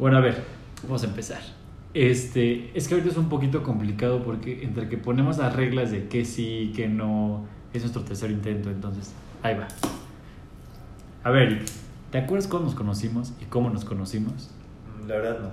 Bueno, 0.00 0.16
a 0.16 0.20
ver, 0.20 0.42
vamos 0.82 1.02
a 1.02 1.06
empezar. 1.08 1.40
Este, 1.92 2.70
es 2.72 2.88
que 2.88 2.94
ahorita 2.94 3.10
es 3.10 3.18
un 3.18 3.28
poquito 3.28 3.62
complicado 3.62 4.24
porque 4.24 4.64
entre 4.64 4.88
que 4.88 4.96
ponemos 4.96 5.36
las 5.36 5.54
reglas 5.54 5.90
de 5.90 6.08
que 6.08 6.24
sí, 6.24 6.72
que 6.74 6.88
no, 6.88 7.44
es 7.74 7.82
nuestro 7.82 8.02
tercer 8.02 8.30
intento, 8.30 8.70
entonces, 8.70 9.12
ahí 9.42 9.56
va. 9.56 9.68
A 11.22 11.30
ver, 11.30 11.52
Eric, 11.52 11.68
¿te 12.10 12.16
acuerdas 12.16 12.48
cuándo 12.48 12.68
nos 12.68 12.74
conocimos 12.74 13.34
y 13.42 13.44
cómo 13.44 13.68
nos 13.68 13.84
conocimos? 13.84 14.50
La 15.06 15.16
verdad 15.16 15.38
no. 15.42 15.50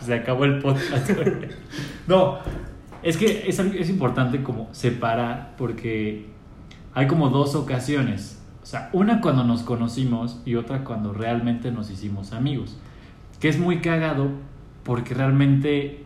Se 0.00 0.14
acabó 0.14 0.44
el 0.44 0.60
podcast. 0.60 1.10
No, 2.06 2.38
es 3.02 3.16
que 3.16 3.48
es, 3.48 3.58
es 3.58 3.90
importante 3.90 4.44
como 4.44 4.72
separar 4.72 5.56
porque 5.58 6.26
hay 6.94 7.08
como 7.08 7.30
dos 7.30 7.56
ocasiones. 7.56 8.37
O 8.62 8.66
sea, 8.66 8.90
una 8.92 9.20
cuando 9.20 9.44
nos 9.44 9.62
conocimos 9.62 10.40
y 10.44 10.56
otra 10.56 10.84
cuando 10.84 11.12
realmente 11.12 11.70
nos 11.70 11.90
hicimos 11.90 12.32
amigos. 12.32 12.76
Que 13.40 13.48
es 13.48 13.58
muy 13.58 13.80
cagado 13.80 14.28
porque 14.84 15.14
realmente 15.14 16.04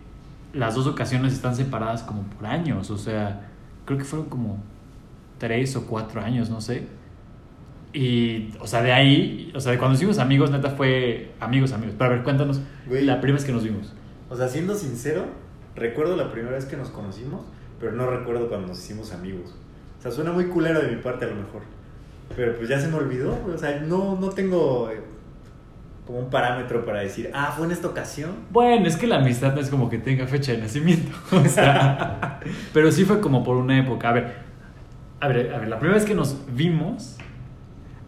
las 0.52 0.74
dos 0.74 0.86
ocasiones 0.86 1.32
están 1.32 1.56
separadas 1.56 2.02
como 2.02 2.22
por 2.22 2.46
años. 2.46 2.90
O 2.90 2.98
sea, 2.98 3.48
creo 3.84 3.98
que 3.98 4.04
fueron 4.04 4.28
como 4.28 4.58
tres 5.38 5.74
o 5.76 5.86
cuatro 5.86 6.20
años, 6.20 6.50
no 6.50 6.60
sé. 6.60 6.86
Y, 7.92 8.54
o 8.60 8.66
sea, 8.66 8.82
de 8.82 8.92
ahí, 8.92 9.52
o 9.54 9.60
sea, 9.60 9.72
de 9.72 9.78
cuando 9.78 9.92
nos 9.92 9.98
hicimos 10.00 10.18
amigos, 10.18 10.50
neta 10.50 10.70
fue 10.70 11.32
amigos, 11.40 11.72
amigos. 11.72 11.94
Pero 11.98 12.10
a 12.10 12.14
ver, 12.14 12.22
cuéntanos 12.22 12.60
Güey. 12.86 13.04
la 13.04 13.20
primera 13.20 13.38
vez 13.38 13.44
que 13.44 13.52
nos 13.52 13.64
vimos. 13.64 13.92
O 14.30 14.36
sea, 14.36 14.48
siendo 14.48 14.74
sincero, 14.74 15.26
recuerdo 15.74 16.16
la 16.16 16.30
primera 16.32 16.54
vez 16.54 16.64
que 16.64 16.76
nos 16.76 16.88
conocimos, 16.88 17.42
pero 17.78 17.92
no 17.92 18.06
recuerdo 18.08 18.48
cuando 18.48 18.68
nos 18.68 18.78
hicimos 18.78 19.12
amigos. 19.12 19.54
O 19.98 20.02
sea, 20.02 20.10
suena 20.10 20.32
muy 20.32 20.46
culero 20.46 20.80
de 20.80 20.88
mi 20.88 21.02
parte 21.02 21.26
a 21.26 21.28
lo 21.28 21.34
mejor. 21.34 21.62
Pero 22.36 22.56
pues 22.56 22.68
ya 22.68 22.80
se 22.80 22.88
me 22.88 22.96
olvidó. 22.96 23.38
O 23.52 23.58
sea, 23.58 23.80
no, 23.80 24.18
no 24.18 24.30
tengo 24.30 24.90
eh, 24.90 25.00
como 26.06 26.18
un 26.20 26.30
parámetro 26.30 26.84
para 26.84 27.00
decir, 27.00 27.30
ah, 27.34 27.52
fue 27.56 27.66
en 27.66 27.72
esta 27.72 27.88
ocasión. 27.88 28.30
Bueno, 28.50 28.86
es 28.86 28.96
que 28.96 29.06
la 29.06 29.16
amistad 29.16 29.54
no 29.54 29.60
es 29.60 29.70
como 29.70 29.88
que 29.90 29.98
tenga 29.98 30.26
fecha 30.26 30.52
de 30.52 30.58
nacimiento. 30.58 31.12
O 31.32 31.44
sea, 31.48 32.40
pero 32.72 32.90
sí 32.90 33.04
fue 33.04 33.20
como 33.20 33.42
por 33.44 33.56
una 33.56 33.78
época. 33.78 34.08
A 34.08 34.12
ver, 34.12 34.34
a 35.20 35.28
ver, 35.28 35.54
a 35.54 35.58
ver, 35.58 35.68
la 35.68 35.78
primera 35.78 35.98
vez 35.98 36.06
que 36.06 36.14
nos 36.14 36.36
vimos. 36.54 37.16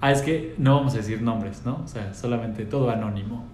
Ah, 0.00 0.12
es 0.12 0.20
que 0.20 0.54
no 0.58 0.76
vamos 0.76 0.92
a 0.94 0.98
decir 0.98 1.22
nombres, 1.22 1.62
¿no? 1.64 1.80
O 1.84 1.88
sea, 1.88 2.12
solamente 2.12 2.66
todo 2.66 2.90
anónimo. 2.90 3.44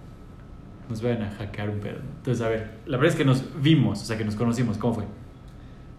Nos 0.89 1.01
vayan 1.01 1.21
a 1.21 1.29
hackear 1.31 1.69
un 1.69 1.79
pedo. 1.79 1.99
Entonces, 2.17 2.43
a 2.45 2.49
ver, 2.49 2.71
la 2.85 2.97
primera 2.97 3.03
vez 3.03 3.15
que 3.15 3.23
nos 3.23 3.45
vimos, 3.61 4.01
o 4.01 4.05
sea, 4.05 4.17
que 4.17 4.25
nos 4.25 4.35
conocimos, 4.35 4.77
¿cómo 4.77 4.95
fue? 4.95 5.03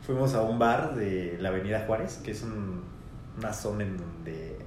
Fuimos 0.07 0.35
a 0.35 0.43
un 0.43 0.59
bar 0.59 0.95
de 0.95 1.39
la 1.41 1.49
Avenida 1.49 1.85
Juárez, 1.87 2.21
que 2.23 2.33
es 2.33 2.43
un- 2.43 2.83
una 3.39 3.53
zona 3.53 3.85
en 3.85 3.97
donde 3.97 4.59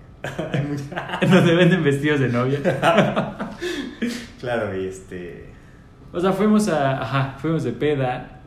hay 0.52 0.62
mucha... 0.70 1.20
En 1.22 1.32
donde 1.32 1.56
venden 1.56 1.84
vestidos 1.84 2.20
de 2.20 2.30
novia. 2.30 2.60
claro, 4.40 4.80
y 4.80 4.86
este... 4.86 5.56
O 6.16 6.20
sea, 6.22 6.32
fuimos 6.32 6.70
a. 6.70 7.02
Ajá, 7.02 7.36
fuimos 7.40 7.66
de 7.66 7.74
peda. 7.74 8.40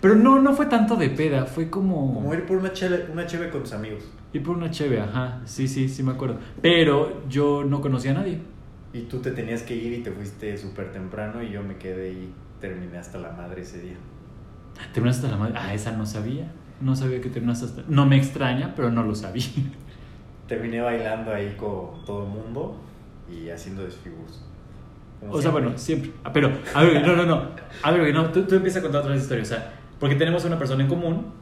Pero 0.00 0.14
no, 0.14 0.40
no 0.40 0.54
fue 0.54 0.66
tanto 0.66 0.96
de 0.96 1.10
peda, 1.10 1.44
fue 1.44 1.68
como. 1.68 2.14
Como 2.14 2.32
ir 2.32 2.46
por 2.46 2.56
una 2.56 2.72
cheve, 2.72 3.08
una 3.12 3.26
cheve 3.26 3.50
con 3.50 3.60
tus 3.60 3.74
amigos. 3.74 4.04
Y 4.32 4.40
por 4.40 4.56
una 4.56 4.70
cheve, 4.70 5.00
ajá. 5.00 5.42
Sí, 5.44 5.68
sí, 5.68 5.90
sí 5.90 6.02
me 6.02 6.12
acuerdo. 6.12 6.38
Pero 6.62 7.28
yo 7.28 7.62
no 7.62 7.82
conocía 7.82 8.12
a 8.12 8.14
nadie. 8.14 8.40
Y 8.94 9.02
tú 9.02 9.18
te 9.18 9.32
tenías 9.32 9.62
que 9.62 9.74
ir 9.76 9.92
y 9.92 10.02
te 10.02 10.10
fuiste 10.10 10.56
súper 10.56 10.92
temprano 10.92 11.42
y 11.42 11.50
yo 11.50 11.62
me 11.62 11.76
quedé 11.76 12.10
y 12.10 12.32
terminé 12.58 12.96
hasta 12.96 13.18
la 13.18 13.32
madre 13.32 13.62
ese 13.62 13.82
día. 13.82 13.96
Terminaste 14.94 15.26
hasta 15.26 15.36
la 15.36 15.44
madre. 15.44 15.58
Ah, 15.58 15.74
esa 15.74 15.92
no 15.92 16.06
sabía. 16.06 16.50
No 16.80 16.96
sabía 16.96 17.20
que 17.20 17.28
terminaste 17.28 17.66
hasta. 17.66 17.82
No 17.88 18.06
me 18.06 18.16
extraña, 18.16 18.72
pero 18.74 18.90
no 18.90 19.02
lo 19.02 19.14
sabía. 19.14 19.44
Terminé 20.48 20.80
bailando 20.80 21.32
ahí 21.32 21.54
con 21.58 22.04
todo 22.04 22.24
el 22.24 22.30
mundo 22.30 22.76
y 23.30 23.50
haciendo 23.50 23.84
desfiguros. 23.84 24.42
Como 25.20 25.32
O 25.32 25.34
sea, 25.34 25.42
siempre. 25.50 25.62
bueno, 25.62 25.78
siempre. 25.78 26.10
Ah, 26.24 26.32
Pero, 26.32 26.50
a 26.74 26.82
ver, 26.82 27.06
no, 27.06 27.14
no, 27.14 27.26
no. 27.26 27.50
A 27.82 27.90
ver, 27.92 28.14
no, 28.14 28.30
tú, 28.30 28.42
tú 28.44 28.54
empiezas 28.56 28.80
a 28.80 28.82
contar 28.82 29.02
otra 29.02 29.14
historia. 29.14 29.42
O 29.42 29.46
sea, 29.46 29.72
porque 30.00 30.16
tenemos 30.16 30.44
una 30.46 30.58
persona 30.58 30.82
en 30.82 30.88
común. 30.88 31.32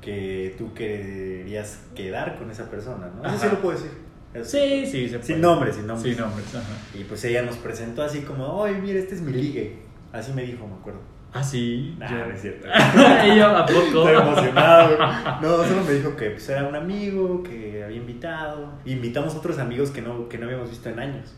Que 0.00 0.56
tú 0.58 0.74
querías 0.74 1.84
quedar 1.94 2.36
con 2.36 2.50
esa 2.50 2.68
persona, 2.68 3.08
¿no? 3.14 3.28
Eso 3.28 3.38
sí 3.38 3.46
lo 3.52 3.60
puedo 3.60 3.76
decir. 3.78 3.92
Eso 4.34 4.44
Sí, 4.50 4.84
sí, 4.86 5.08
se 5.08 5.22
Sin 5.22 5.36
puede. 5.36 5.38
nombres, 5.40 5.76
sin 5.76 5.86
nombres. 5.86 6.14
Sin 6.16 6.24
nombres, 6.24 6.54
ajá. 6.56 6.98
Y 6.98 7.04
pues 7.04 7.24
ella 7.24 7.42
nos 7.42 7.56
presentó 7.58 8.02
así 8.02 8.22
como, 8.22 8.46
oye, 8.48 8.78
mira, 8.80 8.98
este 8.98 9.14
es 9.14 9.20
mi 9.20 9.32
ligue. 9.32 9.78
Así 10.12 10.32
me 10.32 10.42
dijo, 10.42 10.66
me 10.66 10.74
acuerdo. 10.74 11.00
Ah, 11.34 11.42
sí. 11.42 11.94
Nah, 11.98 12.10
yo- 12.10 12.26
no 12.26 12.32
es 12.34 12.40
cierto. 12.42 12.66
y 13.32 13.36
yo, 13.38 13.46
¿a 13.56 13.64
poco? 13.66 13.78
Estoy 14.08 14.14
emocionado. 14.14 14.98
No, 15.40 15.64
solo 15.64 15.82
me 15.86 15.92
dijo 15.94 16.14
que 16.16 16.30
pues, 16.30 16.48
era 16.48 16.68
un 16.68 16.74
amigo, 16.74 17.42
que 17.42 17.82
había 17.84 17.96
invitado. 17.96 18.68
Invitamos 18.84 19.34
a 19.34 19.38
otros 19.38 19.58
amigos 19.58 19.90
que 19.90 20.02
no, 20.02 20.28
que 20.28 20.36
no 20.38 20.44
habíamos 20.46 20.68
visto 20.70 20.90
en 20.90 20.98
años. 20.98 21.34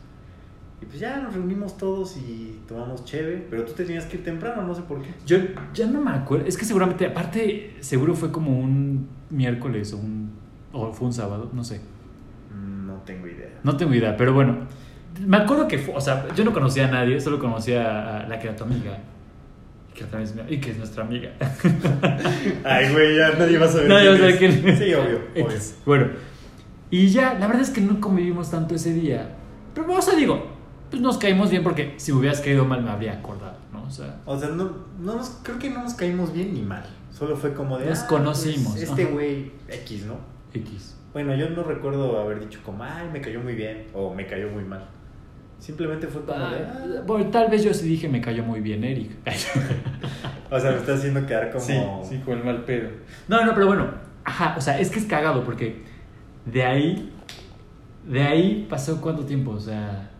Y 0.82 0.86
pues 0.86 0.98
ya 0.98 1.18
nos 1.20 1.32
reunimos 1.32 1.76
todos 1.78 2.16
y 2.16 2.60
tomamos 2.66 3.04
cheve. 3.04 3.46
Pero 3.48 3.64
tú 3.64 3.72
te 3.72 3.84
tenías 3.84 4.04
que 4.06 4.16
ir 4.16 4.24
temprano, 4.24 4.62
no 4.62 4.74
sé 4.74 4.82
por 4.82 5.00
qué. 5.00 5.10
Yo 5.24 5.38
ya 5.72 5.86
no 5.86 6.00
me 6.00 6.10
acuerdo. 6.10 6.46
Es 6.46 6.56
que 6.58 6.64
seguramente, 6.64 7.06
aparte, 7.06 7.76
seguro 7.80 8.14
fue 8.14 8.32
como 8.32 8.58
un 8.58 9.08
miércoles 9.30 9.92
o 9.92 9.98
un. 9.98 10.32
O 10.72 10.92
fue 10.92 11.06
un 11.06 11.12
sábado, 11.12 11.50
no 11.52 11.62
sé. 11.62 11.80
Mm, 12.52 12.86
No 12.88 12.94
tengo 13.06 13.28
idea. 13.28 13.60
No 13.62 13.76
tengo 13.76 13.94
idea, 13.94 14.16
pero 14.16 14.32
bueno. 14.34 14.66
Me 15.24 15.36
acuerdo 15.36 15.68
que 15.68 15.78
fue. 15.78 15.94
O 15.94 16.00
sea, 16.00 16.26
yo 16.34 16.44
no 16.44 16.52
conocía 16.52 16.88
a 16.88 16.90
nadie, 16.90 17.20
solo 17.20 17.38
conocía 17.38 18.18
a 18.24 18.28
la 18.28 18.38
que 18.40 18.48
era 18.48 18.56
tu 18.56 18.64
amiga. 18.64 18.98
Que 19.94 20.04
también 20.04 20.22
es 20.22 20.34
mi- 20.34 20.54
y 20.54 20.60
que 20.60 20.72
es 20.72 20.78
nuestra 20.78 21.04
amiga. 21.04 21.30
Ay, 22.64 22.92
güey, 22.92 23.16
ya 23.16 23.30
nadie 23.38 23.58
va 23.58 23.66
a 23.66 23.68
saber. 23.68 23.88
Nadie 23.88 24.08
va 24.08 24.14
a 24.14 24.18
saber 24.18 24.32
es. 24.32 24.38
quién 24.38 24.68
es. 24.68 24.78
Sí, 24.78 24.94
obvio. 24.94 25.20
obvio. 25.46 25.58
Bueno, 25.86 26.08
y 26.90 27.08
ya, 27.08 27.34
la 27.34 27.46
verdad 27.46 27.62
es 27.62 27.70
que 27.70 27.80
no 27.80 28.00
convivimos 28.00 28.50
tanto 28.50 28.74
ese 28.74 28.92
día. 28.92 29.36
Pero, 29.74 29.92
o 29.92 30.02
sea, 30.02 30.14
digo, 30.16 30.46
pues 30.90 31.00
nos 31.02 31.18
caímos 31.18 31.50
bien 31.50 31.62
porque 31.62 31.94
si 31.96 32.12
me 32.12 32.18
hubieras 32.18 32.40
caído 32.40 32.64
mal 32.64 32.82
me 32.82 32.90
habría 32.90 33.14
acordado, 33.14 33.56
¿no? 33.72 33.82
O 33.84 33.90
sea, 33.90 34.20
O 34.26 34.38
sea, 34.38 34.48
no, 34.50 34.70
no 35.00 35.16
nos, 35.16 35.30
creo 35.42 35.58
que 35.58 35.70
no 35.70 35.82
nos 35.82 35.94
caímos 35.94 36.32
bien 36.32 36.54
ni 36.54 36.62
mal. 36.62 36.84
Solo 37.12 37.36
fue 37.36 37.54
como 37.54 37.78
de. 37.78 37.86
Nos 37.86 38.00
ah, 38.00 38.06
conocimos, 38.08 38.72
pues, 38.72 38.82
este 38.88 39.04
güey 39.06 39.52
X, 39.68 40.06
¿no? 40.06 40.16
X. 40.52 40.96
Bueno, 41.12 41.34
yo 41.36 41.48
no 41.50 41.62
recuerdo 41.62 42.20
haber 42.20 42.40
dicho 42.40 42.58
como, 42.64 42.82
ay, 42.82 43.08
me 43.12 43.20
cayó 43.20 43.40
muy 43.40 43.54
bien 43.54 43.86
o 43.94 44.12
me 44.12 44.26
cayó 44.26 44.48
muy 44.50 44.64
mal. 44.64 44.84
Simplemente 45.58 46.06
fue 46.06 46.22
como 46.24 46.38
de. 46.38 46.56
Ah, 46.56 46.84
ah. 46.84 47.02
bueno, 47.06 47.30
tal 47.30 47.50
vez 47.50 47.64
yo 47.64 47.72
sí 47.72 47.88
dije 47.88 48.08
me 48.08 48.20
cayó 48.20 48.44
muy 48.44 48.60
bien 48.60 48.84
Eric. 48.84 49.12
O 50.50 50.60
sea, 50.60 50.70
me 50.70 50.76
está 50.76 50.94
haciendo 50.94 51.26
quedar 51.26 51.50
como. 51.50 52.02
con 52.24 52.38
el 52.38 52.44
mal 52.44 52.64
pedo. 52.64 52.90
No, 53.26 53.44
no, 53.44 53.54
pero 53.54 53.66
bueno, 53.66 53.88
ajá, 54.24 54.54
o 54.56 54.60
sea, 54.60 54.78
es 54.78 54.88
que 54.90 55.00
es 55.00 55.06
cagado 55.06 55.42
porque 55.42 55.82
de 56.46 56.62
ahí, 56.62 57.12
de 58.06 58.22
ahí 58.22 58.66
pasó 58.68 59.00
cuánto 59.00 59.24
tiempo, 59.24 59.52
o 59.52 59.60
sea, 59.60 60.10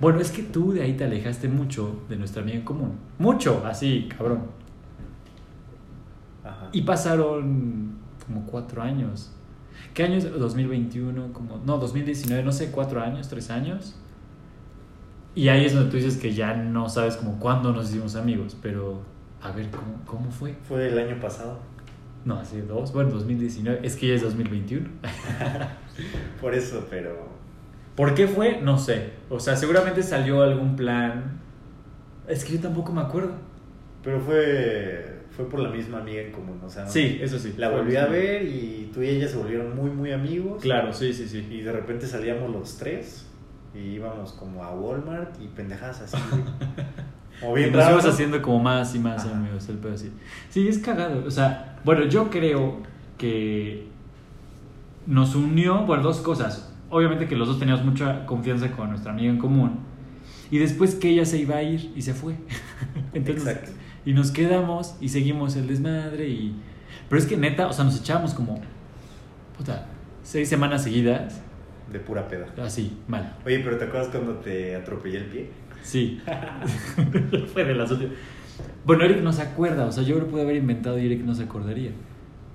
bueno, 0.00 0.20
es 0.20 0.30
que 0.30 0.42
tú 0.42 0.72
de 0.72 0.82
ahí 0.82 0.94
te 0.94 1.04
alejaste 1.04 1.48
mucho 1.48 2.02
de 2.08 2.16
nuestra 2.16 2.42
amiga 2.42 2.58
en 2.58 2.64
común, 2.64 2.98
mucho, 3.18 3.62
así, 3.66 4.08
cabrón. 4.16 4.46
Ajá. 6.42 6.68
Y 6.72 6.82
pasaron 6.82 7.98
como 8.24 8.46
cuatro 8.46 8.80
años. 8.80 9.32
¿Qué 9.92 10.04
año 10.04 10.16
es? 10.16 10.30
2021, 10.30 11.32
como, 11.32 11.58
no, 11.58 11.78
2019, 11.78 12.42
no 12.42 12.52
sé, 12.52 12.70
cuatro 12.70 13.02
años, 13.02 13.28
tres 13.28 13.50
años. 13.50 13.96
Y 15.34 15.48
ahí 15.48 15.64
es 15.64 15.74
donde 15.74 15.90
tú 15.90 15.96
dices 15.96 16.16
que 16.16 16.32
ya 16.32 16.54
no 16.54 16.88
sabes 16.88 17.16
como 17.16 17.38
cuándo 17.40 17.72
nos 17.72 17.90
hicimos 17.90 18.14
amigos, 18.14 18.56
pero 18.62 19.02
a 19.42 19.50
ver, 19.50 19.68
¿cómo, 19.70 20.00
cómo 20.06 20.30
fue? 20.30 20.54
Fue 20.68 20.88
el 20.88 20.98
año 20.98 21.20
pasado. 21.20 21.58
No, 22.24 22.38
hace 22.38 22.62
dos, 22.62 22.92
bueno, 22.92 23.10
2019, 23.10 23.80
es 23.82 23.96
que 23.96 24.08
ya 24.08 24.14
es 24.14 24.22
2021. 24.22 24.88
Por 26.40 26.54
eso, 26.54 26.86
pero. 26.88 27.28
¿Por 27.96 28.14
qué 28.14 28.26
fue? 28.26 28.60
No 28.62 28.78
sé. 28.78 29.10
O 29.28 29.38
sea, 29.38 29.56
seguramente 29.56 30.02
salió 30.02 30.42
algún 30.42 30.76
plan. 30.76 31.40
Es 32.26 32.44
que 32.44 32.54
yo 32.54 32.60
tampoco 32.60 32.92
me 32.92 33.02
acuerdo. 33.02 33.32
Pero 34.02 34.20
fue. 34.20 35.10
Fue 35.30 35.48
por 35.48 35.58
la 35.58 35.68
misma 35.68 35.98
amiga 35.98 36.22
en 36.22 36.30
común. 36.30 36.60
O 36.64 36.70
sea, 36.70 36.86
Sí, 36.86 37.18
eso 37.20 37.40
sí. 37.40 37.54
La 37.56 37.68
volví 37.68 37.96
a 37.96 38.06
ver 38.06 38.42
y 38.44 38.88
tú 38.94 39.02
y 39.02 39.08
ella 39.08 39.26
se 39.26 39.36
volvieron 39.36 39.74
muy, 39.74 39.90
muy 39.90 40.12
amigos. 40.12 40.62
Claro, 40.62 40.92
sí, 40.92 41.12
sí, 41.12 41.26
sí. 41.26 41.44
Y 41.50 41.62
de 41.62 41.72
repente 41.72 42.06
salíamos 42.06 42.52
los 42.52 42.78
tres 42.78 43.26
y 43.74 43.78
íbamos 43.94 44.32
como 44.32 44.62
a 44.62 44.72
Walmart 44.74 45.40
y 45.42 45.48
pendejadas 45.48 46.02
así. 46.02 46.16
O 47.42 47.56
Y 47.58 47.62
bien 47.62 47.72
nos 47.72 47.80
raro. 47.82 47.96
íbamos 47.96 48.14
haciendo 48.14 48.40
como 48.40 48.60
más 48.60 48.94
y 48.94 49.00
más 49.00 49.24
Ajá. 49.24 49.34
amigos, 49.36 49.68
el 49.68 49.78
pedo 49.78 49.94
así. 49.94 50.12
Sí, 50.50 50.68
es 50.68 50.78
cagado. 50.78 51.24
O 51.26 51.30
sea, 51.32 51.76
bueno, 51.84 52.04
yo 52.04 52.30
creo 52.30 52.78
que 53.18 53.88
nos 55.06 55.34
unió, 55.34 55.84
bueno, 55.84 56.04
dos 56.04 56.18
cosas. 56.20 56.72
Obviamente 56.90 57.26
que 57.26 57.34
los 57.34 57.48
dos 57.48 57.58
teníamos 57.58 57.84
mucha 57.84 58.24
confianza 58.24 58.70
con 58.70 58.90
nuestra 58.90 59.10
amiga 59.12 59.30
en 59.30 59.38
común. 59.38 59.80
Y 60.52 60.58
después 60.58 60.94
que 60.94 61.08
ella 61.10 61.24
se 61.24 61.38
iba 61.38 61.56
a 61.56 61.62
ir 61.64 61.92
y 61.96 62.02
se 62.02 62.14
fue. 62.14 62.36
Entonces, 63.12 63.46
Exacto. 63.48 63.72
y 64.06 64.12
nos 64.12 64.30
quedamos 64.30 64.94
y 65.00 65.08
seguimos 65.08 65.56
el 65.56 65.66
desmadre 65.66 66.28
y... 66.28 66.54
Pero 67.08 67.20
es 67.20 67.26
que 67.26 67.36
neta, 67.36 67.66
o 67.66 67.72
sea, 67.72 67.84
nos 67.84 67.98
echábamos 68.00 68.32
como... 68.32 68.60
Puta, 69.58 69.86
seis 70.22 70.48
semanas 70.48 70.84
seguidas. 70.84 71.42
De 71.92 72.00
pura 72.00 72.26
peda. 72.28 72.46
Así, 72.62 72.98
mal. 73.08 73.36
Oye, 73.44 73.60
pero 73.60 73.76
¿te 73.78 73.84
acuerdas 73.84 74.08
cuando 74.08 74.34
te 74.34 74.74
atropellé 74.74 75.18
el 75.18 75.24
pie? 75.26 75.50
Sí. 75.82 76.20
Fue 77.52 77.64
de 77.64 77.74
las 77.74 77.90
últimas. 77.90 78.14
Bueno, 78.84 79.04
Eric 79.04 79.22
no 79.22 79.32
se 79.32 79.42
acuerda, 79.42 79.86
o 79.86 79.92
sea, 79.92 80.02
yo 80.02 80.18
lo 80.18 80.26
pude 80.26 80.42
haber 80.42 80.56
inventado 80.56 80.98
y 80.98 81.06
Eric 81.06 81.22
no 81.22 81.34
se 81.34 81.44
acordaría. 81.44 81.90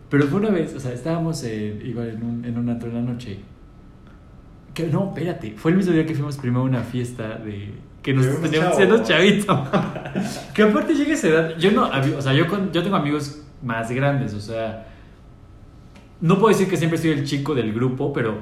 Pero 0.09 0.25
fue 0.27 0.39
una 0.39 0.49
vez, 0.49 0.73
o 0.75 0.79
sea, 0.79 0.91
estábamos 0.91 1.43
eh, 1.43 1.79
igual 1.83 2.09
en 2.09 2.23
un, 2.23 2.45
en 2.45 2.57
un 2.57 2.67
antro 2.69 2.89
en 2.89 2.95
la 2.95 3.01
noche 3.01 3.39
Que, 4.73 4.87
no, 4.87 5.09
espérate. 5.09 5.53
Fue 5.55 5.71
el 5.71 5.77
mismo 5.77 5.93
día 5.93 6.05
que 6.05 6.13
fuimos 6.15 6.37
primero 6.37 6.61
a 6.61 6.63
una 6.63 6.81
fiesta 6.81 7.35
de. 7.37 7.73
Que 8.01 8.13
nos 8.13 8.25
unos 8.25 8.41
teníamos 8.41 8.75
siendo 8.75 9.03
chavitos. 9.03 9.59
que 10.53 10.63
aparte 10.63 10.95
llega 10.95 11.13
esa 11.13 11.27
edad. 11.27 11.57
Yo 11.57 11.71
no. 11.71 11.89
O 12.17 12.21
sea, 12.21 12.33
yo, 12.33 12.47
con- 12.47 12.71
yo 12.71 12.81
tengo 12.81 12.95
amigos 12.95 13.43
más 13.61 13.91
grandes. 13.91 14.33
O 14.33 14.39
sea. 14.39 14.87
No 16.21 16.35
puedo 16.39 16.49
decir 16.49 16.67
que 16.69 16.77
siempre 16.77 16.97
soy 16.97 17.11
el 17.11 17.23
chico 17.25 17.53
del 17.53 17.71
grupo, 17.73 18.11
pero 18.11 18.39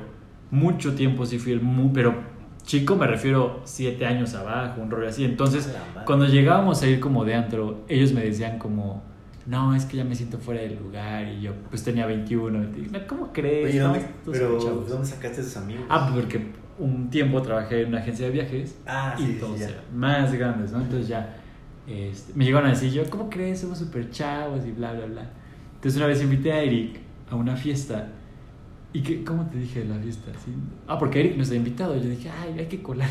mucho 0.52 0.94
tiempo 0.96 1.26
sí 1.26 1.40
fui 1.40 1.52
el. 1.54 1.62
mu- 1.62 1.92
pero 1.94 2.16
chico 2.64 2.96
me 2.96 3.08
refiero 3.08 3.62
siete 3.64 4.06
años 4.06 4.34
abajo, 4.36 4.82
un 4.82 4.90
rollo 4.92 5.08
así. 5.08 5.24
Entonces, 5.26 5.74
cuando 6.06 6.26
llegábamos 6.26 6.82
a 6.84 6.88
ir 6.88 7.00
como 7.00 7.24
de 7.26 7.36
antro, 7.36 7.84
ellos 7.88 8.12
me 8.14 8.22
decían 8.22 8.60
como. 8.60 9.04
No, 9.46 9.74
es 9.74 9.86
que 9.86 9.96
ya 9.96 10.04
me 10.04 10.14
siento 10.14 10.38
fuera 10.40 10.60
del 10.62 10.78
lugar. 10.78 11.26
Y 11.30 11.42
yo, 11.42 11.54
pues 11.70 11.82
tenía 11.84 12.06
21. 12.06 12.64
Y 12.64 12.82
dije, 12.82 13.08
¿Cómo 13.08 13.32
crees? 13.32 13.70
Oye, 13.70 13.80
¿dónde, 13.80 14.06
pero 14.30 14.60
chavos". 14.60 14.90
¿dónde 14.90 15.08
sacaste 15.08 15.40
esos 15.40 15.56
amigos? 15.56 15.86
Ah, 15.90 16.12
porque 16.14 16.48
un 16.80 17.10
tiempo 17.10 17.42
trabajé 17.42 17.84
en 17.84 17.88
una 17.90 18.00
agencia 18.00 18.26
de 18.26 18.32
viajes 18.34 18.78
Ah, 18.86 19.16
sí, 19.18 19.24
y 19.24 19.40
sí, 19.58 19.64
eran 19.64 19.76
más 19.96 20.34
grandes, 20.34 20.74
¿no? 20.74 20.82
Entonces 20.82 21.08
ya 21.08 21.38
este, 21.88 22.34
me 22.36 22.44
llegaron 22.44 22.68
a 22.68 22.74
decir 22.74 22.92
yo, 22.92 23.10
¿cómo 23.10 23.30
crees? 23.30 23.62
Somos 23.62 23.78
súper 23.80 24.10
chavos 24.12 24.66
y 24.66 24.72
bla, 24.72 24.92
bla, 24.92 25.06
bla. 25.06 25.30
Entonces 25.76 25.96
una 25.98 26.08
vez 26.08 26.22
invité 26.22 26.52
a 26.52 26.62
Eric 26.62 27.00
a 27.32 27.36
una 27.36 27.56
fiesta 27.56 28.10
y 28.98 29.02
que, 29.04 29.24
¿cómo 29.24 29.46
te 29.48 29.60
dije 29.60 29.82
de 29.82 29.86
la 29.86 30.00
fiesta? 30.00 30.32
Sí. 30.44 30.52
Ah, 30.88 30.98
porque 30.98 31.20
Eric 31.20 31.38
nos 31.38 31.50
había 31.50 31.60
invitado. 31.60 31.96
Yo 31.96 32.10
dije, 32.10 32.32
ay, 32.32 32.58
hay 32.58 32.66
que 32.66 32.82
colar. 32.82 33.10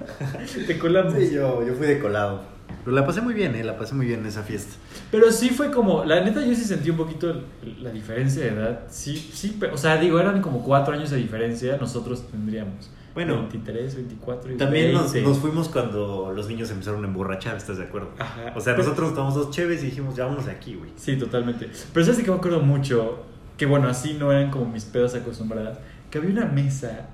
te 0.66 0.78
colamos. 0.78 1.14
Sí, 1.14 1.30
yo, 1.32 1.66
yo 1.66 1.72
fui 1.74 1.86
de 1.86 1.98
colado. 1.98 2.42
Pero 2.84 2.94
la 2.94 3.06
pasé 3.06 3.22
muy 3.22 3.32
bien, 3.32 3.54
¿eh? 3.54 3.64
La 3.64 3.78
pasé 3.78 3.94
muy 3.94 4.04
bien 4.04 4.20
en 4.20 4.26
esa 4.26 4.42
fiesta. 4.42 4.74
Pero 5.10 5.32
sí 5.32 5.48
fue 5.48 5.70
como, 5.70 6.04
la 6.04 6.22
neta 6.22 6.44
yo 6.44 6.54
sí 6.54 6.62
sentí 6.62 6.90
un 6.90 6.98
poquito 6.98 7.42
la 7.80 7.90
diferencia 7.90 8.42
de 8.42 8.50
edad. 8.50 8.80
Sí, 8.90 9.16
sí, 9.32 9.56
pero, 9.58 9.74
o 9.74 9.78
sea, 9.78 9.96
digo, 9.96 10.20
eran 10.20 10.42
como 10.42 10.62
cuatro 10.62 10.92
años 10.92 11.08
de 11.08 11.16
diferencia, 11.16 11.78
nosotros 11.78 12.28
tendríamos 12.30 12.90
Bueno, 13.14 13.36
23, 13.38 13.94
24 13.94 14.52
y 14.52 14.56
También 14.58 14.92
nos, 14.92 15.10
20. 15.14 15.26
nos 15.26 15.38
fuimos 15.38 15.70
cuando 15.70 16.34
los 16.36 16.48
niños 16.48 16.70
empezaron 16.70 17.02
a 17.02 17.08
emborrachar, 17.08 17.56
¿estás 17.56 17.78
de 17.78 17.84
acuerdo? 17.84 18.10
Ajá. 18.18 18.52
O 18.54 18.60
sea, 18.60 18.76
nosotros 18.76 19.14
tomamos 19.14 19.34
dos 19.34 19.50
cheves 19.50 19.82
y 19.82 19.86
dijimos, 19.86 20.14
ya 20.14 20.24
vámonos 20.24 20.44
de 20.44 20.52
aquí, 20.52 20.74
güey. 20.74 20.90
Sí, 20.96 21.16
totalmente. 21.16 21.70
Pero 21.94 22.04
sabes 22.04 22.22
que 22.22 22.30
me 22.30 22.36
acuerdo 22.36 22.60
mucho, 22.60 23.24
que 23.58 23.66
bueno, 23.66 23.88
así 23.88 24.14
no 24.14 24.32
eran 24.32 24.50
como 24.50 24.64
mis 24.66 24.84
pedas 24.86 25.14
acostumbradas, 25.14 25.78
que 26.10 26.16
había 26.18 26.30
una 26.30 26.46
mesa 26.46 27.08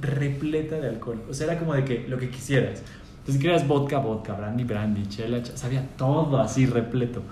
repleta 0.00 0.76
de 0.76 0.88
alcohol. 0.88 1.22
O 1.28 1.34
sea, 1.34 1.46
era 1.48 1.58
como 1.58 1.74
de 1.74 1.84
que 1.84 2.06
lo 2.08 2.18
que 2.18 2.30
quisieras. 2.30 2.82
Entonces, 3.20 3.40
querías 3.42 3.66
vodka, 3.66 3.98
vodka, 3.98 4.34
brandy, 4.34 4.64
brandy, 4.64 5.06
chela, 5.08 5.38
ch- 5.38 5.56
sabía 5.56 5.88
todo 5.96 6.38
así 6.38 6.66
repleto. 6.66 7.22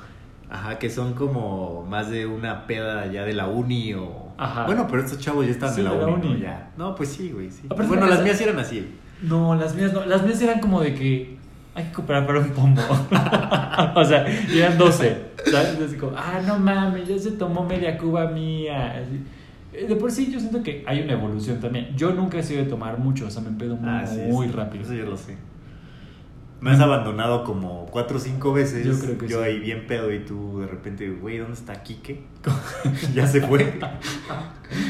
Ajá, 0.48 0.78
que 0.78 0.90
son 0.90 1.14
como 1.14 1.84
más 1.88 2.10
de 2.10 2.26
una 2.26 2.66
peda 2.66 3.06
ya 3.06 3.24
de 3.24 3.32
la 3.34 3.46
uni 3.48 3.94
o... 3.94 4.32
Ajá. 4.38 4.64
Bueno, 4.66 4.86
pero 4.88 5.02
estos 5.02 5.18
chavos 5.18 5.44
ya 5.46 5.52
estaban 5.52 5.74
Sí, 5.74 5.82
de 5.82 5.88
la, 5.88 5.94
de 5.94 6.00
la 6.00 6.06
uni, 6.06 6.28
¿no? 6.30 6.36
Ya. 6.38 6.70
No, 6.76 6.94
pues 6.94 7.10
sí, 7.10 7.30
güey, 7.30 7.50
sí. 7.50 7.62
Aparte, 7.66 7.86
bueno, 7.88 8.06
la 8.06 8.14
las 8.16 8.24
mías 8.24 8.40
eran 8.40 8.58
así. 8.58 8.86
No, 9.22 9.54
las 9.54 9.74
mías 9.74 9.92
no. 9.92 10.04
Las 10.04 10.22
mías 10.24 10.40
eran 10.42 10.60
como 10.60 10.80
de 10.80 10.94
que 10.94 11.38
hay 11.74 11.84
que 11.84 11.92
cooperar 11.92 12.26
para 12.26 12.40
un 12.40 12.50
pombo. 12.50 12.82
o 13.96 14.04
sea, 14.04 14.26
y 14.52 14.58
eran 14.58 14.76
12. 14.78 15.16
¿Sabes? 15.50 15.78
Así 15.80 15.96
como, 15.96 16.12
ah, 16.16 16.40
no 16.46 16.58
mames, 16.58 17.08
ya 17.08 17.18
se 17.18 17.32
tomó 17.32 17.64
media 17.64 17.96
cuba 17.98 18.26
mía. 18.28 18.92
Así. 19.02 19.20
Eh, 19.72 19.86
De 19.88 19.96
por 19.96 20.10
sí, 20.12 20.30
yo 20.30 20.38
siento 20.38 20.62
que 20.62 20.84
hay 20.86 21.00
una 21.02 21.14
evolución 21.14 21.60
también. 21.60 21.96
Yo 21.96 22.12
nunca 22.12 22.38
he 22.38 22.42
sido 22.42 22.62
de 22.64 22.68
tomar 22.70 22.98
mucho, 22.98 23.26
o 23.26 23.30
sea, 23.30 23.42
me 23.42 23.50
muy, 23.50 23.88
Ah, 23.88 24.04
sí, 24.06 24.20
muy 24.28 24.46
sí. 24.48 24.52
rápido. 24.52 24.84
Eso 24.84 24.94
yo 24.94 25.06
lo 25.06 25.16
sé. 25.16 25.36
Me 26.62 26.70
has 26.70 26.78
abandonado 26.78 27.42
como 27.42 27.86
cuatro 27.86 28.18
o 28.18 28.20
cinco 28.20 28.52
veces. 28.52 28.86
Yo 28.86 28.96
creo 28.96 29.18
que 29.18 29.26
sí. 29.28 29.34
ahí 29.34 29.58
bien 29.58 29.84
pedo 29.88 30.12
y 30.12 30.20
tú 30.20 30.60
de 30.60 30.68
repente, 30.68 31.10
güey, 31.10 31.38
¿dónde 31.38 31.54
está 31.54 31.82
Quique? 31.82 32.22
ya 33.14 33.26
se 33.26 33.40
fue. 33.40 33.80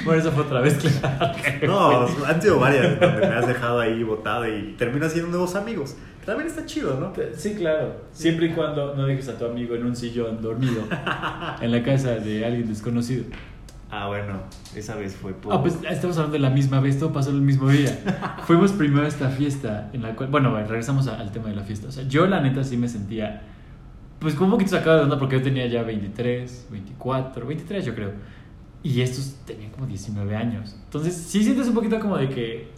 Bueno, 0.05 0.21
eso 0.21 0.31
fue 0.33 0.43
otra 0.45 0.61
vez, 0.61 0.75
claro. 0.75 1.35
que 1.61 1.67
No, 1.67 2.07
fue. 2.07 2.29
han 2.29 2.43
sido 2.43 2.59
varias 2.59 3.01
donde 3.01 3.27
me 3.27 3.35
has 3.35 3.47
dejado 3.47 3.81
ahí 3.81 4.03
botado 4.05 4.47
y 4.47 4.75
terminas 4.77 5.09
haciendo 5.09 5.31
nuevos 5.31 5.55
amigos. 5.55 5.97
También 6.27 6.47
está 6.47 6.67
chido, 6.67 7.01
¿no? 7.01 7.13
Sí, 7.35 7.55
claro. 7.55 8.03
Siempre 8.13 8.47
y 8.47 8.51
cuando 8.51 8.95
no 8.95 9.07
dejes 9.07 9.29
a 9.31 9.39
tu 9.39 9.47
amigo 9.47 9.75
en 9.75 9.87
un 9.87 9.97
sillón 9.97 10.43
dormido 10.43 10.83
en 11.61 11.73
la 11.73 11.83
casa 11.83 12.17
de 12.17 12.45
alguien 12.45 12.69
desconocido. 12.69 13.25
Ah, 13.95 14.07
bueno, 14.09 14.41
esa 14.75 14.97
vez 14.97 15.15
fue 15.15 15.35
por... 15.35 15.53
Ah, 15.53 15.61
pues 15.61 15.79
estamos 15.91 16.17
hablando 16.17 16.33
de 16.33 16.39
la 16.39 16.49
misma 16.49 16.81
vez, 16.81 16.99
todo 16.99 17.13
pasó 17.13 17.29
el 17.29 17.43
mismo 17.43 17.69
día. 17.69 18.39
Fuimos 18.47 18.73
primero 18.73 19.05
a 19.05 19.07
esta 19.09 19.29
fiesta 19.29 19.91
en 19.93 20.01
la 20.01 20.17
cual, 20.17 20.31
bueno, 20.31 20.57
regresamos 20.57 21.09
a- 21.09 21.21
al 21.21 21.31
tema 21.31 21.51
de 21.51 21.57
la 21.57 21.63
fiesta. 21.63 21.89
O 21.89 21.93
sea, 21.93 22.05
yo 22.09 22.27
la 22.27 22.41
neta 22.41 22.65
sí 22.65 22.79
me 22.79 22.89
sentía, 22.89 23.43
pues 24.19 24.33
como 24.35 24.47
un 24.47 24.53
poquito 24.53 24.71
sacado 24.79 24.97
de 24.97 25.03
onda 25.03 25.19
porque 25.19 25.37
yo 25.37 25.43
tenía 25.43 25.67
ya 25.67 25.83
23, 25.83 26.69
24, 26.71 27.47
23 27.47 27.85
yo 27.85 27.95
creo. 27.95 28.13
Y 28.83 29.03
estos 29.03 29.37
tenían 29.45 29.71
como 29.73 29.87
19 29.87 30.37
años. 30.37 30.75
Entonces 30.85 31.15
sí 31.15 31.45
sientes 31.45 31.69
un 31.69 31.75
poquito 31.75 32.01
como 32.01 32.17
de 32.17 32.31
que 32.31 32.69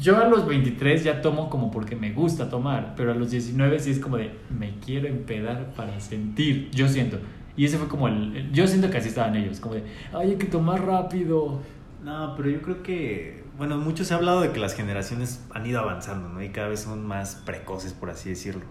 yo 0.00 0.16
a 0.18 0.26
los 0.26 0.48
23 0.48 1.04
ya 1.04 1.22
tomo 1.22 1.48
como 1.48 1.70
porque 1.70 1.94
me 1.94 2.10
gusta 2.12 2.50
tomar, 2.50 2.94
pero 2.96 3.12
a 3.12 3.14
los 3.14 3.30
19 3.30 3.78
sí 3.78 3.92
es 3.92 4.00
como 4.00 4.16
de 4.16 4.32
me 4.50 4.74
quiero 4.84 5.06
empedar 5.06 5.74
para 5.76 6.00
sentir, 6.00 6.70
yo 6.72 6.88
siento. 6.88 7.18
Y 7.56 7.64
ese 7.64 7.78
fue 7.78 7.88
como 7.88 8.08
el, 8.08 8.50
yo 8.52 8.66
siento 8.66 8.90
que 8.90 8.98
así 8.98 9.08
estaban 9.08 9.34
ellos, 9.36 9.60
como 9.60 9.74
de, 9.76 9.84
ay, 10.12 10.30
hay 10.32 10.36
que 10.36 10.46
tomar 10.46 10.84
rápido. 10.84 11.60
No, 12.04 12.34
pero 12.36 12.50
yo 12.50 12.60
creo 12.62 12.82
que, 12.82 13.44
bueno, 13.56 13.78
mucho 13.78 14.04
se 14.04 14.12
ha 14.14 14.18
hablado 14.18 14.40
de 14.42 14.52
que 14.52 14.60
las 14.60 14.74
generaciones 14.74 15.42
han 15.50 15.66
ido 15.66 15.80
avanzando, 15.80 16.28
¿no? 16.28 16.42
Y 16.42 16.50
cada 16.50 16.68
vez 16.68 16.80
son 16.80 17.06
más 17.06 17.36
precoces, 17.46 17.92
por 17.94 18.10
así 18.10 18.28
decirlo. 18.28 18.62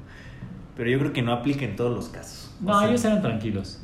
Pero 0.77 0.89
yo 0.89 0.99
creo 0.99 1.13
que 1.13 1.21
no 1.21 1.31
aplica 1.33 1.65
en 1.65 1.75
todos 1.75 1.95
los 1.95 2.09
casos. 2.09 2.53
O 2.61 2.65
No, 2.67 2.79
sea, 2.79 2.89
ellos 2.89 3.03
eran 3.05 3.21
tranquilos. 3.21 3.81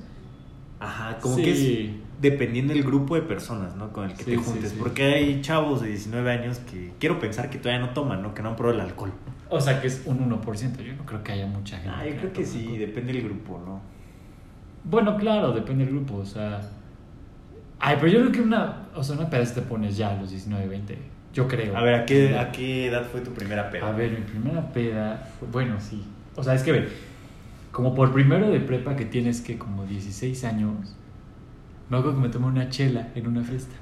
Ajá, 0.80 1.18
como 1.20 1.36
Sí. 1.36 1.44
que 1.44 1.52
es 1.52 1.90
dependiendo 2.22 2.74
del 2.74 2.84
grupo 2.84 3.16
de 3.16 3.22
personas, 3.22 3.76
¿no? 3.76 3.92
Con 3.92 4.06
el 4.10 4.16
que 4.16 4.24
Sí, 4.24 4.32
te 4.32 4.38
juntes. 4.38 4.72
sí. 4.72 4.76
Porque 4.80 5.04
hay 5.06 5.42
chavos 5.42 5.82
de 5.82 5.88
19 5.90 6.32
años 6.32 6.60
que 6.60 6.92
quiero 7.00 7.20
pensar 7.20 7.50
que 7.50 7.58
todavía 7.58 7.86
no 7.86 7.94
toman, 7.94 8.22
¿no? 8.22 8.34
Que 8.36 8.42
no 8.44 8.50
han 8.50 8.56
probado 8.56 8.80
el 8.80 8.86
alcohol. 8.86 9.12
O 9.50 9.60
sea, 9.60 9.82
que 9.82 9.88
es 9.88 10.04
un 10.06 10.20
1%. 10.20 10.82
Yo 10.84 10.94
no 10.96 11.06
creo 11.06 11.24
que 11.24 11.32
haya 11.32 11.48
mucha 11.48 11.78
gente. 11.78 11.92
Ah, 11.96 12.06
yo 12.08 12.16
creo 12.18 12.34
que 12.34 12.46
sí, 12.46 12.78
depende 12.78 13.14
del 13.14 13.24
grupo, 13.24 13.60
¿no? 13.66 13.82
Bueno, 14.84 15.18
claro, 15.18 15.52
depende 15.54 15.86
del 15.86 15.94
grupo. 15.96 16.18
O 16.18 16.26
sea. 16.26 16.62
Ay, 17.80 17.98
pero 18.00 18.12
yo 18.12 18.20
creo 18.20 18.32
que 18.32 18.42
una. 18.42 18.88
O 18.96 19.04
sea, 19.04 19.16
una 19.18 19.30
peda 19.30 19.44
te 19.54 19.62
pones 19.62 19.98
ya 19.98 20.12
a 20.12 20.20
los 20.22 20.30
19, 20.30 20.68
20. 20.68 20.98
Yo 21.34 21.48
creo. 21.48 21.76
A 21.78 21.82
ver, 21.84 21.96
¿a 21.96 22.06
qué, 22.06 22.38
¿a 22.38 22.52
qué 22.52 22.88
edad 22.88 23.06
fue 23.10 23.22
tu 23.22 23.32
primera 23.32 23.70
peda? 23.70 23.88
A 23.88 23.92
ver, 23.92 24.12
mi 24.12 24.22
primera 24.26 24.72
peda. 24.74 25.30
fue- 25.40 25.48
Bueno, 25.50 25.76
sí. 25.80 26.04
O 26.36 26.44
sea, 26.44 26.54
es 26.56 26.64
que, 26.64 26.72
ve, 26.72 26.88
como 27.72 27.94
por 27.96 28.12
primero 28.12 28.50
de 28.50 28.60
prepa 28.60 28.96
que 28.96 29.06
tienes 29.06 29.42
que 29.42 29.58
como 29.58 29.86
16 29.86 30.44
años, 30.44 30.96
me 31.90 31.98
acuerdo 31.98 32.18
que 32.18 32.28
me 32.28 32.30
tomé 32.30 32.48
una 32.48 32.70
chela 32.70 33.10
en 33.16 33.28
una 33.28 33.44
fiesta. 33.44 33.76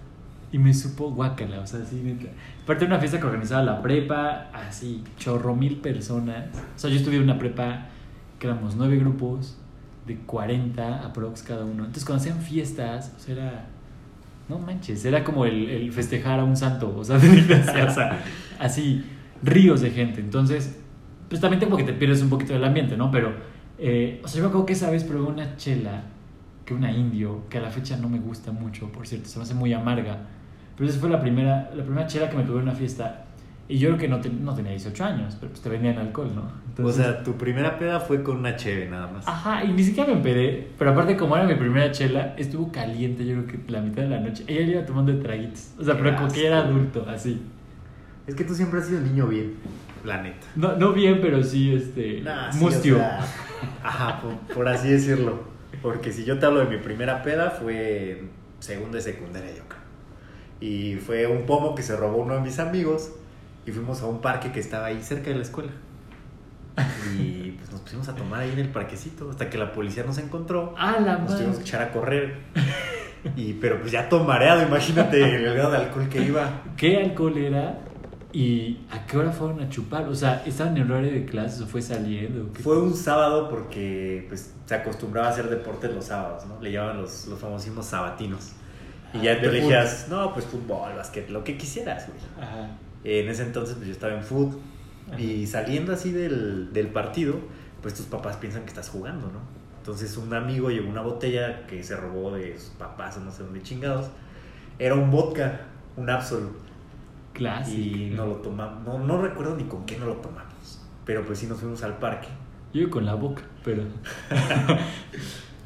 Y 0.51 0.57
me 0.57 0.73
supo 0.73 1.11
guácala, 1.11 1.59
o 1.59 1.67
sea, 1.67 1.81
así. 1.81 1.97
neta. 1.97 2.27
Aparte 2.63 2.85
de 2.85 2.87
una 2.91 2.99
fiesta 2.99 3.19
que 3.19 3.25
organizaba 3.27 3.61
la 3.63 3.81
prepa, 3.83 4.47
así, 4.53 5.03
chorro 5.17 5.55
mil 5.55 5.77
personas. 5.77 6.45
O 6.75 6.79
sea, 6.79 6.89
yo 6.89 6.95
estuve 6.97 7.17
en 7.17 7.23
una 7.23 7.37
prepa 7.37 7.85
que 8.39 8.47
éramos 8.47 8.75
nueve 8.75 8.97
grupos 8.97 9.58
de 10.05 10.17
40 10.17 11.05
aprox 11.05 11.43
cada 11.43 11.63
uno. 11.63 11.85
Entonces, 11.85 12.05
cuando 12.05 12.23
hacían 12.23 12.41
fiestas, 12.41 13.13
o 13.17 13.19
sea, 13.19 13.35
era. 13.35 13.65
No 14.47 14.57
manches, 14.57 15.05
era 15.05 15.23
como 15.23 15.45
el, 15.45 15.69
el 15.69 15.91
festejar 15.91 16.39
a 16.39 16.43
un 16.43 16.57
santo, 16.57 16.95
o 16.97 17.03
sea, 17.03 17.17
o 17.87 17.93
sea, 17.93 18.19
así, 18.57 19.05
ríos 19.43 19.81
de 19.81 19.91
gente. 19.91 20.21
Entonces, 20.21 20.79
pues 21.29 21.39
también 21.39 21.61
como 21.61 21.77
que 21.77 21.83
te 21.83 21.93
pierdes 21.93 22.21
un 22.23 22.29
poquito 22.29 22.53
del 22.53 22.63
ambiente, 22.63 22.97
¿no? 22.97 23.11
Pero, 23.11 23.31
eh, 23.77 24.19
o 24.23 24.27
sea, 24.27 24.39
yo 24.39 24.43
me 24.43 24.49
acuerdo 24.49 24.65
que 24.65 24.73
esa 24.73 24.89
vez 24.89 25.03
probé 25.03 25.27
una 25.27 25.55
chela, 25.55 26.01
que 26.65 26.73
una 26.73 26.91
indio, 26.91 27.47
que 27.47 27.59
a 27.59 27.61
la 27.61 27.69
fecha 27.69 27.95
no 27.97 28.09
me 28.09 28.19
gusta 28.19 28.51
mucho, 28.51 28.91
por 28.91 29.07
cierto, 29.07 29.29
se 29.29 29.37
me 29.37 29.43
hace 29.43 29.53
muy 29.53 29.71
amarga. 29.71 30.17
Pero 30.75 30.89
esa 30.89 30.99
fue 30.99 31.09
la 31.09 31.21
primera, 31.21 31.71
la 31.75 31.83
primera 31.83 32.07
chela 32.07 32.29
que 32.29 32.37
me 32.37 32.43
tuve 32.43 32.57
en 32.57 32.63
una 32.63 32.73
fiesta. 32.73 33.25
Y 33.69 33.77
yo 33.77 33.89
creo 33.89 33.99
que 33.99 34.07
no, 34.07 34.19
te- 34.19 34.29
no 34.31 34.53
tenía 34.55 34.71
18 34.71 35.05
años, 35.05 35.37
pero 35.39 35.51
pues 35.51 35.61
te 35.61 35.69
vendían 35.69 35.97
alcohol, 35.99 36.31
¿no? 36.35 36.51
o 36.83 36.91
sea, 36.91 37.23
tu 37.23 37.33
primera 37.37 37.77
peda 37.77 37.99
fue 37.99 38.23
con 38.23 38.37
una 38.37 38.55
cheve 38.55 38.87
nada 38.89 39.07
más. 39.07 39.27
Ajá, 39.27 39.63
y 39.63 39.71
ni 39.71 39.83
siquiera 39.83 40.09
me 40.09 40.15
empedé, 40.17 40.69
pero 40.77 40.91
aparte 40.91 41.15
como 41.15 41.35
era 41.37 41.45
mi 41.45 41.53
primera 41.55 41.91
chela, 41.91 42.33
estuvo 42.37 42.71
caliente 42.71 43.25
yo 43.25 43.43
creo 43.45 43.47
que 43.65 43.71
la 43.71 43.81
mitad 43.81 44.01
de 44.03 44.09
la 44.09 44.19
noche. 44.21 44.43
Ella 44.47 44.61
iba 44.63 44.85
tomando 44.85 45.15
traguitos, 45.19 45.73
o 45.79 45.83
sea, 45.83 45.95
pero 45.97 46.15
como 46.15 46.29
que 46.31 46.47
era 46.47 46.59
adulto, 46.59 47.05
así. 47.07 47.41
Es 48.25 48.33
que 48.35 48.43
tú 48.43 48.55
siempre 48.55 48.79
has 48.79 48.87
sido 48.87 49.01
niño 49.01 49.27
bien, 49.27 49.53
la 50.03 50.21
neta. 50.21 50.47
No, 50.55 50.75
no 50.75 50.91
bien, 50.93 51.19
pero 51.21 51.43
sí, 51.43 51.73
este, 51.75 52.21
Nah, 52.21 52.51
sí, 52.51 52.59
mustio. 52.63 52.95
o 52.95 52.99
sea, 52.99 53.19
ajá, 53.83 54.21
por, 54.21 54.33
por 54.55 54.67
así 54.67 54.89
decirlo. 54.89 55.39
Porque 55.83 56.11
si 56.11 56.25
yo 56.25 56.39
te 56.39 56.45
hablo 56.47 56.59
de 56.61 56.65
mi 56.75 56.77
primera 56.81 57.21
peda, 57.21 57.51
fue 57.51 58.19
en 58.19 58.29
segundo 58.59 58.97
de 58.97 59.03
secundaria, 59.03 59.51
yo 59.51 59.63
creo. 59.67 59.79
Y 60.61 60.95
fue 60.95 61.27
un 61.27 61.45
pomo 61.45 61.75
que 61.75 61.83
se 61.83 61.95
robó 61.95 62.17
uno 62.17 62.33
de 62.35 62.41
mis 62.41 62.57
amigos. 62.59 63.11
Y 63.69 63.71
fuimos 63.71 64.01
a 64.01 64.07
un 64.07 64.19
parque 64.19 64.51
que 64.51 64.59
estaba 64.59 64.87
ahí 64.87 65.01
cerca 65.03 65.29
de 65.29 65.35
la 65.35 65.43
escuela. 65.43 65.71
Y 67.19 67.51
pues 67.51 67.71
nos 67.71 67.81
pusimos 67.81 68.09
a 68.09 68.15
tomar 68.15 68.41
ahí 68.41 68.51
en 68.51 68.59
el 68.59 68.69
parquecito 68.69 69.29
hasta 69.29 69.47
que 69.49 69.59
la 69.59 69.71
policía 69.71 70.03
nos 70.03 70.17
encontró. 70.17 70.73
Ah, 70.75 70.97
la 70.99 71.19
Nos 71.19 71.37
tuvimos 71.37 71.57
que 71.57 71.61
echar 71.61 71.81
a 71.83 71.91
correr. 71.91 72.37
Y, 73.35 73.53
pero 73.53 73.79
pues 73.81 73.91
ya 73.91 74.07
todo 74.07 74.23
mareado, 74.23 74.63
imagínate 74.63 75.35
el 75.35 75.53
grado 75.53 75.71
de 75.71 75.77
alcohol 75.77 76.07
que 76.09 76.23
iba. 76.23 76.63
¿Qué 76.77 76.97
alcohol 77.03 77.37
era? 77.37 77.79
¿Y 78.31 78.79
a 78.91 79.05
qué 79.05 79.17
hora 79.17 79.31
fueron 79.31 79.59
a 79.61 79.69
chupar? 79.69 80.07
O 80.07 80.15
sea, 80.15 80.41
¿estaban 80.45 80.77
en 80.77 80.83
el 80.83 80.91
horario 80.91 81.11
de 81.11 81.25
clases 81.25 81.61
o 81.61 81.67
fue 81.67 81.81
saliendo? 81.81 82.49
Fue 82.61 82.81
un 82.81 82.95
sábado 82.95 83.49
porque 83.49 84.25
pues, 84.29 84.53
se 84.65 84.73
acostumbraba 84.73 85.27
a 85.27 85.31
hacer 85.31 85.49
deporte 85.49 85.89
los 85.89 86.05
sábados, 86.05 86.45
¿no? 86.45 86.61
Le 86.61 86.71
llamaban 86.71 87.01
los, 87.01 87.27
los 87.27 87.37
famosísimos 87.37 87.87
sabatinos. 87.87 88.53
Y 89.13 89.19
ya 89.19 89.31
De 89.31 89.41
te 89.41 89.47
elegías, 89.47 90.07
no, 90.09 90.33
pues 90.33 90.45
fútbol, 90.45 90.95
básquet, 90.95 91.29
lo 91.29 91.43
que 91.43 91.57
quisieras, 91.57 92.07
güey. 92.07 92.47
Ajá. 92.47 92.69
En 93.03 93.29
ese 93.29 93.43
entonces 93.43 93.75
pues 93.75 93.87
yo 93.87 93.93
estaba 93.93 94.13
en 94.13 94.23
fútbol 94.23 94.59
y 95.17 95.47
saliendo 95.47 95.93
así 95.93 96.11
del, 96.11 96.71
del 96.73 96.87
partido, 96.87 97.35
pues 97.81 97.93
tus 97.93 98.05
papás 98.05 98.37
piensan 98.37 98.61
que 98.63 98.69
estás 98.69 98.89
jugando, 98.89 99.27
¿no? 99.27 99.39
Entonces 99.77 100.15
un 100.17 100.33
amigo 100.33 100.69
llevó 100.69 100.89
una 100.89 101.01
botella 101.01 101.65
que 101.65 101.81
se 101.83 101.95
robó 101.95 102.31
de 102.35 102.57
sus 102.59 102.69
papás 102.71 103.17
o 103.17 103.21
no 103.21 103.31
sé 103.31 103.43
dónde 103.43 103.61
chingados. 103.63 104.07
Era 104.77 104.95
un 104.95 105.09
vodka, 105.09 105.61
un 105.97 106.09
Absolut. 106.09 106.57
Clásico. 107.33 107.77
Y 107.79 108.09
no 108.15 108.25
lo 108.27 108.35
tomamos, 108.35 108.83
no, 108.85 108.99
no 108.99 109.21
recuerdo 109.21 109.55
ni 109.55 109.63
con 109.63 109.85
qué 109.85 109.97
no 109.97 110.05
lo 110.05 110.15
tomamos. 110.15 110.81
Pero 111.05 111.25
pues 111.25 111.39
sí 111.39 111.47
nos 111.47 111.59
fuimos 111.59 111.81
al 111.83 111.97
parque. 111.97 112.27
Yo 112.73 112.89
con 112.89 113.05
la 113.05 113.15
boca, 113.15 113.41
pero. 113.63 113.83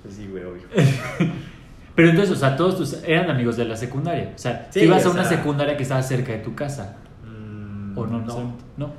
Pues 0.03 0.15
sí, 0.15 0.27
güey, 0.27 0.43
obvio. 0.43 0.63
Pero 1.95 2.09
entonces, 2.09 2.35
o 2.35 2.39
sea, 2.39 2.57
todos 2.57 2.75
tus 2.77 2.93
eran 3.03 3.29
amigos 3.29 3.55
de 3.55 3.65
la 3.65 3.77
secundaria. 3.77 4.33
O 4.35 4.37
sea, 4.37 4.67
Sí, 4.71 4.81
ibas 4.81 5.05
a 5.05 5.11
una 5.11 5.23
sea- 5.23 5.37
secundaria 5.37 5.77
que 5.77 5.83
estaba 5.83 6.01
cerca 6.01 6.31
de 6.33 6.39
tu 6.39 6.55
casa. 6.55 6.97
¿O 7.95 8.05
no? 8.05 8.19
No? 8.19 8.55
No. 8.77 8.93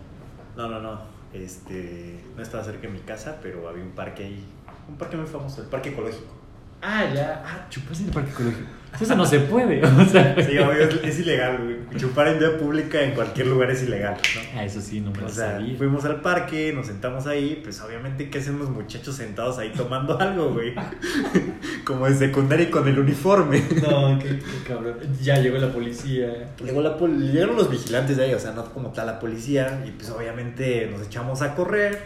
no, 0.56 0.68
no, 0.68 0.80
no. 0.80 1.00
Este, 1.32 2.20
no 2.36 2.42
estaba 2.42 2.62
cerca 2.62 2.82
de 2.82 2.92
mi 2.92 3.00
casa, 3.00 3.38
pero 3.42 3.68
había 3.68 3.82
un 3.82 3.90
parque 3.90 4.24
ahí. 4.24 4.44
Un 4.88 4.96
parque 4.96 5.16
muy 5.16 5.26
famoso, 5.26 5.62
el 5.62 5.68
parque 5.68 5.90
ecológico. 5.90 6.43
Ah, 6.87 7.07
ya. 7.14 7.43
Ah, 7.47 7.67
chupas 7.71 7.99
en 8.00 8.07
el 8.09 8.12
parque 8.12 8.31
ecológico. 8.31 8.69
Eso 9.00 9.17
no 9.17 9.25
se 9.26 9.41
puede. 9.41 9.85
O 9.85 10.05
sea, 10.05 10.37
Sí, 10.37 10.57
obvio, 10.59 10.83
es, 10.88 10.95
es 11.03 11.19
ilegal, 11.21 11.59
güey. 11.64 11.76
Chupar 11.97 12.29
en 12.29 12.38
vía 12.38 12.57
pública 12.59 13.00
en 13.03 13.12
cualquier 13.12 13.49
lugar 13.49 13.71
es 13.73 13.83
ilegal, 13.83 14.14
¿no? 14.37 14.41
Ah, 14.61 14.64
eso 14.64 14.81
sí, 14.81 15.00
no 15.00 15.11
me 15.11 15.19
lo 15.21 15.26
O 15.26 15.29
sea, 15.29 15.53
sabía. 15.53 15.76
fuimos 15.76 16.05
al 16.05 16.21
parque, 16.21 16.73
nos 16.73 16.87
sentamos 16.87 17.26
ahí, 17.26 17.61
pues 17.64 17.81
obviamente, 17.81 18.31
¿qué 18.31 18.38
hacen 18.38 18.59
los 18.59 18.71
muchachos 18.71 19.17
sentados 19.17 19.59
ahí 19.59 19.73
tomando 19.76 20.17
algo, 20.21 20.53
güey? 20.53 20.75
Como 21.85 22.07
de 22.07 22.14
secundaria 22.14 22.69
y 22.69 22.71
con 22.71 22.87
el 22.87 22.99
uniforme. 22.99 23.62
No, 23.83 24.17
qué, 24.19 24.38
qué 24.38 24.69
cabrón. 24.69 24.95
Ya 25.21 25.38
llegó 25.41 25.59
la 25.59 25.73
policía. 25.73 26.55
Llegó 26.64 26.81
la 26.81 26.97
pol- 26.97 27.33
llegaron 27.33 27.57
los 27.57 27.71
vigilantes 27.71 28.17
de 28.17 28.25
ahí, 28.26 28.35
o 28.35 28.38
sea, 28.38 28.53
no 28.53 28.64
como 28.73 28.91
tal 28.91 29.07
la 29.07 29.19
policía, 29.19 29.83
y 29.87 29.91
pues 29.91 30.09
obviamente 30.11 30.88
nos 30.91 31.05
echamos 31.07 31.43
a 31.43 31.55
correr, 31.57 31.99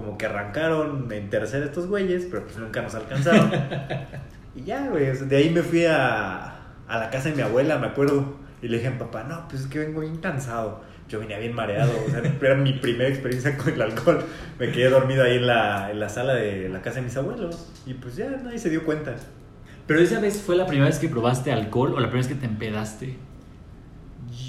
como 0.00 0.16
que 0.18 0.26
arrancaron 0.26 1.10
en 1.12 1.30
tercera 1.30 1.64
estos 1.66 1.86
güeyes, 1.86 2.26
pero 2.30 2.44
pues 2.44 2.56
nunca 2.56 2.82
nos 2.82 2.94
alcanzaron. 2.94 3.50
y 4.56 4.62
ya, 4.64 4.88
güey, 4.88 5.06
de 5.16 5.36
ahí 5.36 5.50
me 5.50 5.62
fui 5.62 5.84
a, 5.86 6.56
a 6.88 6.98
la 6.98 7.10
casa 7.10 7.28
de 7.28 7.36
mi 7.36 7.42
abuela, 7.42 7.78
me 7.78 7.86
acuerdo, 7.88 8.36
y 8.62 8.68
le 8.68 8.76
dije 8.78 8.88
a 8.88 8.92
mi 8.92 8.98
papá, 8.98 9.24
no, 9.24 9.46
pues 9.48 9.62
es 9.62 9.66
que 9.68 9.78
vengo 9.78 10.00
bien 10.00 10.16
cansado. 10.16 10.82
Yo 11.08 11.18
venía 11.18 11.38
bien 11.40 11.54
mareado, 11.54 11.90
o 12.06 12.10
sea, 12.10 12.22
era 12.40 12.54
mi 12.54 12.72
primera 12.74 13.08
experiencia 13.10 13.56
con 13.58 13.72
el 13.74 13.82
alcohol. 13.82 14.24
Me 14.60 14.70
quedé 14.70 14.90
dormido 14.90 15.24
ahí 15.24 15.36
en 15.38 15.46
la, 15.48 15.90
en 15.90 15.98
la 15.98 16.08
sala 16.08 16.34
de 16.34 16.68
la 16.68 16.82
casa 16.82 16.96
de 16.96 17.02
mis 17.02 17.16
abuelos, 17.16 17.68
y 17.84 17.94
pues 17.94 18.14
ya 18.16 18.30
nadie 18.30 18.58
se 18.58 18.70
dio 18.70 18.84
cuenta. 18.84 19.16
Pero 19.88 20.00
esa 20.00 20.20
vez 20.20 20.40
fue 20.40 20.54
la 20.56 20.66
primera 20.66 20.86
vez 20.88 20.98
que 21.00 21.08
probaste 21.08 21.50
alcohol 21.50 21.94
o 21.94 22.00
la 22.00 22.08
primera 22.10 22.18
vez 22.18 22.28
que 22.28 22.34
te 22.40 22.46
empedaste. 22.46 23.16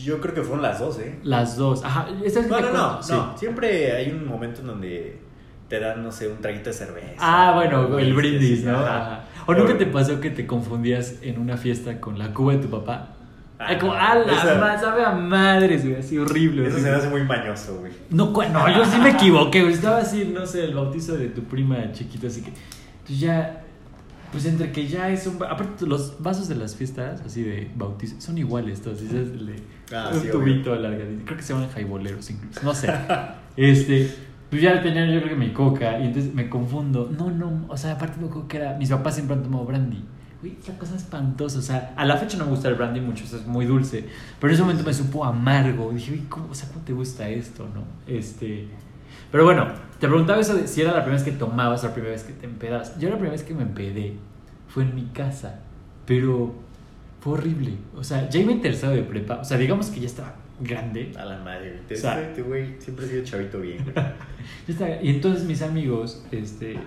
Yo 0.04 0.20
creo 0.22 0.34
que 0.36 0.42
fueron 0.44 0.62
las 0.62 0.80
dos, 0.80 1.00
¿eh? 1.00 1.18
Las 1.24 1.58
dos. 1.58 1.84
Ajá. 1.84 2.08
esa 2.24 2.42
vez 2.42 2.50
No, 2.50 2.60
no, 2.60 2.68
acuerdo. 2.68 2.78
no, 2.98 3.04
Sí. 3.04 3.14
no. 3.14 3.38
Siempre 3.38 3.92
hay 3.94 4.12
un 4.12 4.28
momento 4.28 4.62
en 4.62 4.68
donde 4.68 5.21
te 5.72 5.80
dan, 5.80 6.04
no 6.04 6.12
sé, 6.12 6.28
un 6.28 6.38
traguito 6.42 6.70
de 6.70 6.74
cerveza. 6.76 7.14
Ah, 7.18 7.54
bueno, 7.56 7.98
el 7.98 8.14
brindis, 8.14 8.66
¿no? 8.66 8.78
ajá. 8.78 9.24
¿O 9.48 9.54
nunca 9.54 9.78
te 9.78 9.86
pasó 9.86 10.20
que 10.20 10.30
te 10.30 10.46
confundías 10.46 11.16
en 11.22 11.40
una 11.40 11.56
fiesta 11.56 12.00
con 12.02 12.20
la 12.20 12.34
cuba 12.34 12.54
de 12.54 12.60
tu 12.60 12.70
papá? 12.70 13.08
Ah, 13.58 13.68
Ay, 13.70 13.78
como, 13.78 13.94
no, 13.94 14.00
ah, 14.00 14.16
la 14.16 14.34
esa- 14.34 14.80
sabe 14.80 15.06
a 15.06 15.12
madres, 15.14 15.84
güey, 15.86 15.96
así 15.96 16.18
horrible. 16.18 16.68
Eso 16.68 16.78
se 16.78 16.84
me 16.84 16.90
hace 16.90 17.08
muy 17.10 17.24
mañoso, 17.24 17.78
güey. 17.80 17.94
No, 18.10 18.32
no, 18.32 18.76
yo 18.78 18.84
sí 18.86 18.98
me 19.00 19.12
equivoqué, 19.12 19.62
güey. 19.62 19.74
Estaba 19.74 20.00
así, 20.00 20.30
no 20.34 20.46
sé, 20.46 20.66
el 20.66 20.76
bautizo 20.76 21.16
de 21.16 21.28
tu 21.30 21.42
prima 21.44 21.90
chiquita, 21.94 22.28
así 22.28 22.42
que. 22.42 22.52
Pues 23.08 23.20
ya. 23.20 23.64
Pues 24.34 24.46
entre 24.46 24.72
que 24.74 24.88
ya 24.88 25.10
es 25.10 25.26
un. 25.28 25.36
Aparte, 25.44 25.86
los 25.86 26.22
vasos 26.22 26.48
de 26.50 26.56
las 26.56 26.76
fiestas, 26.76 27.22
así 27.26 27.44
de 27.44 27.70
bautizo, 27.76 28.20
son 28.20 28.38
iguales 28.38 28.82
todos. 28.82 29.02
Es 29.02 29.12
Ah, 29.94 30.10
un 30.14 30.22
sí, 30.22 30.28
tubito 30.30 30.74
alargadito. 30.74 31.24
Creo 31.26 31.38
que 31.38 31.44
se 31.44 31.54
llaman 31.54 31.70
jaiboleros 31.70 32.30
incluso. 32.30 32.60
No 32.64 32.74
sé. 32.74 32.92
este. 33.58 34.14
Pues 34.52 34.62
ya 34.62 34.82
tenía 34.82 35.06
yo 35.06 35.22
creo 35.22 35.30
que 35.30 35.40
mi 35.40 35.54
coca 35.54 35.98
y 35.98 36.08
entonces 36.08 36.34
me 36.34 36.50
confundo. 36.50 37.10
No, 37.18 37.32
no, 37.32 37.66
o 37.70 37.78
sea, 37.78 37.94
aparte 37.94 38.20
me 38.20 38.28
acuerdo 38.28 38.50
que 38.50 38.58
era. 38.58 38.78
Mis 38.78 38.90
papás 38.90 39.16
siempre 39.16 39.38
han 39.38 39.44
tomado 39.44 39.64
brandy. 39.64 40.04
Güey, 40.42 40.58
esa 40.62 40.78
cosa 40.78 40.98
espantosa. 40.98 41.60
O 41.60 41.62
sea, 41.62 41.94
a 41.96 42.04
la 42.04 42.18
fecha 42.18 42.38
no 42.38 42.44
me 42.44 42.52
gusta 42.52 42.68
el 42.68 42.76
brandy 42.76 43.00
mucho, 43.00 43.24
o 43.24 43.28
sea, 43.28 43.40
es 43.40 43.48
muy 43.48 43.66
dulce. 43.66 44.10
Pero 44.42 44.52
en 44.52 44.56
ese 44.56 44.64
momento 44.64 44.84
me 44.84 44.94
supo 44.94 45.24
amargo. 45.24 45.94
Dije, 45.94 46.12
uy, 46.12 46.26
¿cómo, 46.28 46.50
o 46.52 46.54
sea, 46.54 46.68
¿cómo 46.68 46.84
te 46.84 46.92
gusta 46.92 47.30
esto, 47.30 47.66
no? 47.74 47.84
Este. 48.14 48.68
Pero 49.32 49.46
bueno, 49.46 49.68
te 50.02 50.08
preguntaba 50.10 50.42
eso 50.42 50.54
de 50.54 50.68
si 50.68 50.82
era 50.82 50.92
la 50.92 51.06
primera 51.06 51.24
vez 51.24 51.32
que 51.32 51.40
tomabas 51.40 51.86
o 51.86 51.88
la 51.88 51.94
primera 51.94 52.12
vez 52.12 52.24
que 52.24 52.34
te 52.34 52.46
empedabas. 52.46 53.00
Yo 53.00 53.08
la 53.08 53.16
primera 53.16 53.32
vez 53.32 53.44
que 53.44 53.54
me 53.54 53.62
empedé 53.62 54.18
fue 54.68 54.84
en 54.84 54.94
mi 54.96 55.06
casa. 55.14 55.62
Pero 56.06 56.54
fue 57.22 57.34
horrible. 57.34 57.78
O 57.96 58.04
sea, 58.04 58.28
ya 58.28 58.42
iba 58.42 58.52
en 58.52 58.62
de 58.62 59.06
prepa. 59.08 59.36
O 59.36 59.46
sea, 59.46 59.58
digamos 59.58 59.90
que 59.92 60.02
ya 60.02 60.08
estaba 60.08 60.41
grande. 60.62 61.12
A 61.18 61.26
la 61.26 61.38
madre, 61.40 61.80
O 61.92 61.96
sea- 61.96 62.22
este 62.22 62.42
güey 62.42 62.76
siempre 62.80 63.06
ha 63.06 63.10
sido 63.10 63.24
chavito 63.24 63.60
bien, 63.60 63.84
y 65.02 65.10
entonces 65.10 65.44
mis 65.46 65.62
amigos, 65.62 66.24
este, 66.32 66.78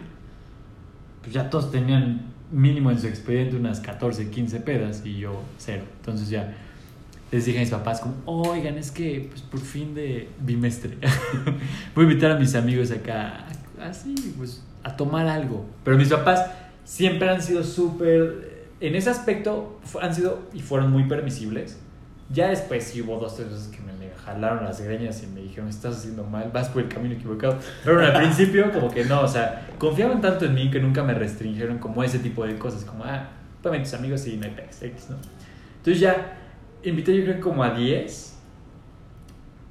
pues 1.22 1.32
ya 1.34 1.50
todos 1.50 1.70
tenían 1.70 2.22
mínimo 2.50 2.90
en 2.90 2.98
su 3.00 3.06
expediente 3.06 3.56
unas 3.56 3.80
14, 3.80 4.30
15 4.30 4.60
pedas 4.60 5.02
y 5.04 5.18
yo 5.18 5.42
cero. 5.58 5.82
Entonces 6.00 6.28
ya 6.28 6.54
les 7.32 7.44
dije 7.46 7.58
a 7.58 7.60
mis 7.62 7.70
papás 7.70 8.00
como, 8.00 8.14
oigan, 8.26 8.76
es 8.78 8.90
que 8.90 9.26
pues 9.30 9.42
por 9.42 9.60
fin 9.60 9.94
de 9.94 10.28
bimestre 10.40 10.96
voy 11.94 12.04
a 12.06 12.08
invitar 12.08 12.30
a 12.32 12.38
mis 12.38 12.54
amigos 12.54 12.90
acá, 12.90 13.46
así, 13.82 14.14
pues 14.36 14.62
a 14.82 14.96
tomar 14.96 15.26
algo. 15.26 15.64
Pero 15.84 15.96
mis 15.96 16.08
papás 16.08 16.46
siempre 16.84 17.28
han 17.28 17.42
sido 17.42 17.64
súper, 17.64 18.66
en 18.80 18.94
ese 18.94 19.10
aspecto 19.10 19.80
han 20.00 20.14
sido 20.14 20.42
y 20.52 20.60
fueron 20.60 20.92
muy 20.92 21.04
permisibles. 21.04 21.78
Ya 22.30 22.48
después 22.48 22.84
sí 22.84 23.02
hubo 23.02 23.18
dos, 23.18 23.36
tres 23.36 23.50
veces 23.50 23.68
que 23.68 23.80
me 23.80 23.92
le 23.94 24.10
jalaron 24.24 24.64
las 24.64 24.80
greñas 24.80 25.22
y 25.22 25.26
me 25.26 25.42
dijeron, 25.42 25.68
estás 25.68 25.98
haciendo 25.98 26.24
mal, 26.24 26.50
vas 26.52 26.68
por 26.70 26.82
el 26.82 26.88
camino 26.88 27.14
equivocado. 27.14 27.58
Pero 27.84 28.00
al 28.00 28.14
principio 28.14 28.72
como 28.72 28.90
que 28.90 29.04
no, 29.04 29.20
o 29.20 29.28
sea, 29.28 29.68
confiaban 29.78 30.20
tanto 30.20 30.46
en 30.46 30.54
mí 30.54 30.70
que 30.70 30.80
nunca 30.80 31.02
me 31.02 31.14
restringieron 31.14 31.78
como 31.78 32.02
ese 32.02 32.18
tipo 32.18 32.46
de 32.46 32.56
cosas, 32.58 32.84
como, 32.84 33.04
ah, 33.04 33.28
para 33.62 33.82
tus 33.82 33.94
amigos 33.94 34.26
y 34.26 34.36
no 34.36 34.44
hay 34.46 34.52
pex, 34.52 35.10
¿no? 35.10 35.16
Entonces 35.78 36.00
ya 36.00 36.38
invité 36.82 37.16
yo 37.16 37.24
creo 37.24 37.40
como 37.40 37.62
a 37.62 37.70
10 37.70 38.38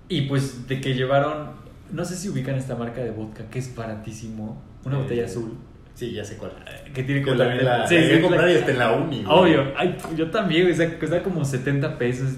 y 0.10 0.22
pues 0.24 0.68
de 0.68 0.80
que 0.82 0.94
llevaron, 0.94 1.52
no 1.92 2.06
sé 2.06 2.16
si 2.16 2.30
ubican 2.30 2.56
esta 2.56 2.76
marca 2.76 3.02
de 3.02 3.12
vodka 3.12 3.46
que 3.50 3.60
es 3.60 3.76
baratísimo, 3.76 4.62
una 4.86 4.98
Eh, 4.98 5.02
botella 5.02 5.26
azul, 5.26 5.58
Sí, 5.96 6.12
ya 6.12 6.26
sé 6.26 6.38
cuál. 6.38 6.52
que 6.92 7.04
tiene 7.04 7.22
como 7.22 7.36
la, 7.36 7.54
la, 7.54 7.88
Sí, 7.88 7.96
la 8.00 8.16
sí, 8.16 8.22
comprar 8.22 8.50
y 8.50 8.54
está 8.54 8.72
en 8.72 8.80
la 8.80 8.94
uni. 8.94 9.24
Obvio, 9.28 9.74
Ay, 9.78 9.96
yo 10.18 10.32
también, 10.32 10.64
güey, 10.64 10.74
o 10.74 10.76
sea, 10.76 10.98
cuesta 10.98 11.22
como 11.22 11.46
70 11.46 12.00
pesos. 12.00 12.32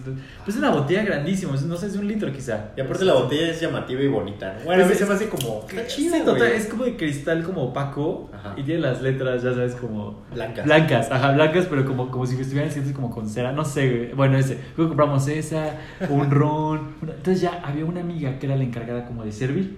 Pues 0.44 0.58
es 0.58 0.62
una 0.62 0.72
botella 0.72 1.04
grandísima, 1.04 1.54
no 1.66 1.78
sé, 1.78 1.88
es 1.88 1.96
un 1.96 2.06
litro 2.06 2.30
quizá. 2.34 2.72
Y 2.76 2.82
aparte 2.82 3.06
la 3.06 3.14
botella 3.14 3.50
es 3.52 3.62
llamativa 3.62 4.02
y 4.02 4.08
bonita, 4.10 4.56
¿no? 4.60 4.66
Bueno, 4.66 4.84
a 4.84 4.86
mí 4.86 4.90
Pues 4.92 5.00
se 5.00 5.06
me 5.06 5.14
hace 5.14 5.30
como... 5.30 5.66
Está 5.70 5.88
chido, 5.88 6.18
total, 6.26 6.48
es 6.52 6.66
como 6.68 6.84
de 6.84 6.98
cristal 6.98 7.44
como 7.44 7.64
opaco 7.64 8.30
Ajá. 8.34 8.56
y 8.58 8.64
tiene 8.64 8.82
las 8.82 9.02
letras, 9.02 9.42
ya 9.42 9.54
sabes, 9.54 9.76
como 9.76 10.22
Blancas. 10.34 10.66
blancas, 10.66 11.12
ajá, 11.12 11.32
blancas, 11.32 11.66
pero 11.70 11.86
como, 11.86 12.12
como 12.12 12.26
si 12.26 12.36
estuvieran 12.36 12.68
escritas 12.68 12.92
como 12.92 13.10
con 13.10 13.30
cera, 13.30 13.54
no 13.54 13.64
sé, 13.64 13.90
güey. 13.90 14.12
Bueno, 14.12 14.38
ese, 14.38 14.60
luego 14.76 14.90
compramos 14.90 15.30
esa, 15.30 15.78
un 16.10 16.30
ron, 16.30 16.96
entonces 17.02 17.40
ya 17.40 17.62
había 17.64 17.86
una 17.86 18.02
amiga 18.02 18.38
que 18.38 18.48
era 18.48 18.58
la 18.58 18.64
encargada 18.66 19.06
como 19.06 19.24
de 19.24 19.32
servir. 19.32 19.78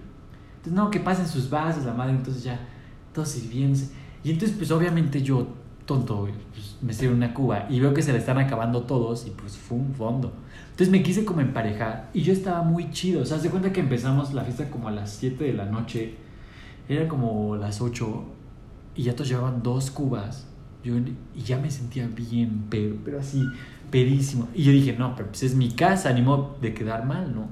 Entonces, 0.58 0.74
no, 0.74 0.90
que 0.90 1.00
pasen 1.00 1.28
sus 1.28 1.48
vasos, 1.48 1.86
la 1.86 1.94
madre, 1.94 2.14
entonces 2.14 2.44
ya, 2.44 2.60
todos 3.18 3.30
sirviéndose. 3.30 3.90
Y 4.24 4.30
entonces, 4.30 4.56
pues 4.56 4.70
obviamente 4.70 5.24
yo, 5.24 5.48
tonto, 5.88 6.28
pues, 6.54 6.78
me 6.84 6.94
sirvo 6.94 7.16
una 7.16 7.34
cuba 7.34 7.66
y 7.68 7.80
veo 7.80 7.92
que 7.92 8.04
se 8.04 8.14
le 8.14 8.20
están 8.20 8.38
acabando 8.38 8.84
todos 8.84 9.26
y 9.26 9.32
pues 9.32 9.58
fue 9.58 9.80
un 9.80 9.96
fondo. 9.96 10.32
Entonces 10.70 10.90
me 10.90 11.02
quise 11.02 11.26
como 11.26 11.42
emparejar 11.42 12.12
y 12.14 12.22
yo 12.22 12.32
estaba 12.32 12.62
muy 12.62 12.92
chido. 12.92 13.24
O 13.24 13.26
sea, 13.26 13.40
se 13.40 13.50
cuenta 13.50 13.74
que 13.74 13.80
empezamos 13.80 14.36
la 14.36 14.44
fiesta 14.44 14.70
como 14.70 14.88
a 14.88 14.92
las 14.92 15.10
7 15.14 15.44
de 15.44 15.54
la 15.54 15.66
noche, 15.66 16.14
era 16.88 17.08
como 17.08 17.56
las 17.56 17.82
8 17.82 18.26
y 18.96 19.04
ya 19.04 19.14
todos 19.14 19.30
llevaban 19.30 19.64
dos 19.64 19.90
cubas. 19.90 20.46
Yo, 20.84 20.94
y 21.36 21.42
ya 21.42 21.58
me 21.58 21.72
sentía 21.72 22.08
bien, 22.08 22.66
pero, 22.70 22.98
pero 23.04 23.20
así, 23.20 23.44
pedísimo. 23.90 24.48
Y 24.54 24.64
yo 24.64 24.72
dije, 24.72 24.96
no, 24.96 25.16
pero 25.16 25.30
pues 25.30 25.42
es 25.42 25.56
mi 25.56 25.72
casa, 25.72 26.14
ni 26.14 26.22
modo 26.22 26.56
de 26.62 26.76
quedar 26.76 27.04
mal, 27.04 27.34
¿no? 27.34 27.48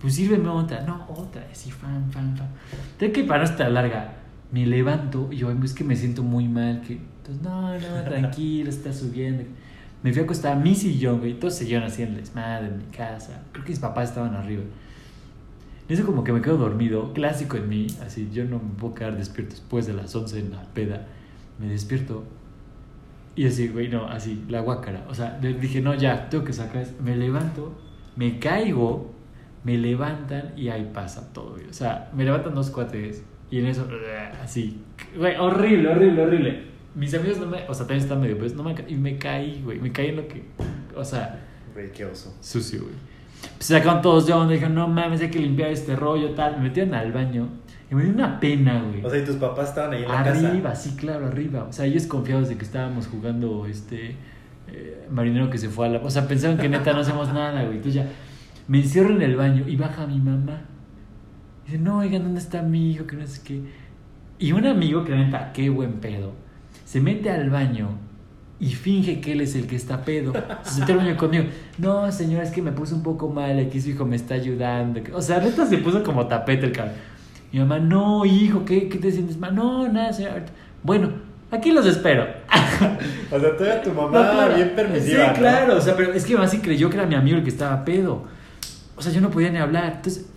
Pues 0.00 0.14
sírveme 0.14 0.48
otra, 0.48 0.80
no, 0.80 1.06
otra, 1.10 1.46
así, 1.52 1.70
fan, 1.70 2.10
fan, 2.10 2.34
fan. 2.34 2.48
Entonces 2.92 3.12
que 3.12 3.24
para 3.24 3.44
no 3.44 3.50
estar 3.50 3.70
larga, 3.70 4.19
me 4.52 4.66
levanto 4.66 5.28
y 5.30 5.36
yo, 5.36 5.50
es 5.50 5.74
que 5.74 5.84
me 5.84 5.96
siento 5.96 6.22
muy 6.22 6.48
mal, 6.48 6.82
que, 6.82 6.94
entonces, 6.94 7.42
no, 7.42 7.72
no, 7.72 8.04
tranquilo, 8.04 8.70
está 8.70 8.92
subiendo. 8.92 9.44
Me 10.02 10.12
fui 10.12 10.22
a 10.22 10.24
acostar 10.24 10.56
a 10.56 10.60
mi 10.60 10.74
sillón, 10.74 11.20
güey, 11.20 11.38
todos 11.38 11.54
siguieron 11.54 11.84
así 11.84 12.02
en 12.02 12.10
el 12.10 12.16
desmadre 12.16 12.68
en 12.68 12.78
mi 12.78 12.84
casa. 12.84 13.42
Creo 13.52 13.64
que 13.64 13.70
mis 13.70 13.78
papás 13.78 14.08
estaban 14.08 14.34
arriba. 14.34 14.62
En 15.88 15.94
eso 15.94 16.06
como 16.06 16.24
que 16.24 16.32
me 16.32 16.40
quedo 16.40 16.56
dormido, 16.56 17.12
clásico 17.12 17.56
en 17.56 17.68
mí, 17.68 17.86
así, 18.04 18.30
yo 18.32 18.44
no 18.44 18.58
me 18.58 18.70
puedo 18.78 18.94
quedar 18.94 19.16
despierto 19.16 19.54
después 19.54 19.86
de 19.86 19.92
las 19.92 20.14
11 20.14 20.38
en 20.38 20.52
la 20.52 20.62
peda. 20.72 21.06
Me 21.58 21.66
despierto 21.66 22.24
y 23.36 23.46
así, 23.46 23.68
güey, 23.68 23.88
no, 23.88 24.06
así, 24.06 24.44
la 24.48 24.60
guácara. 24.60 25.04
O 25.08 25.14
sea, 25.14 25.38
dije, 25.38 25.80
no, 25.80 25.94
ya, 25.94 26.28
tengo 26.28 26.44
que 26.44 26.52
sacar. 26.52 26.86
Me 27.02 27.16
levanto, 27.16 27.72
me 28.16 28.38
caigo, 28.38 29.12
me 29.64 29.78
levantan 29.78 30.52
y 30.56 30.68
ahí 30.68 30.90
pasa 30.92 31.32
todo, 31.32 31.52
güey. 31.52 31.66
O 31.68 31.72
sea, 31.72 32.10
me 32.14 32.24
levantan 32.24 32.54
dos 32.54 32.70
cuates 32.70 33.22
y 33.50 33.58
en 33.58 33.66
eso, 33.66 33.86
así, 34.42 34.80
güey, 35.16 35.36
horrible, 35.36 35.88
horrible, 35.88 36.22
horrible. 36.22 36.62
mis 36.94 37.12
amigos 37.14 37.38
no 37.38 37.46
me, 37.46 37.68
o 37.68 37.74
sea, 37.74 37.86
también 37.86 38.00
están 38.02 38.20
medio 38.20 38.38
pues, 38.38 38.54
no 38.54 38.62
me, 38.62 38.74
y 38.88 38.94
me 38.94 39.18
caí, 39.18 39.60
güey, 39.64 39.78
me 39.78 39.90
caí 39.92 40.08
en 40.08 40.16
lo 40.16 40.28
que, 40.28 40.42
o 40.96 41.04
sea, 41.04 41.40
Güey, 41.72 41.92
qué 41.92 42.04
oso. 42.04 42.36
sucio, 42.40 42.80
güey. 42.82 42.94
Pues 43.56 43.66
sacaron 43.66 44.02
todos 44.02 44.26
de 44.26 44.32
onda, 44.32 44.52
dijeron, 44.52 44.74
no 44.74 44.88
mames, 44.88 45.20
hay 45.20 45.30
que 45.30 45.38
limpiar 45.38 45.70
este 45.70 45.96
rollo, 45.96 46.30
tal. 46.30 46.56
Me 46.56 46.64
metieron 46.64 46.94
al 46.94 47.12
baño 47.12 47.48
y 47.90 47.94
me 47.94 48.04
dio 48.04 48.12
una 48.12 48.38
pena, 48.40 48.82
güey. 48.82 49.04
O 49.04 49.08
sea, 49.08 49.18
y 49.20 49.24
tus 49.24 49.36
papás 49.36 49.70
estaban 49.70 49.92
ahí 49.92 50.02
en 50.02 50.08
la 50.08 50.24
casa. 50.24 50.48
arriba, 50.48 50.74
sí, 50.74 50.96
claro, 50.96 51.26
arriba. 51.26 51.64
O 51.68 51.72
sea, 51.72 51.86
ellos 51.86 52.06
confiados 52.06 52.48
de 52.48 52.56
que 52.56 52.64
estábamos 52.64 53.06
jugando 53.06 53.66
este 53.66 54.16
eh, 54.68 55.06
marinero 55.10 55.48
que 55.48 55.58
se 55.58 55.68
fue 55.68 55.86
a 55.86 55.90
la. 55.90 55.98
O 56.00 56.10
sea, 56.10 56.26
pensaron 56.28 56.58
que 56.58 56.68
neta 56.68 56.92
no 56.92 57.00
hacemos 57.00 57.32
nada, 57.32 57.62
güey. 57.62 57.76
Entonces 57.76 57.94
ya 57.94 58.08
me 58.68 58.78
encierro 58.78 59.14
en 59.14 59.22
el 59.22 59.36
baño 59.36 59.64
y 59.66 59.76
baja 59.76 60.06
mi 60.06 60.18
mamá. 60.18 60.62
Dice, 61.70 61.80
no, 61.84 61.98
oigan, 61.98 62.24
¿dónde 62.24 62.40
está 62.40 62.62
mi 62.62 62.90
hijo? 62.90 63.06
Que 63.06 63.14
no 63.14 63.24
sé 63.28 63.42
qué. 63.44 63.60
Y 64.40 64.50
un 64.50 64.66
amigo 64.66 65.04
que 65.04 65.14
neta, 65.14 65.52
qué 65.52 65.70
buen 65.70 65.92
pedo, 66.00 66.32
se 66.84 67.00
mete 67.00 67.30
al 67.30 67.48
baño 67.48 67.90
y 68.58 68.70
finge 68.70 69.20
que 69.20 69.32
él 69.32 69.40
es 69.40 69.54
el 69.54 69.68
que 69.68 69.76
está 69.76 70.02
pedo. 70.04 70.32
Se 70.64 70.80
mete 70.80 70.92
al 70.94 70.98
baño 70.98 71.16
conmigo. 71.16 71.44
No, 71.78 72.10
señor, 72.10 72.42
es 72.42 72.50
que 72.50 72.60
me 72.60 72.72
puse 72.72 72.92
un 72.94 73.04
poco 73.04 73.28
mal. 73.28 73.56
Aquí 73.60 73.80
su 73.80 73.90
hijo 73.90 74.04
me 74.04 74.16
está 74.16 74.34
ayudando. 74.34 75.00
O 75.14 75.22
sea, 75.22 75.38
neta 75.38 75.64
se 75.64 75.78
puso 75.78 76.02
como 76.02 76.26
tapete 76.26 76.66
el 76.66 76.72
cabrón. 76.72 76.94
Mi 77.52 77.60
mamá, 77.60 77.78
no, 77.78 78.24
hijo, 78.26 78.64
¿qué, 78.64 78.88
qué 78.88 78.98
te 78.98 79.12
sientes 79.12 79.38
mal? 79.38 79.54
No, 79.54 79.86
nada, 79.88 80.12
señor. 80.12 80.42
Bueno, 80.82 81.10
aquí 81.52 81.70
los 81.70 81.86
espero. 81.86 82.26
O 83.30 83.38
sea, 83.38 83.56
todavía 83.56 83.80
tu 83.82 83.90
mamá 83.90 84.06
No, 84.06 84.32
claro. 84.32 84.54
bien 84.56 84.72
permisiva. 84.74 85.24
Sí, 85.24 85.30
¿no? 85.30 85.34
claro. 85.38 85.76
O 85.76 85.80
sea, 85.80 85.94
pero 85.96 86.12
es 86.14 86.24
que 86.24 86.30
mi 86.30 86.38
mamá 86.38 86.48
sí 86.48 86.58
creyó 86.58 86.90
que 86.90 86.96
era 86.96 87.06
mi 87.06 87.14
amigo 87.14 87.36
el 87.36 87.44
que 87.44 87.50
estaba 87.50 87.84
pedo. 87.84 88.24
O 88.96 89.02
sea, 89.02 89.12
yo 89.12 89.20
no 89.20 89.30
podía 89.30 89.50
ni 89.50 89.58
hablar. 89.58 89.92
Entonces, 89.96 90.29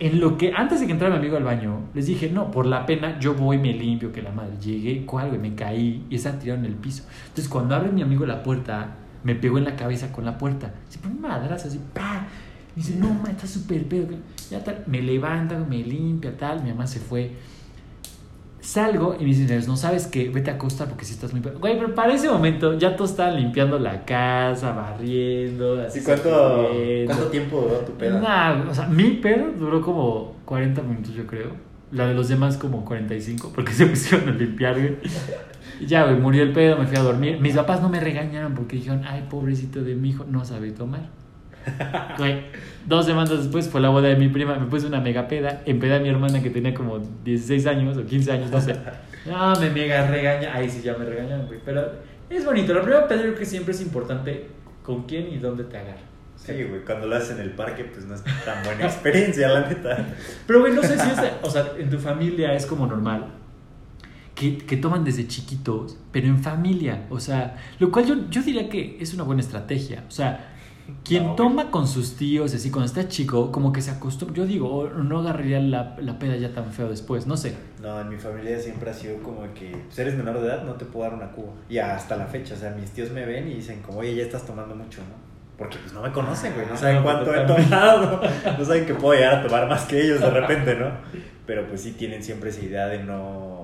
en 0.00 0.20
lo 0.20 0.38
que, 0.38 0.52
antes 0.54 0.80
de 0.80 0.86
que 0.86 0.92
entrara 0.92 1.14
mi 1.14 1.20
amigo 1.20 1.36
al 1.36 1.44
baño, 1.44 1.80
les 1.94 2.06
dije, 2.06 2.30
no, 2.30 2.50
por 2.50 2.66
la 2.66 2.86
pena, 2.86 3.18
yo 3.18 3.34
voy, 3.34 3.58
me 3.58 3.72
limpio, 3.72 4.12
que 4.12 4.22
la 4.22 4.30
madre. 4.30 4.52
Llegué, 4.60 5.04
¿cuál, 5.04 5.28
güey? 5.28 5.40
Me 5.40 5.54
caí 5.54 6.06
y 6.08 6.14
estaba 6.14 6.38
tirado 6.38 6.60
en 6.60 6.66
el 6.66 6.74
piso. 6.74 7.04
Entonces, 7.22 7.48
cuando 7.48 7.74
abre 7.74 7.90
mi 7.90 8.02
amigo 8.02 8.24
la 8.24 8.42
puerta, 8.42 8.94
me 9.24 9.34
pegó 9.34 9.58
en 9.58 9.64
la 9.64 9.76
cabeza 9.76 10.12
con 10.12 10.24
la 10.24 10.38
puerta. 10.38 10.72
Se 10.88 10.98
pone 10.98 11.14
madrazo 11.16 11.68
así, 11.68 11.80
¡pa! 11.92 12.26
Me 12.76 12.82
dice, 12.82 12.96
no, 12.96 13.12
ma, 13.12 13.30
está 13.30 13.46
súper 13.46 13.88
pedo. 13.88 14.08
Ya 14.50 14.62
tal. 14.62 14.84
Me 14.86 15.02
levanta, 15.02 15.58
me 15.58 15.82
limpia, 15.82 16.36
tal. 16.36 16.62
Mi 16.62 16.70
mamá 16.70 16.86
se 16.86 17.00
fue. 17.00 17.32
Salgo 18.68 19.16
y 19.18 19.24
me 19.24 19.30
dicen, 19.30 19.66
no 19.66 19.78
sabes 19.78 20.06
qué, 20.08 20.28
vete 20.28 20.50
a 20.50 20.54
acostar 20.56 20.88
porque 20.88 21.06
si 21.06 21.14
estás 21.14 21.32
muy 21.32 21.40
pedo. 21.40 21.58
Güey, 21.58 21.78
pero 21.78 21.94
para 21.94 22.12
ese 22.12 22.28
momento 22.28 22.76
ya 22.76 22.96
todos 22.96 23.12
estaban 23.12 23.36
limpiando 23.36 23.78
la 23.78 24.04
casa, 24.04 24.72
barriendo, 24.72 25.80
así. 25.80 26.00
¿Y 26.00 26.02
cuánto, 26.02 26.68
cuánto 27.06 27.26
tiempo 27.28 27.62
duró 27.62 27.78
tu 27.78 27.92
peda? 27.92 28.20
Nah, 28.20 28.68
o 28.68 28.74
sea, 28.74 28.86
mi 28.86 29.12
pedo 29.12 29.52
duró 29.58 29.80
como 29.80 30.36
40 30.44 30.82
minutos, 30.82 31.14
yo 31.14 31.26
creo. 31.26 31.52
La 31.92 32.08
de 32.08 32.12
los 32.12 32.28
demás 32.28 32.58
como 32.58 32.84
45, 32.84 33.52
porque 33.54 33.72
se 33.72 33.86
pusieron 33.86 34.28
a 34.28 34.32
limpiar, 34.32 34.74
güey. 34.74 34.98
Y 35.80 35.86
ya, 35.86 36.04
güey, 36.04 36.16
murió 36.16 36.42
el 36.42 36.52
pedo, 36.52 36.76
me 36.76 36.86
fui 36.86 36.98
a 36.98 37.02
dormir. 37.02 37.40
Mis 37.40 37.56
papás 37.56 37.80
no 37.80 37.88
me 37.88 38.00
regañaron 38.00 38.52
porque 38.52 38.76
dijeron, 38.76 39.00
ay, 39.06 39.28
pobrecito 39.30 39.82
de 39.82 39.94
mi 39.94 40.10
hijo, 40.10 40.26
no 40.28 40.44
sabe 40.44 40.72
tomar. 40.72 41.08
Güey, 42.18 42.42
dos 42.86 43.06
semanas 43.06 43.30
después 43.30 43.68
fue 43.68 43.80
la 43.80 43.88
boda 43.90 44.08
de 44.08 44.16
mi 44.16 44.28
prima, 44.28 44.56
me 44.56 44.66
puse 44.66 44.86
una 44.86 45.00
mega 45.00 45.28
peda, 45.28 45.62
empedé 45.66 45.96
a 45.96 46.00
mi 46.00 46.08
hermana 46.08 46.42
que 46.42 46.50
tenía 46.50 46.74
como 46.74 46.98
16 46.98 47.66
años 47.66 47.96
o 47.96 48.04
15 48.06 48.32
años, 48.32 48.50
no 48.50 48.60
sé. 48.60 48.74
No, 49.26 49.52
me 49.60 49.68
mega 49.68 50.06
regaña, 50.06 50.54
ahí 50.54 50.70
sí 50.70 50.80
ya 50.82 50.94
me 50.96 51.04
regañan, 51.04 51.46
güey. 51.46 51.58
Pero 51.62 51.84
es 52.30 52.44
bonito, 52.46 52.72
lo 52.72 52.80
primero 52.82 53.06
Pedro 53.08 53.22
creo 53.24 53.34
que 53.34 53.44
siempre 53.44 53.74
es 53.74 53.82
importante 53.82 54.46
con 54.82 55.02
quién 55.02 55.30
y 55.30 55.36
dónde 55.38 55.64
te 55.64 55.76
agarras. 55.76 56.00
Sí, 56.36 56.52
güey, 56.64 56.82
cuando 56.84 57.08
lo 57.08 57.16
haces 57.16 57.32
en 57.32 57.40
el 57.40 57.50
parque, 57.50 57.84
pues 57.84 58.06
no 58.06 58.14
es 58.14 58.22
tan 58.22 58.64
buena 58.64 58.84
experiencia, 58.86 59.48
la 59.48 59.68
neta. 59.68 60.06
Pero, 60.46 60.60
güey, 60.60 60.72
no 60.72 60.82
sé 60.82 60.98
si 60.98 61.10
es, 61.10 61.16
de- 61.20 61.32
o 61.42 61.50
sea, 61.50 61.72
en 61.78 61.90
tu 61.90 61.98
familia 61.98 62.54
es 62.54 62.64
como 62.64 62.86
normal. 62.86 63.26
Que, 64.34 64.56
que 64.56 64.76
toman 64.76 65.04
desde 65.04 65.26
chiquitos, 65.26 65.98
pero 66.12 66.28
en 66.28 66.38
familia. 66.42 67.06
O 67.10 67.18
sea, 67.18 67.56
lo 67.80 67.90
cual 67.90 68.06
yo, 68.06 68.14
yo 68.30 68.40
diría 68.42 68.68
que 68.70 68.96
es 69.00 69.12
una 69.12 69.24
buena 69.24 69.40
estrategia. 69.42 70.04
O 70.08 70.12
sea, 70.12 70.54
quien 71.04 71.24
No, 71.28 71.34
toma 71.36 71.70
con 71.70 71.86
sus 71.88 72.16
tíos, 72.16 72.54
así, 72.54 72.70
cuando 72.70 72.86
está 72.86 73.08
chico, 73.08 73.50
como 73.52 73.72
que 73.72 73.80
se 73.82 73.90
acostumbra. 73.90 74.36
Yo 74.36 74.46
digo, 74.46 74.68
oh, 74.74 74.88
no 74.88 75.18
agarraría 75.20 75.60
la, 75.60 75.96
la 76.00 76.18
peda 76.18 76.36
ya 76.36 76.52
tan 76.52 76.72
feo 76.72 76.88
después, 76.88 77.26
no 77.26 77.36
sé. 77.36 77.54
No, 77.80 78.00
en 78.00 78.08
mi 78.08 78.16
familia 78.16 78.58
siempre 78.58 78.90
ha 78.90 78.94
sido 78.94 79.22
como 79.22 79.42
que, 79.54 79.70
pues 79.86 79.98
eres 79.98 80.14
menor 80.16 80.40
de 80.40 80.46
edad, 80.48 80.64
no 80.64 80.74
te 80.74 80.84
puedo 80.84 81.04
dar 81.08 81.14
una 81.14 81.30
cuba. 81.32 81.52
Y 81.68 81.78
hasta 81.78 82.16
la 82.16 82.26
fecha, 82.26 82.54
o 82.54 82.56
sea, 82.56 82.70
mis 82.70 82.90
tíos 82.90 83.10
me 83.10 83.24
ven 83.24 83.48
y 83.48 83.54
dicen 83.54 83.80
como, 83.82 84.00
oye, 84.00 84.14
ya 84.14 84.22
estás 84.24 84.44
tomando 84.44 84.74
mucho, 84.74 85.00
¿no? 85.02 85.28
Porque 85.56 85.76
pues 85.78 85.92
no 85.92 86.02
me 86.02 86.12
conocen, 86.12 86.54
güey, 86.54 86.66
no 86.66 86.76
saben 86.76 86.96
No, 86.96 87.02
cuánto 87.02 87.34
he 87.34 87.44
tomado, 87.46 88.20
no 88.58 88.64
saben 88.64 88.86
que 88.86 88.94
puedo 88.94 89.14
llegar 89.18 89.34
a 89.38 89.42
tomar 89.42 89.68
más 89.68 89.84
que 89.86 90.00
ellos 90.04 90.20
de 90.20 90.30
repente, 90.40 90.74
¿no? 90.76 90.90
Pero 91.46 91.66
pues 91.66 91.80
sí 91.82 91.92
tienen 91.92 92.22
siempre 92.22 92.50
esa 92.50 92.60
idea 92.64 92.86
de 92.86 93.02
no, 93.02 93.57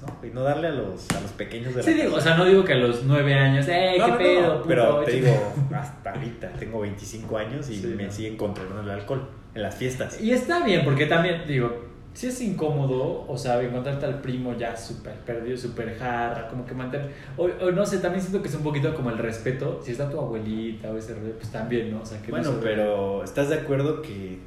pues 0.00 0.02
no, 0.10 0.18
güey, 0.20 0.32
no 0.32 0.42
darle 0.42 0.68
a 0.68 0.70
los, 0.72 1.08
a 1.10 1.20
los 1.20 1.30
pequeños 1.32 1.74
de 1.74 1.82
la 1.82 1.82
Sí, 1.88 1.94
digo, 1.94 2.16
o 2.16 2.20
sea, 2.20 2.36
no 2.36 2.44
digo 2.44 2.64
que 2.64 2.72
a 2.72 2.76
los 2.76 3.04
nueve 3.04 3.34
años, 3.34 3.66
¡eh, 3.68 3.94
No, 3.98 4.04
qué 4.06 4.10
no, 4.10 4.16
no, 4.16 4.18
pedo! 4.18 4.52
puto, 4.56 4.68
pero 4.68 4.96
te 5.04 5.16
échate". 5.18 5.30
digo, 5.32 5.52
hasta 5.76 6.10
ahorita 6.12 6.48
tengo 6.58 6.80
25 6.80 7.38
años 7.38 7.70
y 7.70 7.76
Sí, 7.76 7.86
me 7.96 8.04
no. 8.06 8.10
siguen 8.12 8.36
controlando 8.36 8.82
el 8.82 8.90
alcohol 8.90 9.28
en 9.54 9.62
las 9.62 9.74
fiestas. 9.76 10.20
Y 10.20 10.32
está 10.32 10.64
bien, 10.64 10.82
porque 10.84 11.06
también, 11.06 11.42
digo, 11.46 11.84
si 12.12 12.26
es 12.28 12.40
incómodo, 12.42 13.24
o 13.28 13.36
sea, 13.38 13.60
encontrarte 13.62 14.06
al 14.06 14.20
primo 14.20 14.56
ya 14.56 14.76
súper 14.76 15.14
perdido, 15.20 15.56
súper 15.56 15.96
jarra, 15.98 16.48
como 16.48 16.64
que 16.66 16.74
mantener. 16.74 17.10
O, 17.36 17.44
o 17.44 17.70
no 17.72 17.84
sé, 17.86 17.98
también 17.98 18.20
siento 18.20 18.40
que 18.42 18.48
es 18.48 18.54
un 18.54 18.62
poquito 18.62 18.94
como 18.94 19.10
el 19.10 19.18
respeto. 19.18 19.80
Si 19.84 19.92
está 19.92 20.08
tu 20.10 20.18
abuelita 20.18 20.90
o 20.90 20.96
ese 20.96 21.14
rollo, 21.14 21.34
pues 21.36 21.50
también, 21.50 21.90
¿no? 21.90 22.02
O 22.02 22.06
sea, 22.06 22.18
que 22.20 22.28
no 22.28 22.36
Bueno, 22.38 22.50
se- 22.52 22.58
pero 22.58 23.24
¿estás 23.24 23.48
de 23.48 23.56
acuerdo 23.56 24.00
que 24.02 24.38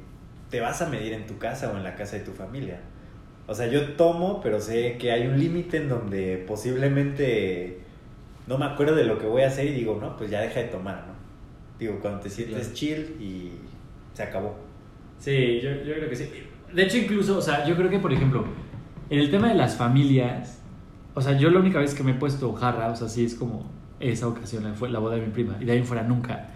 te 0.50 0.60
vas 0.60 0.80
a 0.82 0.88
medir 0.88 1.12
en 1.12 1.26
tu 1.26 1.36
casa 1.38 1.70
o 1.70 1.76
en 1.76 1.82
la 1.84 1.94
casa 1.94 2.16
de 2.16 2.22
tu 2.24 2.32
familia? 2.32 2.80
O 3.48 3.54
sea, 3.54 3.66
yo 3.66 3.94
tomo, 3.94 4.40
pero 4.42 4.60
sé 4.60 4.98
que 4.98 5.10
hay 5.10 5.26
un 5.26 5.38
límite 5.38 5.78
en 5.78 5.88
donde 5.88 6.44
posiblemente 6.46 7.80
no 8.46 8.58
me 8.58 8.66
acuerdo 8.66 8.94
de 8.94 9.04
lo 9.04 9.18
que 9.18 9.26
voy 9.26 9.40
a 9.40 9.48
hacer 9.48 9.66
y 9.66 9.72
digo, 9.72 9.98
no, 9.98 10.18
pues 10.18 10.30
ya 10.30 10.42
deja 10.42 10.60
de 10.60 10.66
tomar, 10.66 11.06
¿no? 11.06 11.14
Digo, 11.78 11.98
cuando 12.00 12.20
te 12.20 12.28
sientes 12.28 12.58
claro. 12.58 12.74
chill 12.74 13.16
y 13.18 13.52
se 14.12 14.22
acabó. 14.22 14.54
Sí, 15.18 15.60
yo, 15.62 15.70
yo 15.82 15.94
creo 15.94 16.10
que 16.10 16.16
sí. 16.16 16.30
De 16.72 16.82
hecho, 16.82 16.98
incluso, 16.98 17.38
o 17.38 17.42
sea, 17.42 17.66
yo 17.66 17.74
creo 17.74 17.88
que, 17.88 17.98
por 17.98 18.12
ejemplo, 18.12 18.44
en 19.08 19.18
el 19.18 19.30
tema 19.30 19.48
de 19.48 19.54
las 19.54 19.76
familias, 19.76 20.60
o 21.14 21.22
sea, 21.22 21.38
yo 21.38 21.48
la 21.48 21.60
única 21.60 21.78
vez 21.78 21.94
que 21.94 22.02
me 22.02 22.10
he 22.10 22.14
puesto 22.14 22.52
jarra, 22.52 22.90
o 22.90 22.96
sea, 22.96 23.08
sí 23.08 23.24
es 23.24 23.34
como 23.34 23.70
esa 23.98 24.28
ocasión, 24.28 24.74
fue 24.74 24.90
la 24.90 24.98
boda 24.98 25.16
de 25.16 25.22
mi 25.22 25.32
prima, 25.32 25.56
y 25.58 25.64
de 25.64 25.72
ahí 25.72 25.78
en 25.78 25.86
fuera 25.86 26.02
nunca. 26.02 26.50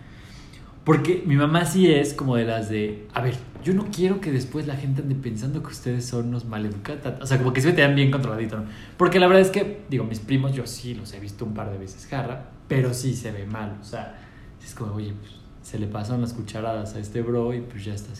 Porque 0.85 1.23
mi 1.27 1.37
mamá 1.37 1.64
sí 1.64 1.92
es 1.92 2.12
como 2.12 2.37
de 2.37 2.45
las 2.45 2.68
de, 2.68 3.07
a 3.14 3.21
ver, 3.21 3.37
yo 3.62 3.73
no 3.73 3.87
quiero 3.92 4.21
que 4.21 4.33
después 4.33 4.66
la 4.66 4.75
gente 4.75 5.03
ande 5.03 5.14
pensando 5.14 5.62
que 5.62 5.68
ustedes 5.68 6.05
son 6.05 6.29
unos 6.29 6.45
maleducados. 6.45 7.21
O 7.21 7.27
sea, 7.27 7.38
como 7.38 7.53
que 7.53 7.61
se 7.61 7.73
te 7.73 7.83
dan 7.83 7.95
bien 7.95 8.11
controladito, 8.11 8.57
¿no? 8.59 8.64
Porque 8.97 9.21
la 9.21 9.29
verdad 9.29 9.42
es 9.42 9.51
que, 9.51 9.83
digo, 9.88 10.05
mis 10.05 10.18
primos 10.18 10.53
yo 10.53 10.66
sí 10.66 10.95
los 10.95 11.12
he 11.14 11.21
visto 11.21 11.45
un 11.45 11.55
par 11.55 11.71
de 11.71 11.79
veces 11.79 12.07
jarra, 12.07 12.47
pero 12.66 12.92
sí 12.95 13.14
se 13.14 13.31
ve 13.31 13.47
mal. 13.47 13.79
O 13.81 13.85
sea, 13.85 14.18
es 14.62 14.75
como, 14.75 14.95
oye, 14.95 15.14
pues, 15.18 15.33
se 15.62 15.79
le 15.79 15.87
pasaron 15.87 16.21
las 16.21 16.33
cucharadas 16.33 16.97
a 16.97 16.99
este 16.99 17.23
bro 17.23 17.55
y 17.55 17.61
pues 17.61 17.85
ya 17.85 17.95
está 17.95 18.12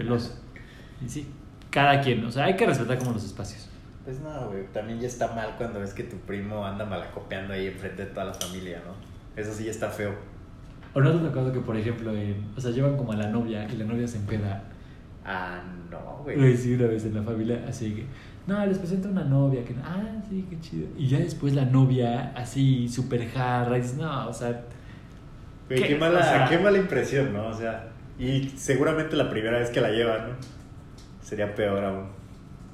el 0.00 0.10
oso. 0.10 0.34
Y 1.04 1.08
sí, 1.08 1.26
cada 1.70 2.00
quien, 2.00 2.24
o 2.24 2.32
sea, 2.32 2.46
hay 2.46 2.56
que 2.56 2.66
respetar 2.66 2.98
como 2.98 3.12
los 3.12 3.24
espacios. 3.24 3.68
Pues 4.04 4.20
no, 4.20 4.48
güey, 4.48 4.66
también 4.72 4.98
ya 4.98 5.06
está 5.06 5.34
mal 5.34 5.54
cuando 5.56 5.78
ves 5.80 5.94
que 5.94 6.02
tu 6.02 6.16
primo 6.16 6.66
anda 6.66 6.84
malacopeando 6.84 7.54
ahí 7.54 7.66
enfrente 7.66 8.06
de 8.06 8.10
toda 8.10 8.24
la 8.24 8.34
familia, 8.34 8.82
¿no? 8.84 8.94
Eso 9.40 9.54
sí 9.54 9.64
ya 9.64 9.70
está 9.70 9.90
feo. 9.90 10.14
¿O 10.98 11.02
no 11.02 11.12
te 11.12 11.18
ha 11.18 11.28
tocado 11.28 11.52
que, 11.52 11.60
por 11.60 11.76
ejemplo, 11.76 12.12
en- 12.14 12.44
o 12.56 12.60
sea, 12.60 12.70
llevan 12.72 12.96
como 12.96 13.12
a 13.12 13.16
la 13.16 13.28
novia 13.28 13.66
y 13.72 13.76
la 13.76 13.84
novia 13.84 14.06
se 14.08 14.18
empeda? 14.18 14.64
Ah, 15.24 15.60
no, 15.90 16.22
güey. 16.24 16.56
Sí, 16.56 16.74
una 16.74 16.86
vez 16.86 17.04
en 17.04 17.14
la 17.14 17.22
familia, 17.22 17.64
así 17.68 17.92
que, 17.92 18.04
no, 18.46 18.64
les 18.66 18.78
presento 18.78 19.08
una 19.08 19.24
novia, 19.24 19.64
que, 19.64 19.74
ah, 19.84 20.02
sí, 20.28 20.44
qué 20.48 20.58
chido. 20.60 20.86
Y 20.96 21.06
ya 21.06 21.18
después 21.18 21.54
la 21.54 21.66
novia, 21.66 22.32
así, 22.34 22.88
súper 22.88 23.28
jarra, 23.30 23.76
y 23.78 23.82
dices, 23.82 23.96
no, 23.98 24.28
o 24.28 24.32
sea, 24.32 24.64
Güey, 25.68 25.82
¿Qué? 25.82 25.88
qué, 25.88 25.96
mala, 25.96 26.20
O 26.20 26.22
sea- 26.22 26.48
qué 26.48 26.58
mala 26.58 26.78
impresión, 26.78 27.32
¿no? 27.34 27.46
O 27.48 27.52
sea, 27.52 27.88
y 28.18 28.48
seguramente 28.56 29.16
la 29.16 29.28
primera 29.28 29.58
vez 29.58 29.68
que 29.68 29.82
la 29.82 29.90
llevan, 29.90 30.30
¿no? 30.30 30.34
Sería 31.22 31.54
peor 31.54 31.84
aún. 31.84 32.04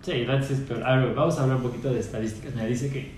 sí, 0.00 0.24
antes 0.28 0.50
es 0.52 0.60
peor. 0.60 0.82
A 0.84 0.96
ver, 0.96 1.12
vamos 1.14 1.36
a 1.38 1.42
hablar 1.42 1.56
un 1.56 1.64
poquito 1.64 1.92
de 1.92 1.98
estadísticas. 1.98 2.54
Me 2.54 2.66
dice 2.68 2.90
que 2.90 3.10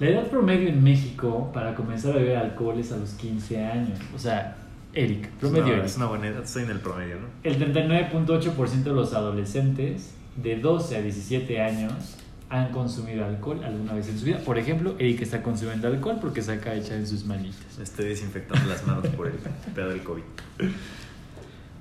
la 0.00 0.08
edad 0.08 0.26
promedio 0.28 0.68
en 0.68 0.82
México 0.82 1.50
para 1.52 1.74
comenzar 1.74 2.12
a 2.12 2.16
beber 2.16 2.36
alcohol 2.36 2.78
es 2.78 2.92
a 2.92 2.96
los 2.96 3.10
15 3.14 3.64
años. 3.64 3.98
O 4.14 4.18
sea, 4.18 4.56
Eric, 4.94 5.28
promedio 5.32 5.74
Eric. 5.74 5.96
una 5.96 6.06
buena 6.06 6.28
edad, 6.28 6.42
estoy 6.44 6.64
en 6.64 6.70
el 6.70 6.80
promedio, 6.80 7.16
¿no? 7.16 7.26
El 7.42 7.58
39.8% 7.58 8.82
de 8.82 8.92
los 8.92 9.12
adolescentes 9.14 10.14
de 10.36 10.56
12 10.56 10.96
a 10.96 11.02
17 11.02 11.60
años 11.60 12.16
han 12.48 12.70
consumido 12.70 13.24
alcohol 13.24 13.62
alguna 13.64 13.92
vez 13.92 14.08
en 14.08 14.18
su 14.18 14.24
vida. 14.24 14.38
Por 14.38 14.56
ejemplo, 14.56 14.94
Eric 14.98 15.22
está 15.22 15.42
consumiendo 15.42 15.88
alcohol 15.88 16.18
porque 16.20 16.42
saca 16.42 16.74
hecha 16.74 16.94
en 16.94 17.06
sus 17.06 17.24
manitas. 17.24 17.78
Estoy 17.78 18.06
desinfectando 18.06 18.68
las 18.68 18.86
manos 18.86 19.06
por 19.08 19.26
el 19.26 19.34
pedo 19.74 19.90
del 19.90 20.02
COVID. 20.02 20.22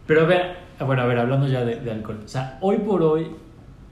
Pero 0.08 0.22
a 0.22 0.26
ver, 0.26 0.58
bueno, 0.80 1.04
a 1.04 1.06
ver, 1.06 1.20
hablando 1.20 1.48
ya 1.48 1.64
de, 1.64 1.78
de 1.78 1.92
alcohol. 1.92 2.20
O 2.26 2.28
sea, 2.28 2.58
hoy 2.62 2.78
por 2.80 3.02
hoy, 3.02 3.28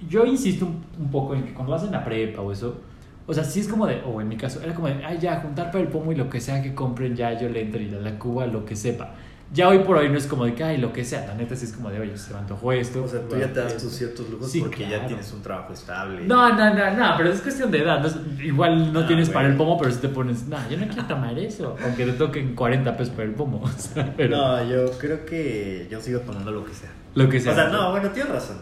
yo 0.10 0.26
insisto 0.26 0.66
un, 0.66 0.84
un 1.00 1.12
poco 1.12 1.36
en 1.36 1.44
que 1.44 1.54
cuando 1.54 1.72
lo 1.72 1.78
hacen 1.78 1.92
la 1.92 2.04
prepa 2.04 2.42
o 2.42 2.52
eso, 2.52 2.82
o 3.28 3.34
sea, 3.34 3.44
sí 3.44 3.60
es 3.60 3.68
como 3.68 3.88
de, 3.88 4.02
o 4.06 4.22
en 4.22 4.28
mi 4.28 4.38
caso, 4.38 4.62
era 4.62 4.74
como 4.74 4.88
de, 4.88 5.04
ay, 5.06 5.18
ya, 5.20 5.40
juntar 5.42 5.72
para 5.72 5.84
el 5.84 5.90
pomo 5.90 6.12
y 6.12 6.16
lo 6.16 6.30
que 6.30 6.40
sea 6.42 6.62
que 6.62 6.74
compren, 6.76 7.16
ya 7.16 7.38
yo 7.40 7.50
le 7.50 7.62
entro 7.62 7.82
y 7.82 7.90
la 7.90 8.18
cuba, 8.20 8.46
lo 8.48 8.66
que 8.66 8.76
sepa. 8.76 9.14
Ya 9.54 9.70
hoy 9.70 9.80
por 9.80 9.96
hoy 9.98 10.10
no 10.10 10.18
es 10.18 10.26
como 10.26 10.44
de 10.46 10.56
que, 10.56 10.64
ay, 10.64 10.78
lo 10.78 10.92
que 10.92 11.06
sea. 11.06 11.28
La 11.28 11.36
neta 11.36 11.56
sí 11.56 11.66
es 11.66 11.72
como 11.74 11.90
de, 11.92 12.00
oye, 12.00 12.18
se 12.18 12.34
me 12.34 12.40
antojó 12.40 12.72
esto. 12.72 13.04
O 13.04 13.08
sea, 13.08 13.22
tú 13.22 13.38
ya 13.38 13.54
te 13.54 13.60
das 13.60 13.78
tus 13.78 13.94
ciertos 13.94 14.28
lujos 14.28 14.52
Sí, 14.52 14.60
porque 14.60 14.90
ya 14.90 15.06
tienes 15.06 15.32
un 15.34 15.42
trabajo 15.44 15.72
estable. 15.72 16.26
No, 16.26 16.50
no, 16.50 16.74
no, 16.74 16.92
no, 16.96 17.14
pero 17.16 17.30
es 17.32 17.42
cuestión 17.42 17.70
de 17.70 17.84
edad. 17.84 18.02
no 18.04 18.44
igual 18.44 18.92
no 18.92 19.02
Ah, 19.02 19.08
tienes 19.08 19.30
para 19.30 19.48
el 19.48 19.56
pomo, 19.56 19.78
pero 19.78 19.92
si 19.92 20.00
te 20.00 20.10
pones, 20.10 20.48
no, 20.48 20.58
yo 20.68 20.78
no 20.78 20.88
quiero 20.88 21.06
tomar 21.06 21.38
eso. 21.38 21.76
Aunque 21.84 22.06
te 22.06 22.14
toquen 22.14 22.56
40 22.56 22.98
pesos 22.98 23.14
para 23.14 23.26
el 23.30 23.36
pomo. 23.36 23.62
O 23.66 23.70
sea, 23.80 24.12
pero 24.18 24.36
No, 24.36 24.68
yo 24.68 24.92
creo 24.98 25.24
que 25.26 25.88
yo 25.92 26.02
sigo 26.02 26.22
tomando 26.22 26.52
lo 26.52 26.66
que 26.66 26.74
sea. 26.74 26.90
lo 27.14 27.30
que 27.30 27.40
sea. 27.40 27.52
O 27.52 27.56
sea, 27.56 27.68
no, 27.70 27.92
bueno, 27.92 28.10
tienes 28.10 28.32
razón. 28.34 28.58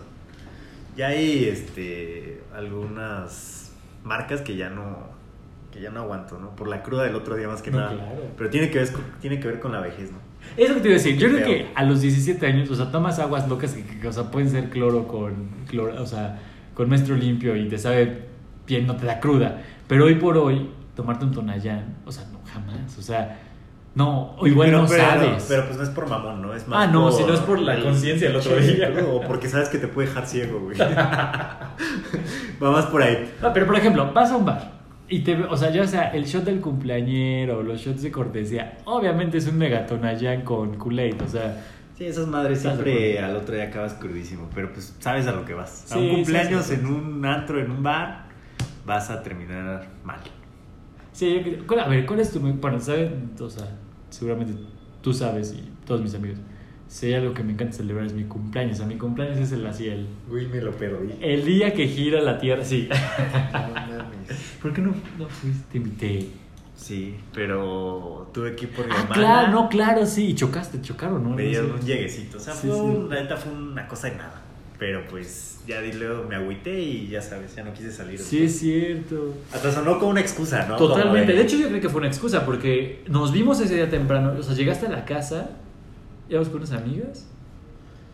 Ya 0.98 1.08
hay 1.08 1.46
este 1.46 2.44
algunas 2.54 3.63
marcas 4.04 4.42
que 4.42 4.56
ya 4.56 4.70
no 4.70 5.12
que 5.72 5.82
ya 5.82 5.90
no 5.90 6.02
aguanto, 6.02 6.38
¿no? 6.38 6.56
Por 6.56 6.68
la 6.68 6.84
cruda 6.84 7.04
del 7.04 7.16
otro 7.16 7.36
día 7.36 7.48
más 7.48 7.64
que 7.64 7.72
No, 7.72 7.80
nada. 7.80 7.94
claro. 7.96 8.22
Pero 8.38 8.50
tiene 8.52 8.70
que 8.70 8.78
ver 8.78 8.92
con, 8.92 9.02
tiene 9.20 9.40
que 9.40 9.48
ver 9.48 9.60
con 9.60 9.72
la 9.72 9.80
vejez, 9.80 10.12
¿no? 10.12 10.20
Es 10.56 10.70
lo 10.70 10.76
que 10.76 10.82
te 10.82 10.88
iba 10.90 10.96
a 10.96 11.00
decir. 11.00 11.18
Yo 11.18 11.30
creo 11.30 11.44
que 11.46 11.72
a 11.74 11.84
los 11.84 12.02
17 12.02 12.46
años, 12.46 12.70
o 12.70 12.76
sea, 12.76 12.92
tomas 12.92 13.18
aguas 13.18 13.50
locas 13.50 13.74
que, 13.74 13.84
que, 14.00 14.08
o 14.08 14.14
sea, 14.14 14.30
pueden 14.30 14.50
ser 14.52 14.70
cloro 14.70 15.08
con 15.08 15.34
cloro, 15.68 16.00
o 16.00 16.06
sea, 16.06 16.38
con 16.76 16.90
maestro 16.90 17.16
limpio 17.16 17.56
y 17.56 17.68
te 17.70 17.80
sabe 17.80 18.26
bien, 18.68 18.86
no 18.86 18.96
te 18.98 19.08
da 19.08 19.20
cruda. 19.20 19.62
Pero 19.88 20.06
hoy 20.06 20.14
por 20.16 20.38
hoy, 20.38 20.70
tomarte 20.96 21.26
un 21.26 21.32
tonallán, 21.32 21.96
o 22.06 22.12
sea, 22.12 22.26
no, 22.32 22.40
jamás. 22.46 22.96
O 23.00 23.02
sea, 23.02 23.40
no, 23.96 24.36
o 24.38 24.46
igual 24.48 24.68
pero, 24.70 24.82
no 24.84 24.88
pero, 24.88 25.04
sabes. 25.04 25.46
pero 25.48 25.66
pues 25.66 25.78
no 25.78 25.84
es 25.84 25.90
por 25.90 26.08
mamón, 26.08 26.42
¿no? 26.42 26.54
Es 26.54 26.68
más 26.68 26.88
Ah, 26.88 26.92
no, 26.92 27.12
si 27.12 27.24
no 27.24 27.34
es 27.34 27.40
por 27.42 27.60
la 27.60 27.80
conciencia 27.82 28.28
del 28.28 28.38
otro 28.38 28.56
día. 28.58 28.92
O 29.08 29.22
porque 29.22 29.48
sabes 29.48 29.70
que 29.70 29.78
te 29.80 29.88
puede 29.88 30.08
dejar 30.08 30.28
ciego, 30.28 30.60
güey. 30.60 30.78
Va 32.64 32.72
más 32.72 32.86
por 32.86 33.02
ahí. 33.04 33.32
No, 33.42 33.52
pero 33.54 33.66
por 33.66 33.76
ejemplo, 33.76 34.12
vas 34.14 34.32
a 34.32 34.38
un 34.38 34.46
bar 34.46 34.72
y 35.10 35.20
te, 35.20 35.36
o 35.44 35.58
sea, 35.58 35.70
ya 35.70 35.86
sea 35.86 36.10
el 36.10 36.24
shot 36.26 36.44
del 36.46 36.62
cumpleañero, 36.62 37.62
los 37.62 37.82
shots 37.82 38.02
de 38.02 38.12
cortesía, 38.12 38.78
obviamente 38.86 39.38
es 39.38 39.48
un 39.48 39.58
megatonallán 39.58 40.42
con 40.44 40.76
Kool-Aid, 40.78 41.22
o 41.22 41.28
sea, 41.28 41.62
Sí, 41.98 42.06
esas 42.06 42.26
madres 42.28 42.58
¿Estás 42.60 42.80
de 42.80 42.84
siempre 42.86 43.20
al 43.20 43.36
otro 43.36 43.54
día 43.54 43.66
acabas 43.66 43.94
crudísimo, 43.94 44.50
pero 44.56 44.72
pues 44.74 44.96
sabes 45.00 45.28
a 45.28 45.32
lo 45.32 45.46
que 45.46 45.54
vas. 45.54 45.84
A 45.92 45.96
Sí, 45.96 46.00
un 46.00 46.16
cumpleaños 46.16 46.66
sí, 46.66 46.76
sí. 46.76 46.82
en 46.82 46.88
un 46.88 47.24
antro, 47.26 47.60
en 47.60 47.70
un 47.70 47.84
bar, 47.84 48.26
vas 48.86 49.12
a 49.12 49.22
terminar 49.22 49.88
mal. 50.04 50.20
Sí, 51.12 51.36
yo 51.36 51.42
creo- 51.44 51.68
¿cuál- 51.68 51.80
a 51.82 51.88
ver, 51.88 52.06
¿cuál 52.08 52.20
es 52.22 52.32
tu... 52.32 52.40
Bueno, 52.40 52.80
¿sabes? 52.80 53.12
O 53.40 53.48
sea, 53.50 53.68
seguramente 54.10 54.54
tú 55.02 55.14
sabes 55.14 55.54
y 55.54 55.70
todos 55.86 56.02
mis 56.02 56.16
amigos. 56.16 56.40
Hay 57.02 57.14
algo 57.16 57.34
que 57.34 57.44
me 57.44 57.54
encanta 57.54 57.76
celebrar 57.78 58.06
es 58.06 58.14
mi 58.14 58.24
cumpleaños. 58.26 58.80
A 58.80 58.86
mi 58.86 58.96
cumpleaños 58.96 59.38
es 59.40 59.52
el 59.52 59.66
así, 59.66 59.88
el, 59.88 60.06
Güey, 60.30 60.48
me 60.48 60.62
lo 60.62 60.72
perdí. 60.72 61.14
el 61.22 61.44
día 61.44 61.74
que 61.74 61.88
gira 61.88 62.22
la 62.22 62.38
tierra. 62.38 62.64
Sí. 62.64 62.88
No 62.90 63.60
mames. 63.74 64.58
¿Por 64.62 64.74
qué 64.74 64.82
no, 64.82 64.94
no 65.18 65.28
fuiste? 65.28 65.64
Te 65.72 65.78
invité. 65.78 66.28
Sí, 66.76 67.16
pero 67.34 68.30
tuve 68.34 68.56
que 68.56 68.66
ir 68.66 68.72
por 68.72 68.86
mi 68.86 68.92
Ah, 68.92 68.96
hermana. 69.02 69.14
claro, 69.14 69.52
no, 69.52 69.70
claro, 69.70 70.06
sí. 70.06 70.28
Y 70.28 70.36
chocaste, 70.36 70.82
chocaron, 70.82 71.24
¿no? 71.24 71.30
Me 71.32 71.44
No 71.44 71.50
dieron 71.50 71.68
sé. 71.70 71.74
un 71.74 71.82
lleguecito. 71.82 72.38
O 72.38 72.40
sea, 72.40 72.54
Sí, 72.54 72.68
fue, 72.68 72.78
sí. 72.78 73.06
la 73.10 73.22
neta 73.22 73.38
fue 73.38 73.52
una 73.54 73.88
cosa 73.88 74.10
de 74.10 74.18
nada. 74.18 74.42
Pero 74.80 75.02
pues 75.08 75.62
ya 75.68 75.80
luego 75.82 76.26
me 76.28 76.36
agüité 76.36 76.78
y 76.82 77.08
ya 77.08 77.22
sabes, 77.22 77.56
ya 77.56 77.64
no 77.64 77.74
quise 77.74 77.92
salir. 77.92 78.20
Sí, 78.20 78.44
es 78.44 78.60
cierto. 78.60 79.34
Hasta 79.54 79.72
sonó 79.72 79.98
como 79.98 80.12
una 80.12 80.20
excusa, 80.20 80.66
¿no? 80.68 80.76
Totalmente. 80.76 81.32
De 81.32 81.42
hecho, 81.42 81.58
yo 81.58 81.70
creo 81.70 81.80
que 81.80 81.90
fue 81.90 82.00
una 82.00 82.08
excusa 82.10 82.46
porque 82.46 83.02
nos 83.08 83.32
vimos 83.32 83.62
ese 83.62 83.76
día 83.76 83.90
temprano. 83.90 84.34
O 84.38 84.44
sea, 84.44 84.54
llegaste 84.56 84.88
a 84.88 84.90
la 84.90 85.06
casa, 85.06 85.52
íbamos 86.34 86.50
con 86.50 86.58
unas 86.62 86.72
amigas. 86.74 87.28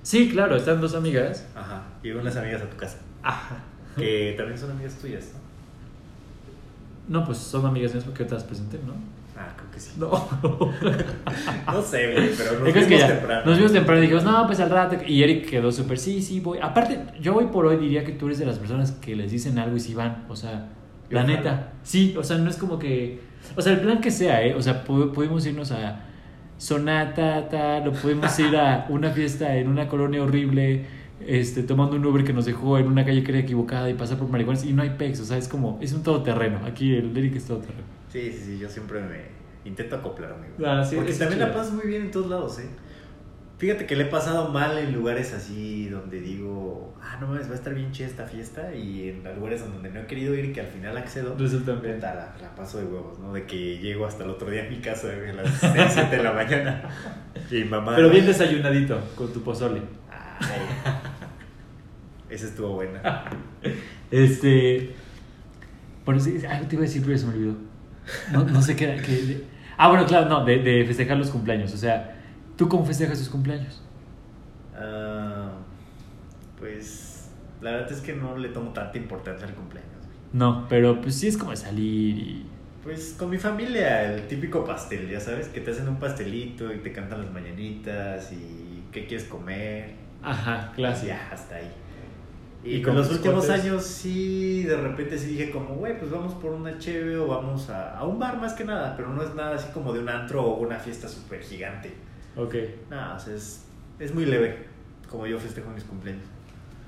Sí, 0.03 0.29
claro, 0.29 0.55
están 0.55 0.79
dos 0.81 0.95
amigas. 0.95 1.45
Ajá. 1.55 1.83
Llegué 2.03 2.17
unas 2.17 2.35
amigas 2.37 2.61
a 2.61 2.69
tu 2.69 2.77
casa. 2.77 2.97
Ajá. 3.23 3.57
Que 3.97 4.33
también 4.37 4.57
son 4.57 4.71
amigas 4.71 4.95
tuyas, 4.95 5.31
¿no? 5.33 7.19
No, 7.19 7.25
pues 7.25 7.37
son 7.39 7.65
amigas 7.65 7.91
mías 7.93 8.03
porque 8.05 8.23
yo 8.23 8.27
te 8.29 8.35
las 8.35 8.43
presenté, 8.43 8.79
¿no? 8.85 8.93
Ah, 9.37 9.53
creo 9.55 9.71
que 9.71 9.79
sí. 9.79 9.93
No. 9.97 10.09
No 11.71 11.81
sé, 11.81 12.13
güey, 12.13 12.29
pero 12.37 12.59
nos 12.59 12.73
que 12.73 12.79
vimos 12.85 12.99
ya, 12.99 13.07
temprano. 13.07 13.45
Nos 13.45 13.57
vimos 13.57 13.71
temprano 13.73 13.99
y 13.99 14.01
dijimos, 14.03 14.23
no, 14.23 14.45
pues 14.47 14.59
al 14.59 14.69
rato. 14.69 14.97
Y 15.07 15.23
Eric 15.23 15.49
quedó 15.49 15.71
súper, 15.71 15.97
sí, 15.97 16.21
sí, 16.21 16.39
voy. 16.39 16.59
Aparte, 16.61 16.99
yo 17.21 17.35
hoy 17.35 17.45
por 17.45 17.65
hoy 17.65 17.77
diría 17.77 18.03
que 18.03 18.11
tú 18.11 18.25
eres 18.27 18.39
de 18.39 18.45
las 18.45 18.57
personas 18.59 18.91
que 18.93 19.15
les 19.15 19.31
dicen 19.31 19.57
algo 19.59 19.75
y 19.77 19.79
sí 19.79 19.93
van. 19.93 20.25
O 20.29 20.35
sea, 20.35 20.67
Yo 21.09 21.15
la 21.15 21.23
neta. 21.23 21.71
Sí, 21.83 22.15
o 22.17 22.23
sea, 22.23 22.37
no 22.37 22.49
es 22.49 22.57
como 22.57 22.77
que. 22.79 23.21
O 23.55 23.61
sea, 23.61 23.73
el 23.73 23.79
plan 23.79 24.01
que 24.01 24.11
sea, 24.11 24.43
¿eh? 24.43 24.53
O 24.55 24.61
sea, 24.61 24.83
pu- 24.85 25.11
pudimos 25.13 25.45
irnos 25.45 25.71
a 25.71 26.01
Sonata, 26.59 27.47
tal, 27.49 27.87
o 27.87 27.93
pudimos 27.93 28.37
ir 28.37 28.55
a 28.57 28.85
una 28.89 29.11
fiesta 29.11 29.55
en 29.55 29.69
una 29.69 29.87
colonia 29.87 30.21
horrible, 30.21 30.85
este, 31.25 31.63
tomando 31.63 31.95
un 31.95 32.05
Uber 32.05 32.23
que 32.25 32.33
nos 32.33 32.45
dejó 32.45 32.77
en 32.77 32.87
una 32.87 33.05
calle 33.05 33.23
que 33.23 33.31
era 33.31 33.39
equivocada 33.39 33.89
y 33.89 33.93
pasar 33.93 34.17
por 34.17 34.27
marihuanas 34.27 34.65
y 34.65 34.73
no 34.73 34.83
hay 34.83 34.89
pex. 34.91 35.21
O 35.21 35.25
sea, 35.25 35.37
es 35.37 35.47
como, 35.47 35.79
es 35.81 35.93
un 35.93 36.03
todoterreno. 36.03 36.59
Aquí 36.65 36.93
el 36.93 37.15
Eric 37.17 37.37
es 37.37 37.45
todoterreno. 37.45 37.87
Sí, 38.11 38.31
sí, 38.33 38.43
sí, 38.45 38.59
yo 38.59 38.69
siempre 38.69 38.99
me 39.01 39.69
intento 39.69 39.95
acoplarme. 39.95 40.47
güey. 40.57 40.69
Ah, 40.69 40.83
sí, 40.83 40.97
Porque 40.97 41.13
también 41.13 41.39
la 41.39 41.53
pasas 41.53 41.73
muy 41.73 41.87
bien 41.87 42.03
en 42.03 42.11
todos 42.11 42.29
lados, 42.29 42.59
¿eh? 42.59 42.67
Fíjate 43.59 43.85
que 43.85 43.95
le 43.97 44.03
he 44.05 44.07
pasado 44.07 44.49
mal 44.49 44.77
en 44.77 44.93
lugares 44.93 45.33
así 45.33 45.89
donde 45.89 46.21
digo, 46.21 46.95
ah, 47.01 47.17
no 47.19 47.27
mames, 47.27 47.47
va 47.49 47.51
a 47.51 47.55
estar 47.55 47.73
bien 47.75 47.91
chida 47.91 48.07
esta 48.07 48.25
fiesta. 48.25 48.73
Y 48.73 49.09
en 49.09 49.35
lugares 49.35 49.59
donde 49.61 49.89
no 49.89 49.99
he 49.99 50.05
querido 50.07 50.33
ir 50.33 50.45
y 50.45 50.53
que 50.53 50.61
al 50.61 50.67
final 50.67 50.97
accedo, 50.97 51.35
Resulta 51.37 51.73
bien. 51.73 51.99
la, 51.99 52.33
la 52.41 52.55
paso 52.55 52.77
de 52.77 52.85
huevos, 52.85 53.19
¿no? 53.19 53.33
De 53.33 53.45
que 53.45 53.77
llego 53.79 54.05
hasta 54.05 54.23
el 54.23 54.29
otro 54.29 54.49
día 54.49 54.65
a 54.65 54.69
mi 54.69 54.77
casa 54.79 55.09
a 55.09 55.33
las 55.33 55.49
6, 55.59 55.73
7 55.89 56.15
de 56.17 56.23
la 56.23 56.31
mañana. 56.31 56.81
Y 57.51 57.63
mamá. 57.65 57.95
Pero 57.95 58.09
bien 58.09 58.25
desayunadito, 58.25 58.99
con 59.15 59.33
tu 59.33 59.41
pozole. 59.43 59.81
Ay, 60.09 60.61
esa 62.29 62.45
estuvo 62.45 62.75
buena. 62.75 63.25
Este. 64.11 64.95
Bueno, 66.05 66.19
sí, 66.19 66.39
algo 66.49 66.67
te 66.67 66.75
iba 66.75 66.83
a 66.83 66.87
decir, 66.87 67.01
pero 67.01 67.13
ya 67.13 67.19
se 67.19 67.27
me 67.27 67.33
olvidó. 67.33 67.53
No, 68.31 68.43
no 68.45 68.61
sé 68.61 68.75
qué 68.75 68.99
qué- 69.05 69.43
ah, 69.77 69.89
bueno, 69.89 70.05
claro, 70.07 70.27
no, 70.29 70.43
de, 70.45 70.59
de 70.59 70.83
festejar 70.85 71.17
los 71.17 71.29
cumpleaños. 71.29 71.73
O 71.73 71.77
sea, 71.77 72.18
¿tú 72.59 72.67
cómo 72.69 72.85
festejas 72.85 73.17
tus 73.19 73.29
cumpleaños? 73.29 73.81
Ah, 74.73 75.51
pues 76.59 77.31
la 77.61 77.71
verdad 77.71 77.91
es 77.91 78.01
que 78.01 78.13
no 78.15 78.37
le 78.37 78.49
tomo 78.49 78.71
tanta 78.73 78.97
importancia 78.97 79.47
al 79.47 79.55
cumpleaños. 79.55 80.05
güey. 80.05 80.17
No, 80.31 80.67
pero 80.69 81.01
pues 81.01 81.15
sí 81.15 81.27
es 81.27 81.37
como 81.37 81.55
salir 81.55 82.17
y. 82.17 82.55
Pues 82.83 83.13
con 83.17 83.29
mi 83.29 83.37
familia, 83.37 84.13
el 84.13 84.27
típico 84.27 84.63
pastel, 84.63 85.09
ya 85.09 85.19
sabes, 85.19 85.49
que 85.49 85.61
te 85.61 85.71
hacen 85.71 85.87
un 85.89 85.99
pastelito 85.99 86.73
y 86.73 86.79
te 86.79 86.93
cantan 86.93 87.21
las 87.21 87.31
mañanitas 87.31 88.31
y 88.31 88.87
qué 88.91 89.05
quieres 89.05 89.27
comer. 89.27 89.95
Ajá, 90.21 90.71
clásico. 90.75 91.07
Ya, 91.07 91.29
hasta 91.31 91.55
ahí. 91.55 91.71
¿Y 92.63 92.77
Y 92.77 92.81
con 92.81 92.95
los 92.95 93.09
últimos 93.11 93.47
cuates? 93.47 93.49
años 93.49 93.85
sí, 93.85 94.63
de 94.63 94.77
repente 94.77 95.17
sí 95.17 95.27
dije 95.29 95.49
como, 95.51 95.75
güey, 95.75 95.97
pues 95.97 96.11
vamos 96.11 96.33
por 96.35 96.51
una 96.53 96.77
cheve 96.77 97.17
o 97.17 97.27
vamos 97.27 97.69
a, 97.69 97.97
a 97.97 98.05
un 98.05 98.19
bar 98.19 98.37
más 98.39 98.53
que 98.53 98.65
nada, 98.65 98.95
pero 98.95 99.09
no 99.13 99.23
es 99.23 99.33
nada 99.35 99.55
así 99.55 99.71
como 99.73 99.93
de 99.93 99.99
un 99.99 100.09
antro 100.09 100.43
o 100.43 100.59
una 100.59 100.77
fiesta 100.79 101.07
súper 101.07 101.41
gigante. 101.41 101.93
Ok. 102.35 102.55
Nada, 102.89 103.15
o 103.15 103.19
sea, 103.19 103.35
es, 103.35 103.65
es 103.99 104.13
muy 104.13 104.25
leve 104.25 104.57
como 105.09 105.25
yo 105.27 105.37
festejo 105.39 105.69
mis 105.71 105.83
cumpleaños. 105.83 106.23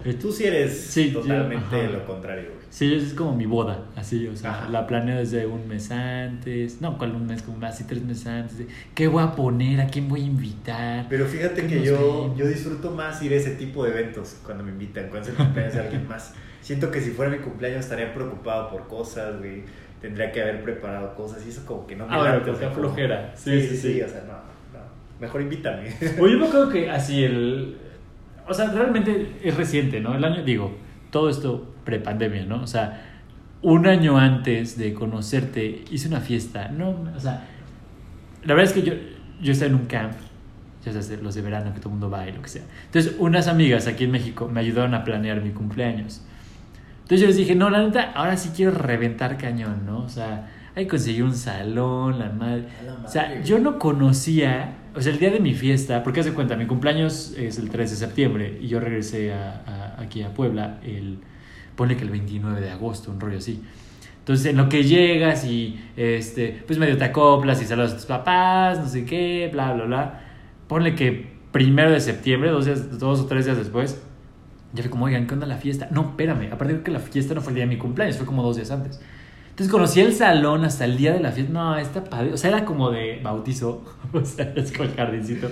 Eh, 0.03 0.15
Tú 0.15 0.31
sí 0.31 0.45
eres 0.45 0.75
Sí, 0.79 1.11
yo- 1.11 1.19
totalmente 1.21 1.75
ajá. 1.75 1.89
lo 1.91 2.05
contrario, 2.07 2.49
güey. 2.49 2.61
Sí, 2.71 2.95
es 2.95 3.13
como 3.13 3.35
mi 3.35 3.45
boda, 3.45 3.85
así, 3.95 4.27
o 4.27 4.35
sea, 4.35 4.51
Ajá. 4.51 4.69
la 4.69 4.87
planeo 4.87 5.19
desde 5.19 5.45
un 5.45 5.67
mes 5.67 5.91
antes, 5.91 6.81
no, 6.81 6.97
¿cuál 6.97 7.13
un 7.13 7.27
mes? 7.27 7.43
Como 7.43 7.63
así 7.65 7.83
tres 7.83 8.01
meses 8.01 8.25
antes, 8.27 8.57
de, 8.59 8.67
¿qué 8.95 9.07
voy 9.07 9.21
a 9.21 9.35
poner? 9.35 9.79
¿A 9.81 9.87
quién 9.87 10.07
voy 10.07 10.21
a 10.21 10.25
invitar? 10.25 11.05
Pero 11.09 11.25
fíjate 11.27 11.61
¿Qué 11.67 11.67
que 11.67 11.83
yo, 11.85 12.33
yo 12.35 12.47
disfruto 12.47 12.89
más 12.91 13.21
ir 13.21 13.33
a 13.33 13.35
ese 13.35 13.51
tipo 13.55 13.83
de 13.83 13.91
eventos 13.91 14.37
cuando 14.43 14.63
me 14.63 14.71
invitan, 14.71 15.09
cuando 15.09 15.27
es 15.27 15.29
el 15.29 15.35
cumpleaños 15.35 15.73
de 15.75 15.79
alguien 15.81 16.07
más. 16.07 16.33
Siento 16.61 16.89
que 16.89 17.01
si 17.01 17.11
fuera 17.11 17.29
mi 17.29 17.37
cumpleaños 17.39 17.81
estaría 17.81 18.11
preocupado 18.13 18.69
por 18.71 18.87
cosas, 18.87 19.37
güey. 19.39 19.63
Tendría 20.01 20.31
que 20.31 20.41
haber 20.41 20.63
preparado 20.63 21.13
cosas 21.13 21.45
y 21.45 21.49
eso 21.49 21.63
como 21.65 21.85
que 21.85 21.95
no 21.95 22.07
me 22.07 22.15
Ah, 22.15 22.17
bueno, 22.19 22.37
late, 22.39 22.49
o 22.49 22.55
sea, 22.55 22.67
sea 22.69 22.69
como- 22.75 22.87
flojera. 22.87 23.33
Sí, 23.35 23.61
sí, 23.67 23.77
sí, 23.77 24.01
o 24.01 24.07
sea, 24.09 24.23
no. 24.25 24.50
Mejor 25.21 25.41
invítame. 25.41 25.93
Oye, 26.19 26.33
yo 26.33 26.39
me 26.39 26.47
acuerdo 26.47 26.69
que 26.69 26.89
así 26.89 27.23
el... 27.23 27.77
O 28.47 28.53
sea, 28.53 28.71
realmente 28.71 29.37
es 29.43 29.55
reciente, 29.55 30.01
¿no? 30.01 30.15
El 30.15 30.25
año, 30.25 30.43
digo, 30.43 30.75
todo 31.11 31.29
esto 31.29 31.75
prepandemia, 31.85 32.43
¿no? 32.45 32.63
O 32.63 32.67
sea, 32.67 33.21
un 33.61 33.85
año 33.85 34.17
antes 34.17 34.77
de 34.79 34.95
conocerte 34.95 35.85
hice 35.91 36.07
una 36.07 36.21
fiesta. 36.21 36.69
No, 36.69 36.89
o 37.15 37.19
sea, 37.19 37.45
la 38.43 38.55
verdad 38.55 38.75
es 38.75 38.81
que 38.81 38.81
yo, 38.81 38.93
yo 39.39 39.51
estaba 39.51 39.69
en 39.69 39.75
un 39.75 39.85
camp, 39.85 40.13
ya 40.83 40.91
sabes, 40.91 41.21
los 41.21 41.35
de 41.35 41.41
verano, 41.43 41.71
que 41.71 41.79
todo 41.79 41.89
el 41.89 41.99
mundo 41.99 42.09
va 42.09 42.27
y 42.27 42.31
lo 42.31 42.41
que 42.41 42.49
sea. 42.49 42.63
Entonces, 42.87 43.15
unas 43.19 43.47
amigas 43.47 43.85
aquí 43.85 44.05
en 44.05 44.11
México 44.11 44.49
me 44.51 44.59
ayudaron 44.59 44.95
a 44.95 45.03
planear 45.03 45.41
mi 45.41 45.51
cumpleaños. 45.51 46.23
Entonces 47.03 47.21
yo 47.21 47.27
les 47.27 47.37
dije, 47.37 47.53
no, 47.53 47.69
la 47.69 47.83
neta, 47.83 48.11
ahora 48.13 48.37
sí 48.37 48.51
quiero 48.55 48.71
reventar 48.71 49.37
cañón, 49.37 49.85
¿no? 49.85 49.99
O 49.99 50.09
sea, 50.09 50.49
hay 50.75 50.85
que 50.85 50.89
conseguir 50.89 51.23
un 51.23 51.35
salón, 51.35 52.17
la 52.17 52.29
madre. 52.29 52.67
A 52.79 52.83
la 52.83 52.93
O 53.05 53.07
sea, 53.07 53.23
madre, 53.27 53.43
yo 53.43 53.59
no 53.59 53.77
conocía, 53.77 54.77
o 54.93 55.01
sea, 55.01 55.11
el 55.13 55.19
día 55.19 55.29
de 55.29 55.39
mi 55.39 55.53
fiesta, 55.53 56.03
porque 56.03 56.19
hace 56.19 56.33
cuenta, 56.33 56.55
mi 56.55 56.65
cumpleaños 56.65 57.33
es 57.37 57.57
el 57.57 57.69
3 57.69 57.89
de 57.89 57.95
septiembre 57.95 58.57
y 58.61 58.67
yo 58.67 58.79
regresé 58.79 59.33
a, 59.33 59.95
aquí 59.97 60.21
a 60.21 60.33
Puebla 60.33 60.79
el, 60.83 61.19
ponle 61.75 61.95
que 61.95 62.03
el 62.03 62.09
29 62.09 62.61
de 62.61 62.69
agosto, 62.69 63.11
un 63.11 63.19
rollo 63.19 63.37
así. 63.37 63.61
Entonces, 64.19 64.45
en 64.47 64.57
lo 64.57 64.69
que 64.69 64.83
llegas 64.83 65.45
y, 65.45 65.79
este, 65.97 66.63
pues 66.67 66.77
medio 66.77 66.97
te 66.97 67.05
acoplas 67.05 67.61
y 67.61 67.65
saludas 67.65 67.93
a 67.93 67.95
tus 67.95 68.05
papás, 68.05 68.79
no 68.79 68.87
sé 68.87 69.03
qué, 69.03 69.49
bla, 69.51 69.73
bla, 69.73 69.85
bla. 69.85 70.21
Ponle 70.67 70.93
que 70.93 71.31
primero 71.51 71.91
de 71.91 71.99
septiembre, 71.99 72.51
dos, 72.51 72.65
días, 72.65 72.99
dos 72.99 73.21
o 73.21 73.25
tres 73.25 73.45
días 73.45 73.57
después, 73.57 74.01
ya 74.73 74.83
fue 74.83 74.91
como, 74.91 75.05
oigan, 75.05 75.25
¿qué 75.25 75.33
onda 75.33 75.47
la 75.47 75.57
fiesta? 75.57 75.87
No, 75.91 76.01
espérame, 76.01 76.51
aparte 76.51 76.75
de 76.75 76.83
que 76.83 76.91
la 76.91 76.99
fiesta 76.99 77.33
no 77.33 77.41
fue 77.41 77.51
el 77.51 77.55
día 77.55 77.63
de 77.63 77.69
mi 77.69 77.77
cumpleaños, 77.77 78.17
fue 78.17 78.25
como 78.25 78.43
dos 78.43 78.57
días 78.57 78.71
antes. 78.71 79.01
Entonces 79.51 79.71
conocí 79.71 79.99
el 79.99 80.13
salón 80.13 80.65
hasta 80.65 80.85
el 80.85 80.97
día 80.97 81.13
de 81.13 81.19
la 81.19 81.31
fiesta. 81.31 81.53
No, 81.53 81.77
está 81.77 82.03
padre. 82.03 82.33
O 82.33 82.37
sea, 82.37 82.49
era 82.49 82.65
como 82.65 82.89
de 82.89 83.19
bautizo. 83.23 83.83
O 84.13 84.25
sea, 84.25 84.51
es 84.55 84.71
como 84.73 84.89
el 84.89 84.95
jardincito. 84.95 85.49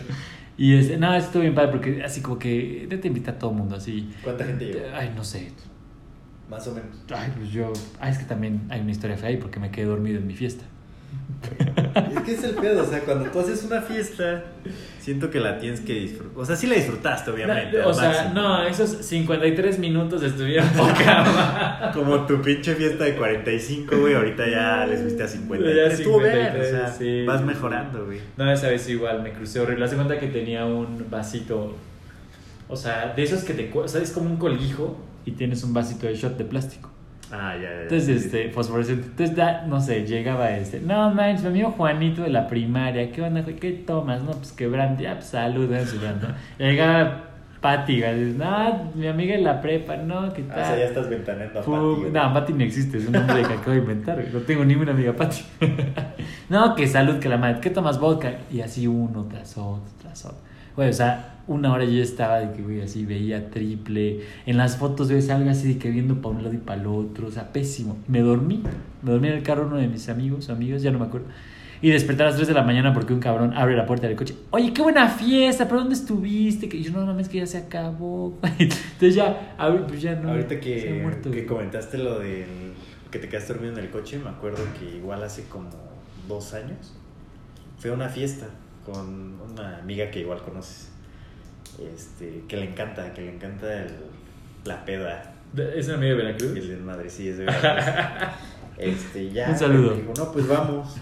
Y 0.57 0.75
es, 0.75 0.99
no, 0.99 1.15
estuvo 1.15 1.43
bien 1.43 1.55
padre 1.55 1.69
porque 1.71 2.03
así 2.03 2.21
como 2.21 2.37
que 2.37 2.87
te 2.89 3.07
invita 3.07 3.31
a 3.31 3.39
todo 3.39 3.51
el 3.51 3.57
mundo 3.57 3.77
así. 3.77 4.09
¿Cuánta 4.21 4.43
gente 4.43 4.65
llegó? 4.65 4.85
Ay, 4.93 5.13
no 5.15 5.23
sé. 5.23 5.51
Más 6.49 6.67
o 6.67 6.73
menos. 6.73 6.97
Ay, 7.15 7.31
pues 7.37 7.51
yo. 7.51 7.71
Ay, 7.99 8.11
es 8.11 8.17
que 8.17 8.25
también 8.25 8.63
hay 8.69 8.81
una 8.81 8.91
historia 8.91 9.15
fea 9.15 9.29
ahí 9.29 9.37
porque 9.37 9.59
me 9.59 9.71
quedé 9.71 9.85
dormido 9.85 10.17
en 10.17 10.27
mi 10.27 10.35
fiesta. 10.35 10.65
Es 12.29 12.39
que 12.39 12.47
es 12.47 12.51
el 12.51 12.61
pedo, 12.61 12.83
o 12.83 12.85
sea, 12.85 12.99
cuando 13.01 13.29
tú 13.29 13.39
haces 13.39 13.63
una 13.63 13.81
fiesta, 13.81 14.43
siento 14.99 15.29
que 15.29 15.39
la 15.39 15.57
tienes 15.57 15.79
que 15.81 15.93
disfrutar. 15.93 16.37
O 16.37 16.45
sea, 16.45 16.55
sí 16.55 16.67
la 16.67 16.75
disfrutaste, 16.75 17.31
obviamente. 17.31 17.79
No, 17.79 17.87
o 17.87 17.93
sea, 17.93 18.09
máximo. 18.09 18.33
no, 18.33 18.63
esos 18.63 18.89
53 19.05 19.79
minutos 19.79 20.21
estuvieron 20.21 20.69
poca. 20.77 21.91
Como 21.93 22.25
tu 22.25 22.41
pinche 22.41 22.75
fiesta 22.75 23.05
de 23.05 23.15
45, 23.15 23.97
güey, 23.97 24.13
ahorita 24.13 24.47
ya 24.47 24.85
les 24.85 25.03
viste 25.03 25.23
a 25.23 25.27
53. 25.27 25.75
Ya 25.75 25.93
Estuvo 25.93 26.19
bien, 26.19 26.33
53, 26.33 26.67
o 26.67 26.77
sea, 26.77 26.91
sí. 26.91 27.25
vas 27.25 27.43
mejorando, 27.43 28.05
güey. 28.05 28.19
No, 28.37 28.51
esa 28.51 28.69
vez 28.69 28.87
igual 28.89 29.23
me 29.23 29.31
crucé 29.31 29.59
horrible. 29.59 29.85
Hace 29.85 29.95
cuenta 29.95 30.19
que 30.19 30.27
tenía 30.27 30.65
un 30.65 31.07
vasito. 31.09 31.75
O 32.67 32.75
sea, 32.75 33.13
de 33.15 33.23
esos 33.23 33.43
que 33.43 33.53
te. 33.53 33.71
O 33.73 33.87
sea, 33.87 34.01
es 34.01 34.11
como 34.11 34.29
un 34.29 34.37
colguijo 34.37 34.97
y 35.25 35.31
tienes 35.31 35.63
un 35.63 35.73
vasito 35.73 36.05
de 36.05 36.15
shot 36.15 36.37
de 36.37 36.45
plástico. 36.45 36.91
Ah, 37.31 37.53
ya, 37.55 37.61
ya. 37.61 37.81
Entonces, 37.83 38.25
este, 38.25 38.49
fosforescente. 38.49 39.07
Entonces, 39.07 39.35
da- 39.35 39.65
no 39.67 39.79
sé, 39.79 40.05
llegaba 40.05 40.51
este. 40.57 40.79
No, 40.79 41.13
manches, 41.13 41.43
mi 41.43 41.49
amigo 41.49 41.71
Juanito 41.71 42.23
de 42.23 42.29
la 42.29 42.47
primaria. 42.47 43.11
¿Qué 43.11 43.21
onda? 43.21 43.43
¿Qué 43.45 43.71
tomas? 43.85 44.23
No, 44.23 44.31
pues 44.31 44.51
quebrante. 44.51 45.03
Ya, 45.03 45.13
pues 45.15 45.25
salud, 45.25 45.69
¿no? 45.69 45.85
Sudando. 45.85 46.27
Llegaba 46.57 47.25
Pati, 47.61 47.99
güey, 47.99 48.33
no, 48.37 48.91
mi 48.95 49.07
amiga 49.07 49.35
en 49.35 49.43
la 49.43 49.59
prepa, 49.61 49.97
no, 49.97 50.31
¿qué 50.33 50.43
tal? 50.43 50.59
Ah, 50.59 50.63
o 50.63 50.65
sea, 50.67 50.77
ya 50.77 50.85
estás 50.85 51.09
ventaneando 51.09 51.59
a 51.59 51.63
Pati. 51.63 52.09
No, 52.11 52.33
Pati 52.33 52.53
no 52.53 52.63
existe, 52.63 52.97
es 52.99 53.07
un 53.07 53.11
nombre 53.11 53.41
que 53.41 53.53
acabo 53.53 53.71
de 53.71 53.79
inventar. 53.79 54.23
No 54.31 54.39
tengo 54.39 54.63
ni 54.63 54.75
una 54.75 54.91
amiga 54.91 55.11
Pati. 55.11 55.43
no, 56.49 56.73
que 56.75 56.87
salud, 56.87 57.19
que 57.19 57.27
la 57.27 57.35
madre. 57.37 57.59
¿Qué 57.61 57.69
tomas 57.69 57.99
vodka? 57.99 58.31
Y 58.49 58.61
así 58.61 58.87
uno 58.87 59.25
tras 59.25 59.57
otro, 59.57 59.83
tras 60.01 60.23
otro. 60.25 60.37
Güey, 60.75 60.89
o 60.89 60.93
sea, 60.93 61.35
una 61.49 61.73
hora 61.73 61.83
yo 61.83 62.01
estaba 62.01 62.39
de 62.39 62.55
que, 62.55 62.61
güey, 62.61 62.81
así 62.81 63.05
veía 63.05 63.49
triple. 63.49 64.21
En 64.45 64.57
las 64.57 64.77
fotos 64.77 65.09
ves 65.09 65.29
algo 65.29 65.49
así 65.49 65.73
de 65.73 65.79
que 65.79 65.89
viendo 65.89 66.21
para 66.21 66.35
un 66.35 66.43
lado 66.43 66.55
y 66.55 66.59
para 66.59 66.79
el 66.79 66.87
otro. 66.87 67.27
O 67.27 67.31
sea, 67.31 67.51
pésimo. 67.51 67.97
Me 68.07 68.21
dormí. 68.21 68.63
Me 69.01 69.11
dormí 69.11 69.27
en 69.27 69.33
el 69.33 69.43
carro 69.43 69.67
uno 69.67 69.77
de 69.77 69.87
mis 69.87 70.09
amigos, 70.09 70.49
amigas, 70.49 70.81
ya 70.81 70.91
no 70.91 70.99
me 70.99 71.05
acuerdo. 71.05 71.27
Y 71.81 71.91
desperté 71.91 72.23
a 72.23 72.25
las 72.27 72.35
3 72.35 72.47
de 72.47 72.53
la 72.53 72.63
mañana 72.63 72.93
porque 72.93 73.13
un 73.13 73.19
cabrón 73.19 73.53
abre 73.55 73.75
la 73.75 73.85
puerta 73.85 74.07
del 74.07 74.15
coche. 74.15 74.35
Oye, 74.51 74.73
qué 74.73 74.81
buena 74.81 75.07
fiesta, 75.07 75.65
¿pero 75.67 75.79
dónde 75.79 75.95
estuviste? 75.95 76.67
Que 76.67 76.81
yo 76.81 76.91
no 76.91 77.05
mames 77.05 77.29
que 77.29 77.37
ya 77.37 77.45
se 77.45 77.57
acabó. 77.57 78.37
Entonces 78.59 79.15
ya, 79.15 79.55
pues 79.87 80.01
ya 80.01 80.15
no. 80.15 80.29
Ahorita 80.29 80.49
se 80.49 80.55
ha 80.55 80.59
que, 80.59 80.99
muerto, 81.01 81.31
que 81.31 81.37
güey. 81.37 81.45
comentaste 81.45 81.97
lo 81.97 82.19
del 82.19 82.73
que 83.11 83.19
te 83.19 83.27
quedaste 83.27 83.53
dormido 83.53 83.73
en 83.73 83.79
el 83.79 83.89
coche, 83.89 84.19
me 84.19 84.29
acuerdo 84.29 84.63
que 84.79 84.97
igual 84.97 85.23
hace 85.23 85.45
como 85.45 85.69
dos 86.27 86.53
años 86.53 86.93
fue 87.79 87.91
a 87.91 87.93
una 87.93 88.09
fiesta 88.09 88.47
con 88.85 89.39
una 89.41 89.79
amiga 89.79 90.11
que 90.11 90.19
igual 90.19 90.41
conoces, 90.41 90.88
este, 91.93 92.43
que 92.47 92.57
le 92.57 92.69
encanta, 92.71 93.13
que 93.13 93.21
le 93.21 93.33
encanta 93.35 93.83
el- 93.83 93.95
la 94.65 94.83
peda, 94.85 95.33
¿Es 95.75 95.87
una 95.87 95.95
amiga 95.97 96.11
de 96.15 96.17
Veracruz? 96.23 96.55
el 96.55 96.67
desmadre, 96.69 97.09
sí, 97.09 97.27
es 97.29 97.37
de 97.39 97.45
verdad. 97.47 98.31
este, 98.77 99.29
ya, 99.31 99.49
Un 99.49 99.57
saludo. 99.57 99.91
me 99.95 100.01
dijo, 100.01 100.13
no, 100.17 100.31
pues 100.31 100.47
vamos. 100.47 100.95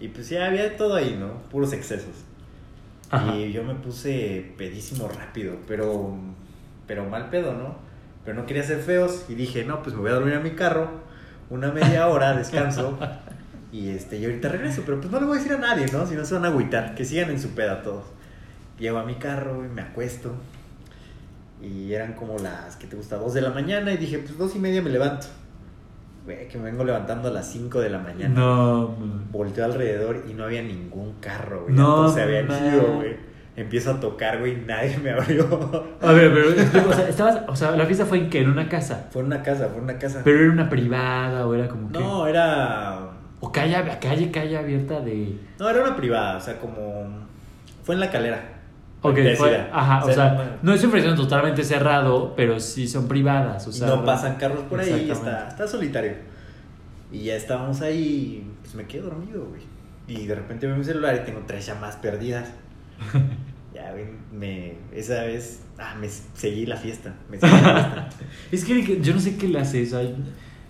Y 0.00 0.08
pues 0.08 0.28
ya 0.28 0.46
había 0.46 0.62
de 0.62 0.70
todo 0.70 0.94
ahí, 0.94 1.16
¿no? 1.18 1.42
Puros 1.50 1.72
excesos. 1.72 2.14
Ajá. 3.10 3.34
Y 3.34 3.52
yo 3.52 3.64
me 3.64 3.74
puse 3.74 4.52
pedísimo 4.56 5.08
rápido, 5.08 5.56
pero, 5.66 6.14
pero 6.86 7.04
mal 7.08 7.28
pedo, 7.30 7.54
¿no? 7.54 7.76
Pero 8.24 8.36
no 8.40 8.46
quería 8.46 8.62
ser 8.62 8.78
feos 8.80 9.24
y 9.28 9.34
dije, 9.34 9.64
no, 9.64 9.82
pues 9.82 9.94
me 9.96 10.02
voy 10.02 10.10
a 10.10 10.14
dormir 10.14 10.34
a 10.34 10.40
mi 10.40 10.50
carro, 10.50 10.90
una 11.50 11.72
media 11.72 12.06
hora, 12.08 12.34
descanso, 12.36 12.98
y 13.72 13.88
este, 13.88 14.18
y 14.18 14.24
ahorita 14.26 14.48
regreso, 14.50 14.82
pero 14.86 15.00
pues 15.00 15.10
no 15.10 15.18
le 15.20 15.26
voy 15.26 15.38
a 15.38 15.40
decir 15.40 15.56
a 15.56 15.58
nadie, 15.58 15.86
¿no? 15.92 16.06
Si 16.06 16.14
no 16.14 16.24
se 16.24 16.34
van 16.34 16.44
a 16.44 16.48
agüitar, 16.48 16.94
que 16.94 17.04
sigan 17.04 17.30
en 17.30 17.40
su 17.40 17.50
peda 17.50 17.82
todos. 17.82 18.04
Llego 18.78 18.98
a 18.98 19.04
mi 19.04 19.14
carro 19.16 19.64
y 19.64 19.68
me 19.68 19.82
acuesto, 19.82 20.34
y 21.60 21.92
eran 21.92 22.12
como 22.12 22.38
las, 22.38 22.76
que 22.76 22.86
te 22.86 22.96
gusta? 22.96 23.16
Dos 23.16 23.34
de 23.34 23.40
la 23.40 23.50
mañana, 23.50 23.92
y 23.92 23.96
dije, 23.96 24.18
pues 24.18 24.38
dos 24.38 24.54
y 24.54 24.58
media 24.58 24.80
me 24.82 24.90
levanto. 24.90 25.26
Güey, 26.24 26.46
que 26.46 26.58
me 26.58 26.64
vengo 26.64 26.84
levantando 26.84 27.28
a 27.28 27.30
las 27.30 27.50
5 27.50 27.80
de 27.80 27.90
la 27.90 27.98
mañana. 27.98 28.34
No, 28.34 28.88
man. 28.88 29.24
Volteo 29.32 29.64
alrededor 29.64 30.24
y 30.28 30.34
no 30.34 30.44
había 30.44 30.62
ningún 30.62 31.14
carro, 31.20 31.62
güey. 31.62 31.74
No, 31.74 32.08
se 32.08 32.22
habían 32.22 32.46
man. 32.46 32.74
ido, 32.74 32.96
güey. 32.96 33.16
Empiezo 33.56 33.92
a 33.92 34.00
tocar, 34.00 34.38
güey, 34.38 34.52
y 34.52 34.64
nadie 34.66 34.98
me 34.98 35.10
abrió. 35.10 35.96
A 36.00 36.12
ver, 36.12 36.32
pero, 36.32 36.50
este, 36.54 36.78
o 36.78 36.92
sea, 36.92 37.08
estabas, 37.08 37.40
o 37.48 37.56
sea, 37.56 37.72
la 37.72 37.86
fiesta 37.86 38.04
fue 38.04 38.18
en 38.18 38.30
que 38.30 38.42
en 38.42 38.50
una 38.50 38.68
casa. 38.68 39.08
Fue 39.10 39.22
una 39.22 39.42
casa, 39.42 39.68
fue 39.68 39.80
una 39.82 39.98
casa. 39.98 40.20
Pero 40.22 40.44
era 40.44 40.52
una 40.52 40.68
privada 40.68 41.46
o 41.46 41.54
era 41.54 41.66
como 41.66 41.90
que. 41.90 41.98
No, 41.98 42.26
era. 42.26 43.10
O 43.40 43.50
calle, 43.50 43.74
calle, 44.00 44.30
calle 44.30 44.58
abierta 44.58 45.00
de. 45.00 45.40
No, 45.58 45.68
era 45.68 45.82
una 45.82 45.96
privada, 45.96 46.36
o 46.36 46.40
sea, 46.40 46.60
como. 46.60 47.26
Fue 47.82 47.94
en 47.94 48.00
la 48.00 48.10
calera. 48.10 48.57
Ok, 49.00 49.16
fue- 49.36 49.68
ajá, 49.72 50.04
o 50.04 50.12
sea, 50.12 50.32
no- 50.32 50.70
no 50.70 50.74
es 50.74 50.82
un 50.82 50.90
fraccionamiento 50.90 51.22
totalmente 51.28 51.62
cerrado, 51.62 52.34
pero 52.36 52.58
sí 52.58 52.88
son 52.88 53.06
privadas, 53.06 53.66
o 53.68 53.72
sea. 53.72 53.86
no 53.88 54.04
pasan 54.04 54.36
carros 54.36 54.60
por 54.64 54.80
ahí, 54.80 55.08
está, 55.10 55.48
está 55.48 55.66
solitario. 55.68 56.12
Y 57.12 57.24
ya 57.24 57.36
estábamos 57.36 57.80
ahí, 57.80 58.44
y, 58.44 58.50
pues 58.62 58.74
me 58.74 58.86
quedé 58.86 59.02
dormido, 59.02 59.46
güey. 59.46 59.62
Y 60.08 60.26
de 60.26 60.34
repente 60.34 60.66
veo 60.66 60.76
mi 60.76 60.84
celular 60.84 61.14
y 61.22 61.24
tengo 61.24 61.42
tres 61.46 61.64
llamadas 61.66 61.96
perdidas. 61.96 62.48
ya, 63.74 63.92
güey, 63.92 64.04
me, 64.32 64.74
esa 64.92 65.22
vez, 65.22 65.60
ah, 65.78 65.94
me 66.00 66.08
seguí 66.08 66.66
la 66.66 66.76
fiesta. 66.76 67.14
Me 67.30 67.38
seguí 67.38 67.52
la 67.52 67.60
fiesta. 67.60 68.08
Es 68.52 68.64
que 68.64 69.00
yo 69.00 69.14
no 69.14 69.20
sé 69.20 69.36
qué 69.36 69.48
le 69.48 69.60
haces, 69.60 69.92
o 69.92 70.00
sea, 70.00 70.10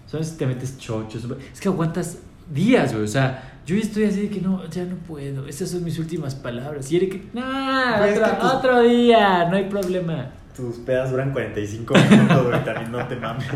¿sabes? 0.07 0.37
Te 0.37 0.47
metes 0.47 0.79
chochos. 0.79 1.27
Es 1.53 1.61
que 1.61 1.69
aguantas 1.69 2.19
días, 2.53 2.93
güey. 2.93 3.05
O 3.05 3.09
sea, 3.09 3.58
yo 3.69 3.77
ya 3.77 3.83
estoy 3.83 4.05
así 4.05 4.23
de 4.23 4.29
que 4.31 4.41
no, 4.41 4.65
ya 4.71 4.85
no 4.85 4.97
puedo. 4.97 5.47
Esas 5.47 5.71
son 5.71 5.85
mis 5.85 5.99
últimas 5.99 6.35
palabras. 6.35 6.91
Y 6.91 6.97
Eric, 6.97 7.13
que, 7.13 7.29
nah, 7.39 7.99
Güey, 7.99 8.13
es 8.13 8.19
otro, 8.19 8.37
tus- 8.39 8.53
otro 8.53 8.83
día, 8.83 9.45
no 9.51 9.57
hay 9.57 9.65
problema. 9.69 10.31
Tus 10.57 10.77
pedas 10.79 11.11
duran 11.11 11.33
45 11.33 11.95
minutos, 12.11 12.47
güey, 12.47 12.65
también 12.65 12.91
no 12.91 13.07
te 13.07 13.17
mames. 13.17 13.47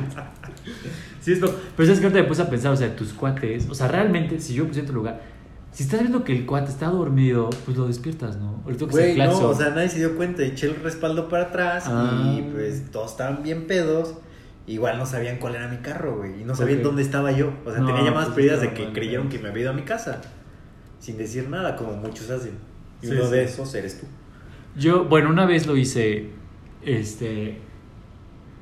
Sí, 1.20 1.32
es 1.32 1.40
lo- 1.40 1.50
Pero 1.76 1.86
sabes 1.86 2.00
que 2.00 2.06
ahorita 2.06 2.22
me 2.22 2.28
puse 2.28 2.42
a 2.42 2.50
pensar, 2.50 2.72
o 2.72 2.76
sea, 2.76 2.94
tus 2.94 3.12
cuates, 3.12 3.68
o 3.70 3.74
sea, 3.74 3.88
realmente, 3.88 4.38
si 4.40 4.54
yo 4.54 4.66
puse 4.68 4.80
en 4.80 4.86
tu 4.86 4.92
lugar, 4.92 5.20
si 5.72 5.84
estás 5.84 6.00
viendo 6.00 6.22
que 6.24 6.36
el 6.36 6.44
cuate 6.46 6.70
está 6.70 6.86
dormido, 6.90 7.48
pues 7.64 7.76
lo 7.76 7.86
despiertas, 7.88 8.36
¿no? 8.36 8.60
Ahorita 8.64 8.86
que 8.86 8.92
se 8.92 9.14
Güey, 9.14 9.16
no, 9.28 9.48
o 9.48 9.54
sea, 9.54 9.70
nadie 9.70 9.88
se 9.88 9.98
dio 9.98 10.14
cuenta. 10.16 10.42
Eché 10.42 10.66
el 10.66 10.76
respaldo 10.76 11.28
para 11.28 11.44
atrás 11.44 11.84
Ah. 11.86 12.34
y 12.36 12.42
pues 12.52 12.90
todos 12.90 13.12
estaban 13.12 13.42
bien 13.42 13.66
pedos. 13.66 14.14
Igual 14.66 14.98
no 14.98 15.06
sabían 15.06 15.38
cuál 15.38 15.56
era 15.56 15.68
mi 15.68 15.78
carro, 15.78 16.18
güey. 16.18 16.40
Y 16.40 16.44
no 16.44 16.54
sabían 16.54 16.82
dónde 16.82 17.02
estaba 17.02 17.32
yo. 17.32 17.52
O 17.64 17.70
sea, 17.70 17.80
No, 17.80 17.86
tenía 17.86 18.02
llamadas 18.04 18.28
pues, 18.28 18.36
perdidas 18.36 18.60
de 18.60 18.74
que 18.74 18.92
creyeron 18.92 19.28
que 19.28 19.38
me 19.38 19.48
había 19.48 19.62
ido 19.62 19.70
a 19.70 19.74
mi 19.74 19.82
casa. 19.82 20.20
Sin 21.00 21.18
decir 21.18 21.48
nada, 21.48 21.74
como 21.76 21.92
muchos 21.94 22.30
hacen. 22.30 22.54
Y 23.02 23.06
Sí, 23.06 23.12
uno 23.12 23.24
sí. 23.24 23.32
de 23.32 23.44
esos 23.44 23.74
eres 23.74 24.00
tú. 24.00 24.06
Yo, 24.76 25.04
bueno, 25.04 25.30
una 25.30 25.46
vez 25.46 25.66
lo 25.66 25.76
hice, 25.76 26.30
este, 26.82 27.58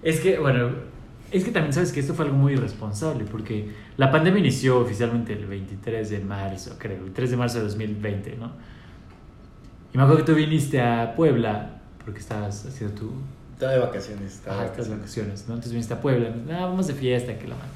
es 0.03 0.21
que, 0.21 0.39
bueno, 0.39 0.71
es 1.31 1.45
que 1.45 1.53
también 1.53 1.73
sabes 1.73 1.93
que 1.93 2.01
esto 2.01 2.15
fue 2.15 2.25
algo 2.25 2.37
muy 2.37 2.55
irresponsable, 2.55 3.25
porque 3.31 3.69
la 3.97 4.11
pandemia 4.11 4.41
inició 4.41 4.79
oficialmente 4.81 5.35
el 5.35 5.47
23 5.47 6.11
de 6.11 6.19
marzo, 6.21 6.77
creo, 6.79 7.05
el 7.05 7.13
3 7.13 7.31
de 7.31 7.37
marzo 7.37 7.59
de 7.59 7.65
2020, 7.65 8.37
¿no? 8.37 8.53
Y 9.93 9.99
me 9.99 10.03
acuerdo 10.05 10.25
que 10.25 10.33
tú 10.33 10.37
viniste 10.37 10.81
a 10.81 11.15
Puebla, 11.15 11.81
porque 12.05 12.21
estabas 12.21 12.65
haciendo 12.67 12.95
tu, 12.99 13.13
Estaba 13.61 13.73
de 13.75 13.79
vacaciones. 13.81 14.33
Estaba 14.37 14.57
ajá, 14.57 14.64
de 14.64 14.70
estas 14.70 14.88
vacaciones. 14.88 15.01
vacaciones, 15.01 15.49
¿no? 15.49 15.55
Entonces 15.55 15.73
viniste 15.73 15.92
a 15.94 16.01
Puebla, 16.01 16.29
ah, 16.51 16.64
vamos 16.66 16.87
de 16.87 16.94
fiesta, 16.94 17.35
que 17.38 17.46
la 17.46 17.57
madre. 17.57 17.68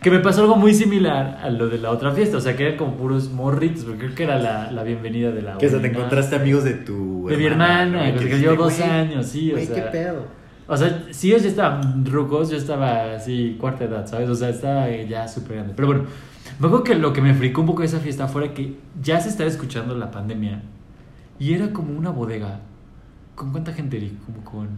Que 0.00 0.12
me 0.12 0.20
pasó 0.20 0.42
algo 0.42 0.54
muy 0.54 0.72
similar 0.74 1.40
a 1.42 1.50
lo 1.50 1.68
de 1.68 1.78
la 1.78 1.90
otra 1.90 2.12
fiesta, 2.12 2.36
o 2.36 2.40
sea, 2.40 2.54
que 2.56 2.64
eran 2.66 2.78
como 2.78 2.96
puros 2.96 3.28
morritos, 3.32 3.82
porque 3.84 3.98
creo 3.98 4.14
que 4.14 4.22
era 4.22 4.38
la, 4.38 4.70
la 4.70 4.84
bienvenida 4.84 5.32
de 5.32 5.42
la 5.42 5.58
Que 5.58 5.66
hasta 5.66 5.80
te 5.80 5.88
encontraste 5.88 6.36
amigos 6.36 6.62
de 6.62 6.74
tu 6.74 7.26
de 7.28 7.36
mi 7.36 7.46
hermana, 7.46 8.12
dijiste, 8.12 8.40
yo 8.40 8.54
dos 8.54 8.78
"Güey, 8.78 8.88
años, 8.88 9.26
sí, 9.26 9.52
o 9.52 9.58
sea. 9.58 9.74
qué 9.74 9.82
pedo. 9.90 10.22
O 10.68 10.76
sea, 10.76 11.08
si 11.10 11.30
ellos 11.32 11.42
ya 11.42 11.48
estaban 11.48 12.06
rucos, 12.06 12.50
yo 12.50 12.56
estaba 12.56 13.14
así, 13.16 13.56
cuarta 13.58 13.86
edad, 13.86 14.06
¿sabes? 14.06 14.28
O 14.28 14.36
sea, 14.36 14.50
estaba 14.50 14.88
ya 14.88 15.26
súper 15.26 15.56
grande. 15.56 15.72
Pero 15.74 15.88
bueno, 15.88 16.04
me 16.60 16.66
acuerdo 16.68 16.84
que 16.84 16.94
lo 16.94 17.12
que 17.12 17.20
me 17.22 17.34
fricó 17.34 17.62
un 17.62 17.66
poco 17.66 17.80
de 17.80 17.86
esa 17.88 17.98
fiesta 17.98 18.28
fuera 18.28 18.54
que 18.54 18.74
ya 19.02 19.18
se 19.20 19.30
estaba 19.30 19.48
escuchando 19.50 19.96
la 19.96 20.12
pandemia 20.12 20.62
y 21.40 21.54
era 21.54 21.72
como 21.72 21.98
una 21.98 22.10
bodega. 22.10 22.60
¿Con 23.34 23.50
cuánta 23.50 23.72
gente, 23.72 23.96
Eric? 23.96 24.12
Como 24.24 24.44
con, 24.44 24.68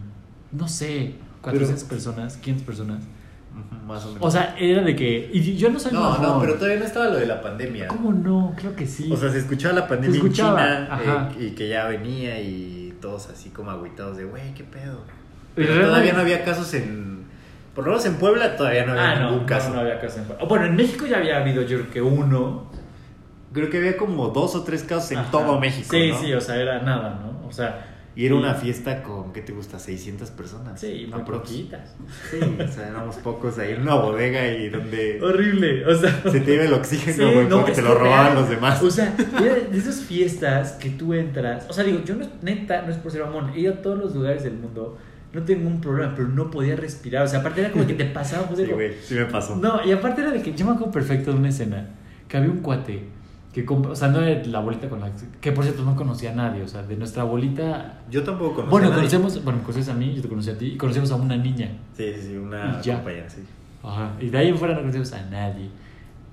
no 0.51 0.67
sé, 0.67 1.15
400 1.41 1.83
personas, 1.85 2.37
500 2.37 2.65
personas. 2.65 3.03
Más 3.85 4.05
o 4.05 4.07
menos. 4.13 4.21
O 4.21 4.31
sea, 4.31 4.55
era 4.57 4.81
de 4.81 4.95
que. 4.95 5.29
Y 5.33 5.57
yo 5.57 5.69
no 5.69 5.79
soy 5.79 5.91
no, 5.91 6.01
mamón. 6.01 6.21
no, 6.21 6.39
pero 6.39 6.53
todavía 6.55 6.79
no 6.79 6.85
estaba 6.85 7.07
lo 7.07 7.17
de 7.17 7.25
la 7.25 7.41
pandemia. 7.41 7.87
¿Cómo 7.87 8.13
no? 8.13 8.53
Creo 8.55 8.75
que 8.75 8.87
sí. 8.87 9.11
O 9.11 9.17
sea, 9.17 9.29
se 9.29 9.39
escuchaba 9.39 9.73
la 9.73 9.87
pandemia 9.87 10.15
escuchaba, 10.15 10.77
en 10.77 10.87
China 10.87 11.31
eh, 11.37 11.43
y 11.47 11.49
que 11.51 11.67
ya 11.67 11.85
venía 11.87 12.39
y 12.39 12.93
todos 13.01 13.29
así 13.29 13.49
como 13.49 13.71
agüitados 13.71 14.15
de, 14.15 14.23
güey, 14.23 14.53
qué 14.53 14.63
pedo. 14.63 15.01
Pero 15.55 15.73
Pero 15.73 15.87
todavía 15.87 16.13
no 16.13 16.19
había 16.21 16.45
casos 16.45 16.73
en... 16.75 17.25
Por 17.75 17.83
lo 17.85 17.91
menos 17.91 18.05
en 18.05 18.15
Puebla 18.15 18.55
todavía 18.55 18.85
no 18.85 18.93
había 18.93 19.11
ah, 19.11 19.19
no, 19.19 19.31
ningún 19.31 19.45
caso. 19.45 19.69
no, 19.69 19.75
no 19.75 19.81
había 19.81 19.99
caso 19.99 20.19
en 20.19 20.25
Puebla. 20.25 20.45
Bueno, 20.45 20.65
en 20.67 20.75
México 20.77 21.05
ya 21.05 21.17
había 21.17 21.37
habido, 21.37 21.61
yo 21.63 21.79
creo 21.79 21.91
que 21.91 22.01
uno. 22.01 22.71
Creo 23.53 23.69
que 23.69 23.79
había 23.79 23.97
como 23.97 24.29
dos 24.29 24.55
o 24.55 24.63
tres 24.63 24.83
casos 24.83 25.11
en 25.11 25.17
Ajá. 25.19 25.31
todo 25.31 25.59
México, 25.59 25.87
Sí, 25.91 26.09
¿no? 26.11 26.19
sí, 26.21 26.33
o 26.33 26.39
sea, 26.39 26.55
era 26.55 26.81
nada, 26.81 27.19
¿no? 27.21 27.47
O 27.47 27.51
sea, 27.51 27.90
Y 28.13 28.25
era 28.25 28.35
una 28.35 28.55
fiesta 28.55 29.03
con, 29.03 29.31
¿qué 29.31 29.41
te 29.41 29.53
gusta? 29.53 29.79
600 29.79 30.31
personas. 30.31 30.79
Sí, 30.81 31.07
muy 31.09 31.21
poquitas. 31.23 31.95
Sí, 32.29 32.37
o 32.41 32.67
sea, 32.67 32.89
éramos 32.89 33.15
pocos 33.17 33.57
ahí 33.57 33.71
en 33.71 33.83
una 33.83 33.95
bodega 33.95 34.47
y 34.51 34.67
donde 34.69 35.21
Horrible, 35.21 35.85
o 35.85 35.95
sea. 35.97 36.21
se 36.29 36.41
te 36.41 36.55
iba 36.55 36.65
el 36.65 36.73
oxígeno, 36.73 37.15
Sí, 37.29 37.33
güey, 37.33 37.47
no, 37.47 37.59
porque 37.59 37.71
te 37.71 37.81
lo 37.81 37.95
robaban 37.95 38.35
los 38.35 38.49
demás. 38.49 38.81
O 38.83 38.91
sea, 38.91 39.15
de 39.15 39.77
esas 39.77 40.01
fiestas 40.01 40.73
que 40.73 40.89
tú 40.89 41.13
entras. 41.13 41.65
O 41.69 41.73
sea, 41.73 41.85
digo, 41.85 42.01
yo 42.03 42.15
no, 42.15 42.25
neta, 42.41 42.81
no 42.81 42.91
es 42.91 42.97
por 42.97 43.13
ser 43.13 43.23
mamón, 43.23 43.51
he 43.55 43.61
ido 43.61 43.75
a 43.75 43.81
todos 43.81 43.97
los 43.97 44.13
lugares 44.13 44.43
del 44.43 44.53
mundo, 44.55 44.97
no 45.31 45.43
tengo 45.43 45.65
un 45.69 45.79
problema, 45.79 46.13
pero 46.13 46.27
no 46.27 46.51
podía 46.51 46.75
respirar. 46.75 47.23
O 47.23 47.27
sea, 47.29 47.39
aparte 47.39 47.61
era 47.61 47.71
como 47.71 47.87
que 47.87 47.93
te 47.93 48.03
pasaba. 48.05 48.45
pues, 48.47 48.59
Sí, 48.65 48.65
güey, 48.65 48.91
sí 49.01 49.13
me 49.15 49.25
pasó. 49.25 49.55
No, 49.55 49.85
y 49.85 49.91
aparte 49.93 50.19
era 50.21 50.31
de 50.31 50.41
que 50.41 50.53
yo 50.53 50.65
me 50.65 50.71
acuerdo 50.73 50.91
perfecto 50.91 51.31
de 51.31 51.37
una 51.37 51.47
escena 51.47 51.87
que 52.27 52.35
había 52.35 52.49
un 52.49 52.59
cuate 52.59 53.03
que, 53.53 53.65
o 53.67 53.95
sea, 53.95 54.07
no 54.07 54.21
era 54.21 54.45
la 54.45 54.59
abuelita 54.59 54.87
con 54.89 55.01
la 55.01 55.09
que 55.41 55.51
por 55.51 55.63
cierto 55.65 55.83
no 55.83 55.95
conocía 55.95 56.31
a 56.31 56.35
nadie, 56.35 56.63
o 56.63 56.67
sea, 56.67 56.83
de 56.83 56.95
nuestra 56.95 57.23
abuelita. 57.23 57.99
Yo 58.09 58.23
tampoco 58.23 58.51
conocía 58.55 58.69
Bueno, 58.71 58.87
a 58.87 58.89
nadie. 58.91 59.01
conocemos, 59.09 59.43
bueno, 59.43 59.59
me 59.59 59.65
conoces 59.65 59.89
a 59.89 59.93
mí, 59.93 60.13
yo 60.15 60.21
te 60.21 60.29
conocí 60.29 60.49
a 60.49 60.57
ti, 60.57 60.65
y 60.67 60.77
conocemos 60.77 61.11
a 61.11 61.15
una 61.15 61.35
niña. 61.35 61.69
Sí, 61.95 62.13
sí, 62.15 62.21
sí, 62.29 62.37
una 62.37 62.79
Y 62.83 62.89
compañera, 62.89 63.29
sí. 63.29 63.41
Ajá. 63.83 64.11
Y 64.21 64.29
de 64.29 64.37
ahí 64.37 64.47
en 64.49 64.57
fuera 64.57 64.73
no 64.75 64.79
conocemos 64.81 65.11
a 65.13 65.21
nadie. 65.29 65.69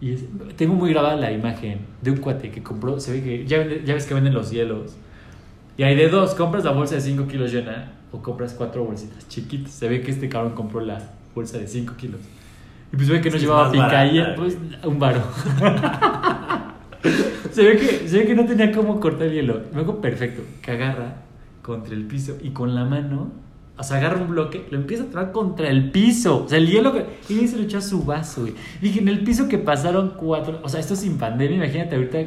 Y 0.01 0.13
es- 0.13 0.25
tengo 0.57 0.75
muy 0.75 0.91
grabada 0.93 1.17
la 1.17 1.33
imagen 1.33 1.81
de 2.03 2.11
un 2.13 2.19
cuate 2.19 2.51
que 2.53 2.63
compró, 2.63 3.01
se 3.01 3.13
ve 3.13 3.23
que, 3.23 3.47
ya, 3.47 3.67
ya 3.85 3.95
ves 3.95 4.07
que 4.07 4.15
venden 4.15 4.33
los 4.35 4.51
hielos. 4.53 4.95
Y 5.77 5.83
hay 5.83 5.97
de 5.97 6.09
dos, 6.09 6.35
compras 6.35 6.63
la 6.65 6.71
bolsa 6.73 6.95
de 6.97 7.01
5 7.01 7.27
kilos 7.27 7.53
llena 7.53 7.93
o 8.13 8.23
compras 8.23 8.55
cuatro 8.57 8.85
bolsitas 8.85 9.27
chiquitas. 9.29 9.73
Se 9.73 9.89
ve 9.89 10.03
que 10.03 10.11
este 10.13 10.29
cabrón 10.29 10.53
compró 10.55 10.81
la 10.81 11.01
bolsa 11.35 11.59
de 11.59 11.67
5 11.67 11.95
kilos. 11.97 12.21
Y 12.93 12.97
pues 12.97 13.09
ve 13.09 13.21
que 13.21 13.29
no 13.31 13.37
es 13.37 13.43
llevaba 13.43 13.65
más 13.65 13.73
picaye, 13.73 14.21
barata, 14.21 14.37
pues 14.41 14.57
un 14.85 14.99
varo. 14.99 15.21
se, 17.51 17.63
ve 17.65 17.77
que, 17.77 18.09
se 18.09 18.19
ve 18.19 18.27
que 18.27 18.35
no 18.35 18.45
tenía 18.47 18.73
cómo 18.73 19.01
cortar 19.01 19.29
el 19.29 19.35
hielo. 19.35 19.61
Me 19.73 19.81
hago 19.81 20.01
perfecto, 20.01 20.43
que 20.63 20.71
agarra 20.73 21.17
contra 21.63 21.95
el 21.95 22.05
piso 22.07 22.37
y 22.43 22.51
con 22.51 22.75
la 22.75 22.85
mano, 22.85 23.31
o 23.77 23.83
sea, 23.83 23.99
agarra 23.99 24.21
un 24.23 24.29
bloque, 24.29 24.67
lo 24.71 24.79
empieza 24.79 25.05
a 25.05 25.07
traer 25.07 25.33
contra 25.33 25.69
el 25.69 25.91
piso. 25.91 26.45
O 26.45 26.49
sea, 26.49 26.59
el 26.59 26.67
hielo 26.69 26.93
que... 26.93 27.05
Y 27.29 27.47
se 27.47 27.57
lo 27.57 27.63
echó 27.65 27.79
a 27.79 27.83
su 27.83 28.05
vaso, 28.05 28.41
güey. 28.43 28.55
Dije, 28.81 29.01
en 29.01 29.09
el 29.09 29.21
piso 29.23 29.49
que 29.49 29.59
pasaron 29.59 30.15
cuatro... 30.17 30.61
O 30.63 30.69
sea, 30.69 30.81
esto 30.81 30.97
sin 30.97 31.19
pandemia, 31.19 31.57
imagínate 31.57 31.95
ahorita 31.95 32.19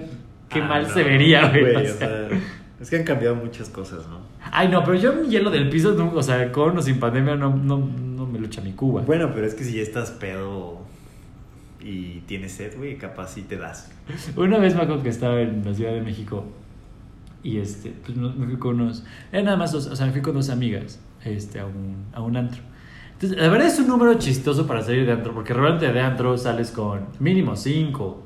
qué 0.49 0.59
Ah, 0.61 0.67
mal 0.67 0.83
no, 0.83 0.93
se 0.93 1.03
vería, 1.03 1.49
güey. 1.49 1.61
güey, 1.73 1.87
o 1.87 1.93
sea. 1.93 2.27
es 2.79 2.89
que 2.89 2.95
han 2.97 3.03
cambiado 3.03 3.35
muchas 3.35 3.69
cosas, 3.69 4.07
¿no? 4.07 4.19
Ay, 4.51 4.67
no, 4.69 4.83
pero 4.83 4.95
yo 4.95 5.13
mi 5.13 5.27
hielo 5.29 5.49
del 5.49 5.69
piso, 5.69 5.93
no, 5.93 6.11
o 6.13 6.23
sea, 6.23 6.51
con 6.51 6.77
o 6.77 6.81
sin 6.81 6.99
pandemia, 6.99 7.35
no, 7.35 7.55
no, 7.55 7.77
no 7.77 8.25
me 8.25 8.39
lo 8.39 8.45
echa 8.47 8.61
mi 8.61 8.73
cuba. 8.73 9.01
Bueno, 9.01 9.31
pero 9.33 9.45
es 9.47 9.53
que 9.55 9.63
si 9.63 9.75
ya 9.77 9.81
estás 9.81 10.11
pedo 10.11 10.80
y 11.83 12.23
tienes 12.27 12.53
sed, 12.53 12.77
güey, 12.77 12.97
capaz 12.97 13.29
sí 13.33 13.41
te 13.43 13.57
das. 13.57 13.89
Una 14.35 14.57
vez 14.59 14.75
me 14.75 14.81
acuerdo 14.83 15.03
que 15.03 15.09
estaba 15.09 15.39
en 15.41 15.63
la 15.65 15.73
Ciudad 15.73 15.91
de 15.93 16.01
México 16.01 16.45
y 17.43 17.57
este, 17.57 17.91
pues 18.05 18.15
me 18.17 18.45
fui 18.45 18.57
con 18.57 18.79
unos, 18.81 19.03
era 19.31 19.43
nada 19.43 19.57
más 19.57 19.71
dos, 19.71 19.87
o 19.87 19.95
sea, 19.95 20.05
me 20.05 20.11
fui 20.11 20.21
con 20.21 20.33
dos 20.35 20.49
amigas 20.49 20.99
este, 21.25 21.59
a, 21.59 21.65
un, 21.65 22.05
a 22.13 22.21
un 22.21 22.37
antro. 22.37 22.61
Entonces, 23.13 23.37
la 23.39 23.49
verdad 23.49 23.67
es 23.67 23.79
un 23.79 23.87
número 23.87 24.13
chistoso 24.15 24.65
para 24.67 24.81
salir 24.81 25.05
de 25.05 25.11
antro, 25.11 25.33
porque 25.33 25.53
realmente 25.53 25.91
de 25.91 25.99
antro 26.01 26.37
sales 26.37 26.71
con 26.71 27.01
mínimo 27.19 27.55
cinco. 27.55 28.23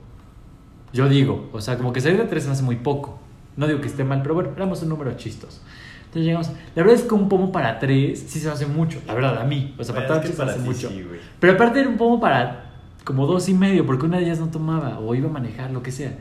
Yo 0.94 1.10
digo, 1.10 1.50
o 1.52 1.60
sea, 1.60 1.78
como 1.78 1.92
que 1.92 2.00
salir 2.00 2.18
de 2.18 2.26
tres 2.26 2.46
se 2.46 2.52
hace 2.52 2.64
muy 2.64 2.78
poco. 2.78 3.20
No 3.58 3.68
digo 3.68 3.82
que 3.82 3.88
esté 3.88 4.04
mal, 4.06 4.22
pero 4.22 4.36
bueno, 4.36 4.52
éramos 4.56 4.82
un 4.84 4.90
número 4.90 5.14
chistoso. 5.18 5.62
Entonces 6.06 6.24
llegamos, 6.26 6.48
la 6.76 6.84
verdad 6.84 6.94
es 6.94 7.02
que 7.04 7.14
un 7.14 7.28
pomo 7.28 7.52
para 7.52 7.78
tres 7.78 8.20
sí 8.28 8.40
se 8.40 8.50
hace 8.50 8.66
mucho, 8.68 9.02
la 9.06 9.14
verdad, 9.14 9.38
a 9.42 9.44
mí. 9.44 9.76
O 9.78 9.84
sea, 9.84 9.94
para 9.96 10.08
Bueno, 10.08 10.22
tanto 10.22 10.28
es 10.28 10.32
que 10.32 10.36
se 10.38 10.38
para 10.38 10.52
hace 10.54 10.62
ti 10.62 10.66
mucho. 10.66 10.90
sí. 10.90 11.06
Pero 11.42 11.54
aparte 11.54 11.80
era 11.82 11.90
un 11.90 11.98
pomo 11.98 12.20
para 12.22 12.65
como 13.06 13.26
dos 13.28 13.48
y 13.48 13.54
medio, 13.54 13.86
porque 13.86 14.06
una 14.06 14.18
de 14.18 14.26
ellas 14.26 14.40
no 14.42 14.50
tomaba 14.50 15.00
o 15.00 15.16
iba 15.16 15.30
a 15.30 15.32
manejar, 15.32 15.72
lo 15.72 15.82
que 15.82 15.92
sea. 15.94 16.18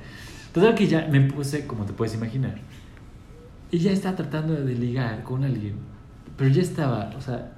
Total 0.53 0.75
que 0.77 0.87
ya 0.87 1.09
me 1.11 1.20
puse, 1.23 1.66
como 1.66 1.85
te 1.85 1.92
puedes 1.92 2.14
imaginar. 2.14 2.55
Y 3.73 3.79
ya 3.79 3.90
estaba 3.90 4.14
tratando 4.14 4.55
de 4.55 4.75
ligar 4.75 5.25
con 5.25 5.42
alguien. 5.42 5.75
Pero 6.37 6.51
ya 6.51 6.62
estaba, 6.62 7.11
o 7.16 7.20
sea, 7.20 7.55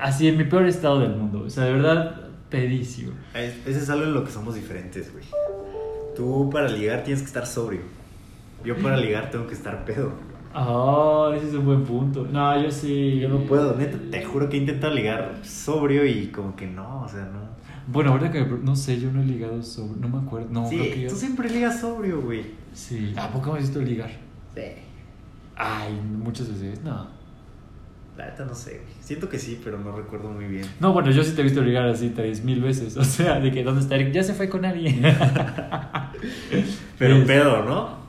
así 0.00 0.28
en 0.28 0.36
mi 0.36 0.44
peor 0.44 0.66
estado 0.66 1.00
del 1.00 1.14
mundo. 1.16 1.44
O 1.46 1.50
sea, 1.50 1.64
de 1.64 1.72
verdad, 1.72 2.20
pedísimo. 2.50 3.12
Es- 3.34 3.66
Ese 3.66 3.78
es 3.78 3.88
algo 3.90 4.04
en 4.04 4.12
lo 4.14 4.24
que 4.24 4.30
somos 4.30 4.54
diferentes, 4.54 5.10
güey. 5.12 5.24
Tú 6.14 6.50
para 6.50 6.68
ligar 6.68 7.02
tienes 7.04 7.22
que 7.22 7.26
estar 7.28 7.46
sobrio. 7.46 7.80
Yo 8.64 8.76
para 8.78 8.96
ligar 8.96 9.30
tengo 9.30 9.46
que 9.46 9.54
estar 9.54 9.84
pedo. 9.84 10.10
Ah, 10.54 11.30
ese 11.36 11.48
es 11.48 11.54
un 11.54 11.66
buen 11.66 11.84
punto. 11.84 12.26
No, 12.30 12.60
yo 12.62 12.70
sí. 12.70 13.18
Yo 13.20 13.28
no 13.28 13.40
puedo, 13.40 13.74
neta, 13.76 13.98
te 14.10 14.24
juro 14.24 14.48
que 14.48 14.56
he 14.56 14.60
intentado 14.60 14.94
ligar 14.94 15.38
sobrio 15.44 16.04
y 16.06 16.28
como 16.28 16.56
que 16.56 16.66
no, 16.66 17.02
o 17.02 17.08
sea, 17.08 17.24
no. 17.26 17.45
Bueno, 17.88 18.12
ahorita 18.12 18.32
que 18.32 18.44
no 18.44 18.74
sé, 18.76 18.98
yo 19.00 19.12
no 19.12 19.22
he 19.22 19.24
ligado 19.24 19.62
sobre. 19.62 20.00
No 20.00 20.08
me 20.08 20.18
acuerdo. 20.26 20.48
No, 20.50 20.68
creo 20.68 20.82
que 20.92 21.00
yo. 21.02 21.08
tú 21.08 21.16
siempre 21.16 21.48
ligas 21.48 21.80
sobrio, 21.80 22.20
güey. 22.20 22.42
Sí. 22.74 23.12
¿A 23.16 23.28
poco 23.30 23.52
me 23.52 23.58
has 23.58 23.64
visto 23.66 23.80
ligar? 23.80 24.10
Sí. 24.54 24.62
Ay, 25.56 25.92
muchas 26.22 26.48
veces. 26.48 26.82
No. 26.82 27.06
La 28.16 28.26
neta 28.26 28.44
no 28.46 28.54
sé, 28.54 28.80
güey. 28.82 28.94
Siento 29.00 29.28
que 29.28 29.38
sí, 29.38 29.60
pero 29.62 29.78
no 29.78 29.92
recuerdo 29.94 30.30
muy 30.30 30.46
bien. 30.46 30.66
No, 30.80 30.92
bueno, 30.92 31.10
yo 31.10 31.22
sí 31.22 31.32
te 31.32 31.42
he 31.42 31.44
visto 31.44 31.60
ligar 31.62 31.86
así 31.88 32.08
tres 32.10 32.42
mil 32.42 32.60
veces. 32.60 32.96
O 32.98 33.04
sea, 33.04 33.38
de 33.40 33.52
que 33.52 33.62
¿dónde 33.62 33.82
está 33.82 33.94
Eric? 33.94 34.12
Ya 34.12 34.22
se 34.22 34.34
fue 34.34 34.48
con 34.48 34.64
alguien. 34.64 35.02
Pero 36.98 37.16
Es- 37.16 37.26
pedo, 37.26 37.64
¿no? 37.64 38.06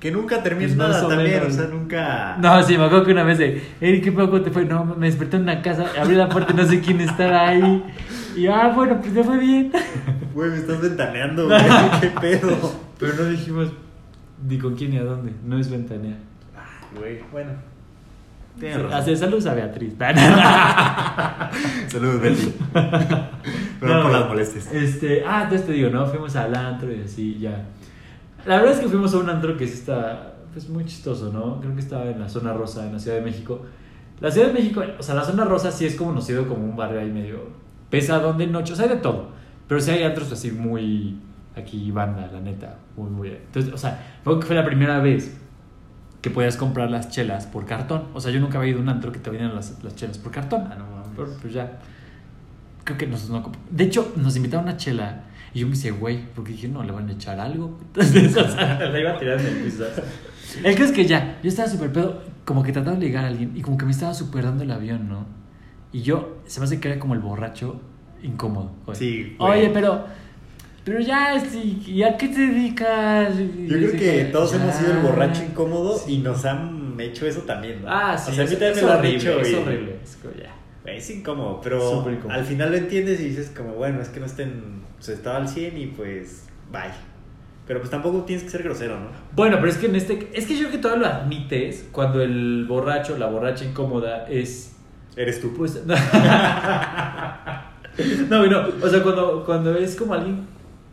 Que 0.00 0.10
nunca 0.10 0.42
termina 0.42 0.66
Pues 0.66 0.76
nada 0.76 1.08
también, 1.08 1.38
menos. 1.40 1.54
o 1.54 1.56
sea, 1.56 1.66
nunca... 1.68 2.36
No, 2.38 2.62
sí, 2.62 2.76
me 2.76 2.84
acuerdo 2.84 3.06
que 3.06 3.12
una 3.12 3.22
vez 3.22 3.38
de, 3.38 3.62
Eric, 3.80 4.04
¿qué 4.04 4.12
pedo 4.12 4.28
cómo 4.28 4.42
te 4.42 4.50
fue? 4.50 4.66
No, 4.66 4.84
me 4.84 5.06
desperté 5.06 5.36
en 5.36 5.44
una 5.44 5.62
casa, 5.62 5.86
abrí 5.98 6.14
la 6.14 6.28
puerta 6.28 6.52
y 6.52 6.56
no 6.56 6.66
sé 6.66 6.80
quién 6.80 7.00
estaba 7.00 7.48
ahí. 7.48 7.82
Y, 8.36 8.46
ah, 8.46 8.72
bueno, 8.74 9.00
pues 9.00 9.14
ya 9.14 9.22
fue 9.22 9.38
bien. 9.38 9.72
Güey, 10.34 10.50
me 10.50 10.56
estás 10.56 10.80
ventaneando, 10.80 11.46
güey. 11.48 11.60
¿Qué 12.00 12.10
pedo? 12.20 12.72
Pero 12.98 13.14
no 13.14 13.24
dijimos 13.24 13.70
ni 14.48 14.58
con 14.58 14.74
quién 14.74 14.90
ni 14.90 14.98
a 14.98 15.04
dónde. 15.04 15.32
No 15.44 15.58
es 15.58 15.70
ventanea. 15.70 16.16
Güey, 16.98 17.20
bueno. 17.32 17.52
Tienes 18.58 18.82
razón. 18.82 18.98
Hace 18.98 19.16
saludos 19.16 19.46
a 19.46 19.54
Beatriz. 19.54 19.94
Saludos, 21.88 22.20
Betty. 22.20 22.54
Pero 22.72 23.96
No, 23.96 24.02
por 24.02 24.12
las 24.12 24.28
molestias. 24.28 24.72
Este, 24.72 25.24
ah, 25.26 25.42
entonces 25.44 25.66
te 25.66 25.72
digo, 25.72 25.90
¿no? 25.90 26.06
Fuimos 26.06 26.36
al 26.36 26.54
antro 26.54 26.92
y 26.92 27.00
así, 27.00 27.38
ya. 27.38 27.64
La 28.46 28.58
verdad 28.58 28.74
es 28.74 28.80
que 28.80 28.88
fuimos 28.88 29.12
a 29.14 29.18
un 29.18 29.28
antro 29.28 29.56
que 29.56 29.66
sí 29.66 29.74
está, 29.74 30.34
pues 30.52 30.68
muy 30.68 30.84
chistoso, 30.84 31.32
¿no? 31.32 31.60
Creo 31.60 31.74
que 31.74 31.80
estaba 31.80 32.04
en 32.06 32.20
la 32.20 32.28
zona 32.28 32.52
rosa, 32.52 32.86
en 32.86 32.92
la 32.92 32.98
Ciudad 33.00 33.16
de 33.16 33.24
México. 33.24 33.62
La 34.20 34.30
Ciudad 34.30 34.48
de 34.48 34.52
México, 34.52 34.82
o 34.98 35.02
sea, 35.02 35.16
la 35.16 35.24
zona 35.24 35.44
rosa 35.44 35.72
sí 35.72 35.86
es 35.86 35.96
como 35.96 36.10
conocido 36.10 36.46
como 36.46 36.64
un 36.64 36.76
barrio 36.76 37.00
ahí 37.00 37.10
medio 37.10 37.63
pesadón 37.94 38.38
de 38.38 38.48
noche, 38.48 38.72
o 38.72 38.76
sea, 38.76 38.86
hay 38.86 38.90
de 38.90 38.96
todo. 38.96 39.28
Pero 39.68 39.80
sí 39.80 39.92
hay 39.92 40.02
antros 40.02 40.32
así 40.32 40.50
muy, 40.50 41.16
aquí 41.56 41.92
banda, 41.92 42.28
la 42.32 42.40
neta, 42.40 42.76
muy, 42.96 43.08
muy. 43.08 43.28
Entonces, 43.28 43.72
o 43.72 43.78
sea, 43.78 44.18
fue, 44.24 44.42
fue 44.42 44.56
la 44.56 44.64
primera 44.64 44.98
vez 44.98 45.36
que 46.20 46.30
podías 46.30 46.56
comprar 46.56 46.90
las 46.90 47.08
chelas 47.10 47.46
por 47.46 47.66
cartón. 47.66 48.06
O 48.12 48.20
sea, 48.20 48.32
yo 48.32 48.40
nunca 48.40 48.58
había 48.58 48.70
ido 48.70 48.80
a 48.80 48.82
un 48.82 48.88
antro 48.88 49.12
que 49.12 49.20
te 49.20 49.30
vendían 49.30 49.54
las, 49.54 49.82
las 49.84 49.94
chelas 49.94 50.18
por 50.18 50.32
cartón. 50.32 50.66
Ah, 50.72 50.74
no 50.76 50.86
mames. 50.86 51.08
Pero, 51.14 51.28
pues 51.40 51.54
ya. 51.54 51.78
Creo 52.82 52.98
que 52.98 53.06
nos, 53.06 53.30
no, 53.30 53.52
de 53.70 53.84
hecho, 53.84 54.12
nos 54.16 54.34
invitaron 54.34 54.66
a 54.66 54.70
una 54.72 54.76
chela 54.76 55.22
y 55.54 55.60
yo 55.60 55.68
me 55.68 55.74
hice 55.74 55.92
güey, 55.92 56.24
porque 56.34 56.50
dije, 56.50 56.66
no, 56.66 56.82
le 56.82 56.90
van 56.90 57.08
a 57.08 57.12
echar 57.12 57.38
algo. 57.38 57.78
Entonces, 57.94 58.36
o 58.36 58.48
sea, 58.48 58.80
la 58.90 58.98
iba 59.00 59.12
a 59.12 59.18
tirar 59.18 59.40
en 59.40 59.46
el 59.46 59.62
piso. 59.62 59.84
El 60.64 60.74
caso 60.74 60.86
es 60.86 60.92
que 60.92 61.06
ya, 61.06 61.38
yo 61.44 61.48
estaba 61.48 61.68
súper 61.68 61.92
pedo, 61.92 62.22
como 62.44 62.64
que 62.64 62.72
tratando 62.72 62.98
de 62.98 63.06
ligar 63.06 63.24
a 63.24 63.28
alguien 63.28 63.56
y 63.56 63.62
como 63.62 63.78
que 63.78 63.84
me 63.84 63.92
estaba 63.92 64.12
súper 64.12 64.44
dando 64.44 64.64
el 64.64 64.70
avión, 64.72 65.08
¿no? 65.08 65.43
Y 65.94 66.02
yo, 66.02 66.38
se 66.46 66.60
me 66.60 66.66
hace 66.66 66.78
que 66.80 66.88
era 66.90 66.98
como 67.00 67.14
el 67.14 67.20
borracho 67.20 67.80
incómodo. 68.22 68.72
Sí, 68.92 69.36
güey. 69.38 69.60
Oye, 69.60 69.70
pero, 69.72 70.04
pero 70.84 70.98
ya, 71.00 71.38
sí, 71.40 71.82
¿y 71.86 72.02
a 72.02 72.16
qué 72.16 72.28
te 72.28 72.40
dedicas? 72.40 73.34
Yo 73.38 73.76
creo 73.76 73.92
que 73.92 74.24
todos 74.32 74.52
ya. 74.52 74.62
hemos 74.62 74.74
sido 74.74 74.92
el 74.92 74.98
borracho 74.98 75.42
incómodo 75.44 75.96
Sí. 75.96 76.14
y 76.14 76.18
nos 76.18 76.44
han 76.44 76.96
hecho 76.98 77.26
eso 77.26 77.40
también, 77.42 77.82
¿no? 77.82 77.88
Ah, 77.88 78.18
sí, 78.18 78.32
O 78.32 78.34
sea, 78.34 78.44
a 78.44 78.46
mí 78.46 78.52
es, 78.52 78.58
también 78.58 78.76
me 78.76 78.82
lo 78.92 78.98
han 78.98 79.04
hecho. 79.06 79.40
es 79.40 79.54
horrible. 79.54 79.96
Es 80.02 80.16
como 80.16 80.34
ya. 80.34 80.54
Güey, 80.82 80.96
Es 80.98 81.10
incómodo, 81.10 81.60
pero 81.62 81.80
Súper 81.98 82.14
incómodo. 82.14 82.38
al 82.38 82.44
final 82.44 82.70
lo 82.72 82.76
entiendes 82.76 83.20
y 83.20 83.28
dices 83.28 83.52
como, 83.56 83.74
bueno, 83.74 84.00
es 84.02 84.08
que 84.10 84.20
no 84.20 84.26
estén, 84.26 84.82
pues 84.96 85.08
estaba 85.10 85.36
al 85.38 85.48
100 85.48 85.78
y 85.78 85.86
pues, 85.86 86.46
bye. 86.72 86.90
Pero 87.66 87.78
pues 87.80 87.90
tampoco 87.90 88.24
tienes 88.24 88.42
que 88.44 88.50
ser 88.50 88.62
grosero, 88.62 88.98
¿no? 89.00 89.06
Bueno, 89.34 89.56
pero 89.58 89.70
es 89.70 89.78
que 89.78 89.86
en 89.86 89.96
este. 89.96 90.28
Es 90.34 90.46
que 90.46 90.54
yo 90.54 90.60
creo 90.68 90.72
que 90.72 90.78
todavía 90.78 91.08
lo 91.08 91.14
admites 91.14 91.88
cuando 91.92 92.20
el 92.20 92.66
borracho, 92.68 93.16
la 93.16 93.26
borracha 93.26 93.64
incómoda 93.64 94.26
es. 94.28 94.73
Eres 95.16 95.40
tú. 95.40 95.52
Pues. 95.54 95.80
no, 98.28 98.46
no. 98.46 98.64
O 98.82 98.88
sea, 98.88 99.02
cuando, 99.02 99.44
cuando 99.44 99.74
es 99.76 99.96
como 99.96 100.14
alguien. 100.14 100.46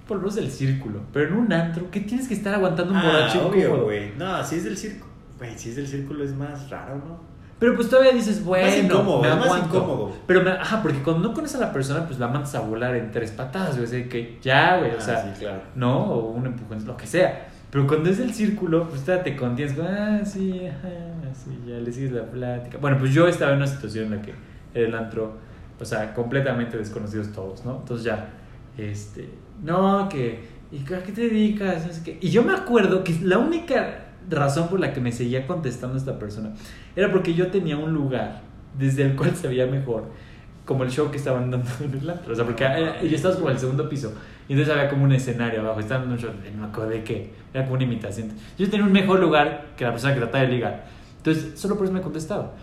Por 0.08 0.18
lo 0.18 0.24
menos 0.24 0.36
del 0.36 0.52
círculo. 0.52 1.00
Pero 1.14 1.30
en 1.30 1.36
un 1.36 1.54
antro, 1.54 1.90
¿qué 1.90 2.02
tienes 2.02 2.28
que 2.28 2.34
estar 2.34 2.54
aguantando 2.54 2.92
un 2.92 3.00
Ah, 3.00 3.04
borracho 3.06 3.48
obvio, 3.48 3.84
güey. 3.84 4.12
No, 4.18 4.44
si 4.44 4.56
es 4.58 4.66
del 4.66 4.76
círculo. 4.78 5.10
Güey, 5.38 5.58
si 5.58 5.70
es 5.70 5.76
del 5.78 5.88
círculo 5.88 6.24
es 6.24 6.34
más 6.36 6.70
raro, 6.70 6.96
¿no? 6.96 7.32
Pero 7.60 7.76
pues 7.76 7.90
todavía 7.90 8.12
dices, 8.12 8.44
bueno, 8.44 8.76
incómodo, 8.76 9.22
me 9.22 9.30
es 9.30 9.36
más 9.36 9.46
aguanto. 9.46 9.78
incómodo. 9.78 10.12
Pero, 10.28 10.42
me- 10.42 10.52
ajá, 10.52 10.82
porque 10.82 10.98
cuando 11.04 11.30
no 11.30 11.34
conoces 11.34 11.58
a 11.58 11.60
la 11.62 11.72
persona, 11.72 12.06
pues 12.08 12.20
la 12.20 12.28
mandas 12.28 12.54
a 12.56 12.60
volar 12.62 12.96
en 12.96 13.12
tres 13.12 13.32
patadas, 13.32 13.76
güey. 13.76 13.86
O 13.86 13.88
sea, 13.88 14.10
que 14.10 14.40
ya, 14.42 14.78
güey, 14.80 14.92
o 14.92 14.98
Ah, 14.98 15.02
sea. 15.02 15.24
sí, 15.34 15.40
claro. 15.40 15.62
¿no? 15.76 16.06
O 16.12 16.32
un 16.32 16.46
empujón, 16.48 16.84
lo 16.86 16.98
que 16.98 17.06
sea. 17.08 17.51
Pero 17.72 17.88
cuando 17.88 18.10
es 18.10 18.20
el 18.20 18.34
círculo, 18.34 18.90
pues 18.90 19.04
te 19.06 19.36
contienes, 19.36 19.78
ah, 19.80 20.22
sí, 20.26 20.68
ajá, 20.68 20.90
ya 21.66 21.76
le 21.76 21.92
sigues 21.92 22.12
la 22.12 22.30
plática. 22.30 22.78
Bueno, 22.78 22.98
pues 23.00 23.14
yo 23.14 23.28
estaba 23.28 23.52
en 23.52 23.58
una 23.58 23.68
situación 23.68 24.06
en 24.06 24.12
la 24.12 24.22
que 24.22 24.34
era 24.74 24.88
el 24.88 24.96
antro, 24.96 25.38
o 25.80 25.86
sea, 25.86 26.14
completamente 26.14 26.78
desconocidos 26.78 27.32
todos, 27.32 27.64
¿no? 27.66 27.78
Entonces 27.78 28.06
ya, 28.06 28.30
este, 28.78 29.30
no, 29.64 30.10
que, 30.10 30.42
¿y 30.72 30.94
a 30.94 31.04
qué 31.04 31.12
te 31.14 31.22
dedicas? 31.22 31.88
No 31.88 31.94
sé. 31.94 32.18
Y 32.20 32.30
yo 32.30 32.44
me 32.44 32.54
acuerdo 32.54 33.06
que 33.06 33.18
la 33.22 33.38
única 33.38 34.08
razón 34.30 34.68
por 34.68 34.80
la 34.80 34.94
que 34.94 35.00
me 35.00 35.12
seguía 35.12 35.48
contestando 35.48 35.98
esta 35.98 36.20
persona 36.20 36.54
era 36.96 37.12
porque 37.12 37.34
yo 37.34 37.48
tenía 37.48 37.78
un 37.78 37.94
lugar 37.94 38.42
desde 38.78 39.04
el 39.04 39.16
cual 39.16 39.36
se 39.36 39.48
veía 39.48 39.66
mejor, 39.68 40.06
como 40.66 40.84
el 40.84 40.92
show 40.92 41.10
que 41.10 41.18
estaban 41.18 41.52
dando 41.52 41.70
en 41.84 42.00
el 42.00 42.10
antro. 42.10 42.34
O 42.34 42.36
sea, 42.36 42.46
porque 42.46 42.66
eh, 42.66 43.08
yo 43.08 43.16
estaba 43.16 43.36
como 43.36 43.50
en 43.50 43.56
el 43.56 43.60
segundo 43.60 43.90
piso 43.90 44.14
y 44.48 44.54
entonces 44.54 44.76
había 44.76 44.90
como 44.90 45.04
un 45.06 45.12
escenario 45.12 45.62
abajo. 45.62 45.80
Estaban 45.80 46.10
dando 46.10 46.16
un 46.16 46.22
show, 46.22 46.32
no 46.54 46.62
me 46.62 46.68
acuerdo 46.68 46.92
de 46.92 47.04
qué, 47.04 47.32
era 47.54 47.64
como 47.64 47.76
una 47.76 47.84
imitación. 47.84 48.30
Yo 48.58 48.70
tenía 48.70 48.86
un 48.86 48.92
mejor 48.92 49.20
lugar 49.20 49.68
que 49.76 49.86
la 49.86 49.92
persona 49.92 50.14
que 50.14 50.20
trataba 50.20 50.44
de 50.44 50.52
ligar. 50.52 50.86
Entonces, 51.18 51.60
solo 51.60 51.78
por 51.78 51.86
eso 51.86 51.94
me 51.94 52.02
contestaba. 52.02 52.54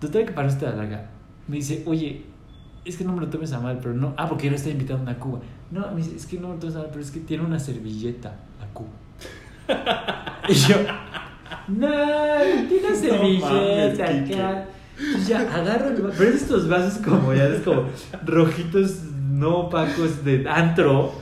Total 0.00 0.26
que 0.26 0.32
para 0.32 0.48
esta 0.48 0.70
larga, 0.70 1.10
me 1.48 1.56
dice, 1.56 1.82
oye, 1.86 2.22
es 2.84 2.96
que 2.96 3.04
no 3.04 3.12
me 3.12 3.20
lo 3.20 3.28
tomes 3.28 3.52
a 3.52 3.60
mal, 3.60 3.78
pero 3.80 3.94
no. 3.94 4.14
Ah, 4.16 4.28
porque 4.28 4.44
yo 4.44 4.50
le 4.50 4.56
estaba 4.56 4.72
invitando 4.72 5.02
a 5.02 5.12
una 5.12 5.18
Cuba. 5.18 5.40
No, 5.70 5.90
me 5.90 5.96
dice, 5.96 6.16
es 6.16 6.26
que 6.26 6.38
no 6.38 6.48
me 6.48 6.54
lo 6.54 6.60
tomes 6.60 6.76
a 6.76 6.78
mal, 6.80 6.88
pero 6.90 7.00
es 7.00 7.10
que 7.10 7.20
tiene 7.20 7.44
una 7.44 7.58
servilleta 7.58 8.34
la 8.60 8.66
Cuba. 8.72 8.90
y 10.48 10.54
yo, 10.54 10.76
no, 11.68 11.88
tiene 12.68 12.86
una 12.86 12.94
servilleta 12.94 14.04
mames, 14.04 14.30
acá. 14.30 14.66
Y 14.98 15.24
ya 15.24 15.40
agarro 15.40 15.88
el 15.88 16.02
vaso, 16.02 16.14
pero 16.16 16.30
es 16.30 16.42
estos 16.42 16.68
vasos 16.68 17.02
como 17.04 17.34
ya 17.34 17.46
es 17.46 17.62
como 17.62 17.88
rojitos 18.24 19.02
no 19.30 19.56
opacos 19.58 20.24
de 20.24 20.44
antro. 20.48 21.12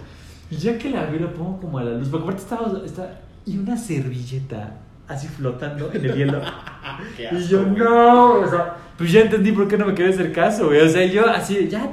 Y 0.51 0.57
ya 0.57 0.77
que 0.77 0.91
la 0.91 1.07
vi, 1.07 1.19
lo 1.19 1.33
pongo 1.33 1.61
como 1.61 1.79
a 1.79 1.85
la 1.85 1.93
luz. 1.93 2.09
Porque 2.09 2.25
aparte 2.25 2.43
estaba, 2.43 2.85
está, 2.85 3.21
y 3.47 3.57
una 3.57 3.77
servilleta 3.77 4.75
así 5.09 5.27
flotando 5.27 5.91
en 5.93 6.05
el 6.05 6.15
hielo. 6.15 6.41
Qué 7.17 7.29
Y 7.33 7.47
yo, 7.47 7.63
güey. 7.63 7.77
no, 7.77 8.35
o 8.41 8.49
sea, 8.49 8.77
pues 8.97 9.11
ya 9.13 9.21
entendí 9.23 9.53
por 9.53 9.69
qué 9.69 9.79
no 9.79 9.87
me 9.87 9.95
quería 9.95 10.13
hacer 10.13 10.33
caso, 10.33 10.67
güey. 10.67 10.81
O 10.81 10.89
sea, 10.89 11.05
yo 11.07 11.29
así, 11.29 11.69
ya. 11.69 11.91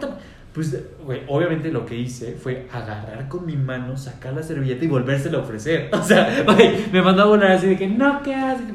Pues, 0.54 0.76
güey, 1.06 1.22
obviamente 1.28 1.72
lo 1.72 1.86
que 1.86 1.96
hice 1.96 2.34
fue 2.34 2.68
agarrar 2.74 3.30
con 3.30 3.46
mi 3.46 3.56
mano, 3.56 3.96
sacar 3.96 4.34
la 4.34 4.44
servilleta 4.44 4.84
y 4.84 4.88
volvérsela 4.88 5.38
a 5.38 5.42
ofrecer. 5.42 5.90
O 5.94 6.04
sea, 6.04 6.44
güey, 6.44 6.88
me 6.92 7.02
mandó 7.02 7.24
a 7.24 7.26
volar 7.28 7.52
así 7.52 7.68
de 7.68 7.78
que, 7.78 7.88
no, 7.88 8.22
¿qué 8.24 8.34
haces? 8.36 8.66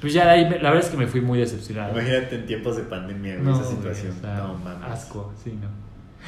Pues 0.00 0.12
ya 0.12 0.24
de 0.26 0.30
ahí, 0.30 0.44
la 0.44 0.70
verdad 0.70 0.78
es 0.78 0.88
que 0.90 0.96
me 0.96 1.06
fui 1.06 1.20
muy 1.20 1.38
decepcionado. 1.40 1.92
Imagínate 1.92 2.36
en 2.36 2.46
tiempos 2.46 2.76
de 2.76 2.84
pandemia, 2.84 3.34
güey, 3.34 3.44
No, 3.46 3.52
esa 3.54 3.62
güey, 3.64 3.76
situación. 3.76 4.12
o 4.16 4.20
sea, 4.20 4.34
no 4.36 4.54
mames. 4.54 4.90
Asco, 4.90 5.32
sí, 5.42 5.58
no. 5.60 5.68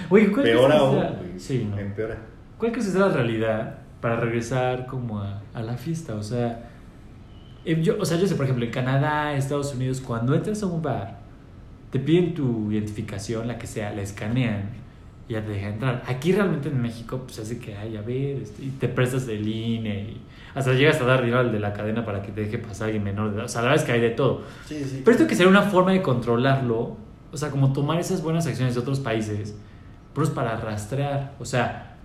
Oye, 0.09 0.31
¿cuál 0.33 0.43
Peor 0.45 0.67
crees 0.67 0.81
que 0.81 0.85
aún, 0.87 1.01
sea- 1.01 1.11
güey. 1.11 1.39
Sí, 1.41 1.69
no. 1.71 1.79
Empeora. 1.79 2.19
¿Cuál 2.59 2.73
crees 2.73 2.87
que 2.87 2.93
sea 2.93 3.01
la 3.07 3.15
realidad 3.15 3.79
para 4.01 4.17
regresar 4.17 4.87
como 4.87 5.21
a, 5.21 5.43
a 5.55 5.63
la 5.63 5.77
fiesta? 5.77 6.15
O 6.17 6.23
sea, 6.23 6.69
eh, 7.65 7.81
yo, 7.81 7.97
o 8.01 8.05
sea, 8.05 8.17
yo 8.19 8.27
sé, 8.27 8.35
por 8.35 8.45
ejemplo, 8.45 8.65
en 8.65 8.71
Canadá, 8.73 9.35
Estados 9.35 9.75
Unidos, 9.75 10.01
cuando 10.01 10.35
entras 10.35 10.63
a 10.63 10.67
un 10.67 10.83
bar, 10.83 11.21
te 11.91 11.99
piden 12.01 12.35
tu 12.35 12.71
identificación, 12.73 13.47
la 13.47 13.59
que 13.59 13.67
sea, 13.67 13.93
la 13.93 14.03
escanean 14.03 14.71
y 15.31 15.35
ya 15.35 15.45
te 15.45 15.53
dejan 15.53 15.75
entrar. 15.75 16.03
Aquí 16.09 16.33
realmente 16.33 16.69
en 16.69 16.83
México, 16.83 17.23
pues 17.25 17.39
hace 17.39 17.61
que, 17.61 17.77
ay, 17.77 17.97
a 17.97 18.03
ver, 18.03 18.43
este, 18.43 18.65
y 18.65 18.71
te 18.71 18.89
prestas 18.89 19.29
el 19.29 19.47
INE 19.47 20.01
y 20.01 20.21
hasta 20.57 20.73
llegas 20.73 21.01
a 21.01 21.05
dar 21.05 21.21
dinero 21.21 21.39
al 21.39 21.53
de 21.53 21.61
la 21.61 21.73
cadena 21.73 22.05
para 22.05 22.21
que 22.21 22.33
te 22.33 22.41
deje 22.41 22.59
pasar 22.59 22.87
alguien 22.87 23.05
menor 23.05 23.31
de 23.31 23.37
edad. 23.37 23.45
O 23.45 23.49
sea, 23.49 23.63
la 23.63 23.69
verdad 23.69 23.85
es 23.85 23.87
que 23.87 23.93
hay 23.93 24.01
de 24.01 24.11
todo. 24.11 24.43
Sí, 24.67 24.83
sí. 24.83 25.03
Pero 25.05 25.13
esto 25.13 25.29
que 25.29 25.37
sería 25.37 25.49
una 25.49 25.63
forma 25.63 25.93
de 25.93 26.03
controlarlo, 26.03 26.97
o 27.31 27.37
sea, 27.37 27.51
como 27.51 27.73
tomar 27.73 28.01
esas 28.01 28.23
buenas 28.23 28.45
acciones 28.49 28.75
de 28.75 28.81
otros 28.81 28.99
países, 28.99 29.57
pero 30.13 30.25
es 30.25 30.31
para 30.31 30.57
rastrear, 30.57 31.35
o 31.39 31.45
sea, 31.45 31.97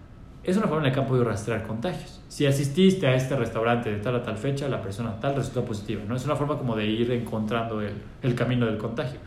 es 0.44 0.56
una 0.56 0.68
forma 0.68 0.84
en 0.84 0.90
la 0.90 0.92
que 0.94 1.00
han 1.00 1.08
podido 1.08 1.26
rastrear 1.26 1.64
contagios. 1.64 2.22
Si 2.28 2.46
asististe 2.46 3.08
a 3.08 3.16
este 3.16 3.36
restaurante 3.36 3.92
de 3.92 3.98
tal 3.98 4.18
a 4.18 4.22
tal 4.22 4.38
fecha, 4.38 4.70
la 4.70 4.84
persona 4.84 5.20
tal 5.20 5.36
resultó 5.36 5.66
positiva, 5.66 6.04
¿no? 6.08 6.16
Es 6.16 6.26
una 6.26 6.36
forma 6.36 6.60
como 6.60 6.76
de 6.76 6.86
ir 6.86 7.12
encontrando 7.12 7.82
el, 7.82 7.94
el 8.22 8.36
camino 8.36 8.68
del 8.68 8.78
contagio. 8.78 9.20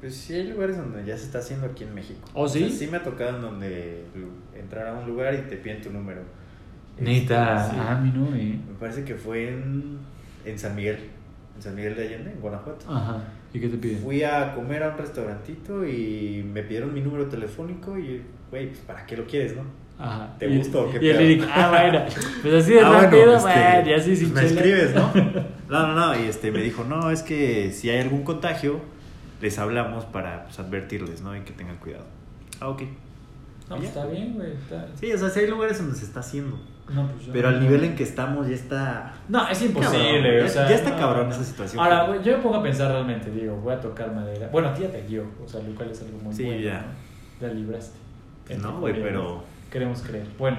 Pues 0.00 0.14
sí, 0.14 0.34
hay 0.34 0.48
lugares 0.48 0.76
donde 0.76 1.04
ya 1.04 1.16
se 1.16 1.24
está 1.24 1.38
haciendo 1.38 1.66
aquí 1.66 1.84
en 1.84 1.94
México. 1.94 2.20
¿Oh, 2.34 2.42
O 2.44 2.48
sea, 2.48 2.66
sí? 2.68 2.72
sí 2.72 2.86
me 2.86 2.98
ha 2.98 3.02
tocado 3.02 3.36
en 3.36 3.42
donde 3.42 4.04
entrar 4.56 4.86
a 4.88 4.92
un 4.94 5.06
lugar 5.08 5.34
y 5.34 5.48
te 5.48 5.56
piden 5.56 5.80
tu 5.82 5.90
número. 5.90 6.20
Neta, 7.00 7.64
Este, 7.64 7.74
sí. 7.74 7.80
ah, 7.80 8.00
mi 8.02 8.10
no, 8.10 8.26
eh. 8.34 8.58
Me 8.68 8.74
parece 8.78 9.04
que 9.04 9.14
fue 9.14 9.48
en, 9.48 9.98
en 10.44 10.58
San 10.58 10.74
Miguel, 10.76 10.98
en 11.56 11.62
San 11.62 11.74
Miguel 11.74 11.96
de 11.96 12.02
Allende, 12.06 12.32
en 12.32 12.40
Guanajuato. 12.40 12.84
Ajá, 12.92 13.22
¿y 13.52 13.60
qué 13.60 13.68
te 13.68 13.76
piden? 13.76 13.98
Fui 13.98 14.22
a 14.22 14.54
comer 14.54 14.82
a 14.82 14.90
un 14.90 14.98
restaurantito 14.98 15.86
y 15.86 16.44
me 16.52 16.62
pidieron 16.62 16.92
mi 16.94 17.00
número 17.00 17.26
telefónico 17.26 17.98
y, 17.98 18.22
güey, 18.50 18.68
pues 18.68 18.80
¿para 18.80 19.06
qué 19.06 19.16
lo 19.16 19.26
quieres, 19.26 19.56
no? 19.56 19.62
Ajá. 19.98 20.36
¿Te 20.38 20.46
o 20.46 20.90
qué 20.90 20.98
Y 21.04 21.08
el 21.10 21.16
pedo? 21.16 21.20
Eric, 21.26 21.44
ah, 21.52 21.70
bueno, 21.70 22.04
pues 22.42 22.54
así 22.54 22.72
de 22.74 22.80
Ah, 22.80 23.02
rápido, 23.02 23.24
bueno, 23.26 23.40
bueno, 23.42 23.60
este, 23.78 23.90
y 23.90 23.94
así 23.94 24.16
sin 24.16 24.30
pues 24.30 24.44
me 24.44 24.50
escribes, 24.50 24.94
¿no? 24.94 25.12
No, 25.68 25.86
no, 25.88 25.94
no, 25.94 26.18
y 26.20 26.26
este 26.28 26.50
me 26.50 26.62
dijo, 26.62 26.84
no, 26.84 27.10
es 27.10 27.22
que 27.22 27.72
si 27.72 27.90
hay 27.90 28.00
algún 28.00 28.22
contagio, 28.22 28.80
les 29.40 29.58
hablamos 29.58 30.04
para 30.04 30.44
pues, 30.44 30.58
advertirles, 30.58 31.22
¿no? 31.22 31.36
Y 31.36 31.40
que 31.40 31.52
tengan 31.52 31.76
cuidado. 31.76 32.04
Ah, 32.60 32.68
ok. 32.68 32.82
No, 33.68 33.76
pues 33.76 33.88
está 33.88 34.06
bien, 34.06 34.34
güey. 34.34 34.52
está- 34.52 34.86
Sí, 34.98 35.12
o 35.12 35.18
sea, 35.18 35.28
sí 35.28 35.40
hay 35.40 35.46
lugares 35.48 35.78
donde 35.78 35.94
se 35.94 36.04
está 36.06 36.20
haciendo. 36.20 36.58
No, 36.88 37.06
pues 37.06 37.26
yo 37.26 37.32
Pero 37.34 37.50
no- 37.50 37.56
al 37.58 37.62
nivel 37.62 37.84
en 37.84 37.94
que 37.96 38.02
estamos 38.02 38.48
ya 38.48 38.54
está... 38.54 39.12
No, 39.28 39.46
es 39.46 39.60
imposible, 39.60 40.22
Cabrón, 40.22 40.36
o 40.36 40.44
ya- 40.44 40.48
sea, 40.48 40.68
ya 40.70 40.74
está 40.74 40.90
no, 40.90 40.96
cabrón 40.96 41.28
no. 41.28 41.34
esa 41.34 41.44
situación. 41.44 41.84
Ahora, 41.84 42.06
güey, 42.06 42.22
yo 42.22 42.36
me 42.38 42.42
pongo 42.42 42.56
a 42.56 42.62
pensar 42.62 42.90
realmente, 42.90 43.30
digo, 43.30 43.56
voy 43.56 43.74
a 43.74 43.80
tocar 43.80 44.10
madera. 44.14 44.48
Bueno, 44.50 44.68
a 44.68 44.74
ti 44.74 44.82
ya 44.82 44.90
te 44.90 45.06
guió, 45.06 45.24
o 45.44 45.46
sea, 45.46 45.60
lo 45.62 45.74
cual 45.74 45.90
es 45.90 46.00
algo 46.00 46.18
muy 46.18 46.34
Sí, 46.34 46.44
bueno. 46.46 46.60
ya. 46.62 46.86
¿no? 47.40 47.46
La 47.46 47.52
libraste. 47.52 47.98
Entre 48.48 48.56
No, 48.66 48.80
güey, 48.80 48.94
pero... 49.02 49.44
Queremos 49.70 50.00
creer. 50.00 50.26
Bueno, 50.38 50.56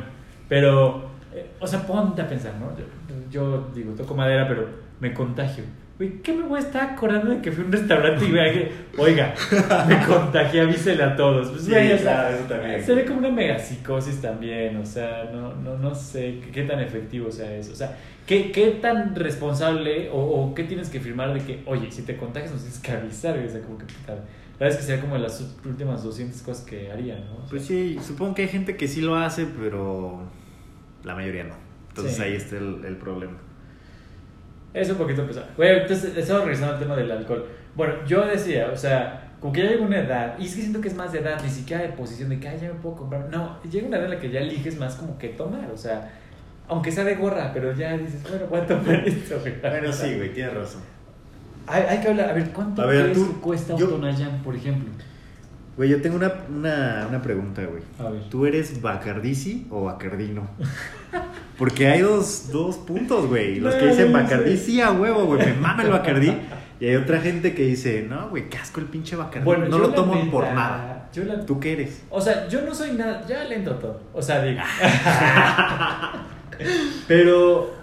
pero, 0.47 1.09
eh, 1.33 1.49
o 1.59 1.65
sea, 1.65 1.81
ponte 1.87 2.21
a 2.21 2.27
pensar, 2.27 2.53
¿no? 2.59 2.71
Yo, 2.77 2.85
yo 3.31 3.71
digo, 3.73 3.93
toco 3.93 4.13
madera, 4.13 4.47
pero 4.47 4.67
me 4.99 5.11
contagio. 5.15 5.63
Güey, 5.99 6.21
¿qué 6.21 6.31
me 6.31 6.43
voy 6.43 6.57
a 6.57 6.61
estar 6.61 6.91
acordando 6.91 7.29
de 7.29 7.41
que 7.41 7.51
fui 7.51 7.61
a 7.61 7.67
un 7.67 7.73
restaurante 7.73 8.23
y 8.25 8.31
vea 8.31 8.53
que, 8.53 8.71
oiga, 8.97 9.33
me 9.85 9.99
contagié, 10.07 10.61
avísele 10.61 11.03
a 11.03 11.13
todos? 11.13 11.49
Pues, 11.49 11.63
Sí, 11.63 11.71
güey, 11.71 11.97
claro, 11.97 12.35
eso 12.37 12.45
también. 12.45 12.81
Se 12.81 12.95
ve 12.95 13.03
como 13.03 13.19
una 13.19 13.29
megapsicosis 13.29 14.21
también, 14.21 14.77
o 14.77 14.85
sea, 14.85 15.29
no, 15.33 15.53
no, 15.55 15.77
no 15.77 15.93
sé 15.93 16.39
qué, 16.45 16.51
qué 16.51 16.63
tan 16.63 16.79
efectivo 16.79 17.29
sea 17.29 17.53
eso. 17.53 17.73
O 17.73 17.75
sea, 17.75 17.97
¿qué, 18.25 18.49
qué 18.53 18.67
tan 18.81 19.13
responsable 19.13 20.09
o, 20.09 20.19
o 20.21 20.55
qué 20.55 20.63
tienes 20.63 20.87
que 20.89 21.01
firmar 21.01 21.33
de 21.33 21.41
que, 21.41 21.63
oye, 21.65 21.91
si 21.91 22.03
te 22.03 22.15
contagias 22.15 22.53
nos 22.53 22.61
tienes 22.61 22.79
que 22.79 22.91
avisar? 22.93 23.33
güey? 23.35 23.47
O 23.47 23.49
sea, 23.49 23.59
como 23.61 23.77
que, 23.77 23.83
puta, 23.83 24.13
la 24.13 24.21
verdad 24.57 24.69
es 24.69 24.77
que 24.77 24.83
sería 24.83 25.01
como 25.01 25.15
de 25.15 25.21
las 25.21 25.57
últimas 25.65 26.01
200 26.01 26.41
cosas 26.43 26.63
que 26.65 26.89
haría, 26.93 27.15
¿no? 27.19 27.33
O 27.33 27.41
sea, 27.41 27.49
Pues 27.49 27.65
sí, 27.65 27.97
supongo 28.01 28.35
que 28.35 28.43
hay 28.43 28.47
gente 28.47 28.77
que 28.77 28.87
sí 28.87 29.01
lo 29.01 29.17
hace, 29.17 29.47
pero 29.61 30.21
la 31.03 31.13
mayoría 31.13 31.43
no. 31.43 31.55
Entonces 31.89 32.15
Sí. 32.15 32.21
ahí 32.21 32.35
está 32.35 32.55
el, 32.55 32.85
el 32.85 32.95
problema. 32.95 33.33
Es 34.73 34.89
un 34.89 34.97
poquito 34.97 35.25
pesado. 35.25 35.47
Güey, 35.57 35.81
entonces 35.81 36.15
estaba 36.17 36.45
revisando 36.45 36.73
el 36.73 36.79
tema 36.79 36.95
del 36.95 37.11
alcohol. 37.11 37.45
Bueno, 37.75 37.93
yo 38.05 38.25
decía, 38.25 38.69
o 38.71 38.77
sea, 38.77 39.31
como 39.39 39.51
que 39.53 39.63
ya 39.63 39.69
llega 39.69 39.83
una 39.85 39.99
edad, 39.99 40.35
y 40.37 40.45
es 40.45 40.53
que 40.55 40.61
siento 40.61 40.81
que 40.81 40.89
es 40.89 40.95
más 40.95 41.11
de 41.11 41.19
edad, 41.19 41.41
ni 41.43 41.49
siquiera 41.49 41.81
de 41.83 41.89
posición 41.89 42.29
de 42.29 42.39
que, 42.39 42.47
ay, 42.49 42.59
ya 42.61 42.67
me 42.67 42.75
puedo 42.75 42.95
comprar. 42.97 43.27
No, 43.31 43.57
llega 43.63 43.87
una 43.87 43.97
edad 43.97 44.05
en 44.05 44.11
la 44.11 44.19
que 44.19 44.29
ya 44.29 44.41
eliges 44.41 44.77
más 44.79 44.95
como 44.95 45.17
que 45.17 45.29
tomar, 45.29 45.69
o 45.71 45.77
sea, 45.77 46.11
aunque 46.67 46.91
sea 46.91 47.03
de 47.03 47.15
gorra, 47.15 47.51
pero 47.53 47.73
ya 47.73 47.97
dices, 47.97 48.21
bueno, 48.29 48.45
voy 48.47 48.59
a 48.59 48.67
tomar 48.67 48.95
esto. 49.07 49.39
güey. 49.39 49.59
Bueno, 49.61 49.91
sí, 49.93 50.15
güey, 50.17 50.33
tienes 50.33 50.53
razón. 50.53 50.81
Hay, 51.67 51.83
hay 51.83 51.99
que 52.01 52.07
hablar, 52.09 52.29
a 52.29 52.33
ver, 52.33 52.49
¿cuánto 52.51 52.81
A 52.81 52.85
ver, 52.85 53.13
tú- 53.13 53.39
cuesta 53.41 53.75
yo- 53.75 53.85
un 53.85 53.91
Tonayán, 54.01 54.41
por 54.43 54.55
ejemplo? 54.55 54.89
Güey, 55.77 55.89
yo 55.91 56.01
tengo 56.01 56.17
una, 56.17 56.33
una, 56.49 57.05
una 57.07 57.21
pregunta, 57.21 57.63
güey. 57.63 57.81
A 57.99 58.09
ver. 58.11 58.23
¿Tú 58.29 58.45
eres 58.45 58.81
Bacardisi 58.81 59.65
o 59.71 59.85
Bacardino? 59.85 60.47
Porque 61.59 61.87
hay 61.87 62.01
dos, 62.01 62.49
dos 62.51 62.77
puntos, 62.77 63.27
güey. 63.27 63.59
Los 63.59 63.75
que 63.75 63.85
No, 63.85 63.91
dicen 63.91 64.11
no 64.13 64.17
Bacardí, 64.19 64.57
sí, 64.57 64.79
a 64.81 64.91
huevo, 64.91 65.25
güey, 65.25 65.45
me 65.45 65.53
mama 65.53 65.83
el 65.83 65.89
Bacardí. 65.89 66.33
Y 66.79 66.85
hay 66.87 66.95
otra 66.95 67.19
gente 67.19 67.53
que 67.53 67.63
dice, 67.63 68.05
no, 68.09 68.29
güey, 68.29 68.47
qué 68.49 68.57
asco 68.57 68.79
el 68.79 68.85
pinche 68.87 69.15
Bacardí. 69.17 69.45
no 69.45 69.67
yo 69.69 69.77
lo 69.77 69.89
tomo 69.93 70.15
neta, 70.15 70.31
por 70.31 70.43
nada. 70.45 71.09
Yo 71.13 71.25
la... 71.25 71.45
¿Tú 71.45 71.59
qué 71.59 71.73
eres? 71.73 72.03
O 72.09 72.21
sea, 72.21 72.47
yo 72.47 72.61
no 72.61 72.73
soy 72.73 72.93
nada, 72.93 73.25
ya 73.27 73.43
le 73.43 73.55
entro 73.55 73.75
todo. 73.75 73.99
O 74.13 74.21
sea, 74.21 74.41
digo. 74.41 74.61
Pero, 77.07 77.73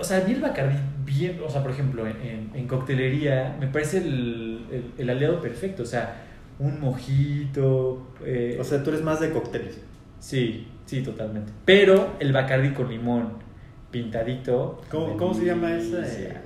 o 0.00 0.04
sea, 0.04 0.18
a 0.18 0.20
mí 0.24 0.32
el 0.32 0.40
Bacardí, 0.40 0.76
bien, 1.04 1.40
o 1.46 1.50
sea, 1.50 1.62
por 1.62 1.70
ejemplo, 1.72 2.06
en, 2.06 2.16
en- 2.22 2.50
en 2.54 2.66
coctelería, 2.68 3.56
me 3.60 3.66
parece 3.66 3.98
el, 3.98 4.60
el, 4.70 4.84
el 4.98 5.10
aliado 5.10 5.40
perfecto. 5.40 5.82
O 5.82 5.86
sea, 5.86 6.22
un 6.58 6.80
mojito. 6.80 8.06
eh, 8.24 8.56
O 8.60 8.64
sea, 8.64 8.82
tú 8.82 8.90
eres 8.90 9.02
más 9.02 9.20
de 9.20 9.30
cócteles. 9.30 9.78
Sí, 10.26 10.66
sí, 10.86 11.02
totalmente. 11.02 11.52
Pero 11.64 12.16
el 12.20 12.32
Bacardí 12.32 12.70
con 12.70 12.88
limón 12.90 13.34
pintadito. 13.90 14.82
¿Cómo, 14.90 15.16
cómo 15.16 15.34
se 15.34 15.44
llama 15.44 15.74
esa? 15.76 16.04
eh? 16.06 16.36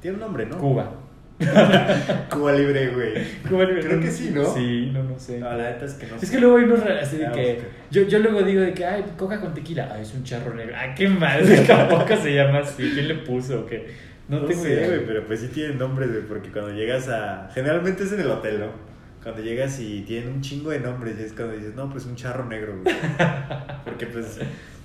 Tiene 0.00 0.14
un 0.16 0.20
nombre, 0.20 0.46
¿no? 0.46 0.58
Cuba. 0.58 0.90
Cuba 2.30 2.52
Libre, 2.52 2.88
güey. 2.94 3.12
Cuba 3.48 3.66
Creo 3.66 4.00
que 4.00 4.10
sí, 4.10 4.30
¿no? 4.34 4.44
Sí, 4.44 4.90
no, 4.92 5.02
no 5.02 5.18
sé. 5.18 5.38
No, 5.38 5.50
la 5.56 5.70
neta 5.70 5.84
es 5.84 5.94
que 5.94 6.06
no 6.06 6.16
Es 6.16 6.30
que 6.30 6.38
luego 6.38 6.56
hay 6.58 6.64
unos 6.64 6.80
así 7.02 7.16
de 7.16 7.26
Ah, 7.26 7.32
que. 7.32 7.60
Yo, 7.90 8.02
yo 8.02 8.18
luego 8.20 8.42
digo 8.42 8.60
de 8.60 8.72
que, 8.72 8.84
ay, 8.84 9.04
coca 9.16 9.40
con 9.40 9.52
tequila. 9.52 9.90
Ay, 9.92 10.02
es 10.02 10.14
un 10.14 10.22
charro 10.24 10.54
negro. 10.54 10.74
Ay, 10.76 10.90
qué 10.96 11.08
mal. 11.08 11.42
Tampoco 11.66 12.16
se 12.16 12.34
llama 12.34 12.58
así. 12.60 12.90
¿Quién 12.94 13.08
le 13.08 13.14
puso 13.16 13.60
o 13.60 13.66
qué? 13.66 13.86
No, 14.28 14.40
No, 14.40 14.46
tengo 14.46 14.62
sé, 14.62 14.72
idea. 14.72 14.86
güey, 14.86 15.04
pero 15.06 15.26
pues 15.26 15.40
sí 15.40 15.48
tienen 15.48 15.78
nombres, 15.78 16.10
güey, 16.10 16.22
porque 16.22 16.50
cuando 16.50 16.72
llegas 16.72 17.08
a... 17.08 17.50
Generalmente 17.52 18.04
es 18.04 18.12
en 18.12 18.20
el 18.20 18.30
hotel, 18.30 18.60
¿no? 18.60 18.93
Cuando 19.24 19.42
llegas 19.42 19.80
y 19.80 20.02
tienen 20.02 20.34
un 20.34 20.40
chingo 20.42 20.70
de 20.70 20.80
nombres, 20.80 21.16
y 21.18 21.22
es 21.22 21.32
cuando 21.32 21.54
dices, 21.54 21.74
no, 21.74 21.90
pues 21.90 22.04
un 22.04 22.14
charro 22.14 22.44
negro, 22.44 22.78
güey. 22.80 22.94
Porque 23.84 24.06
pues... 24.06 24.38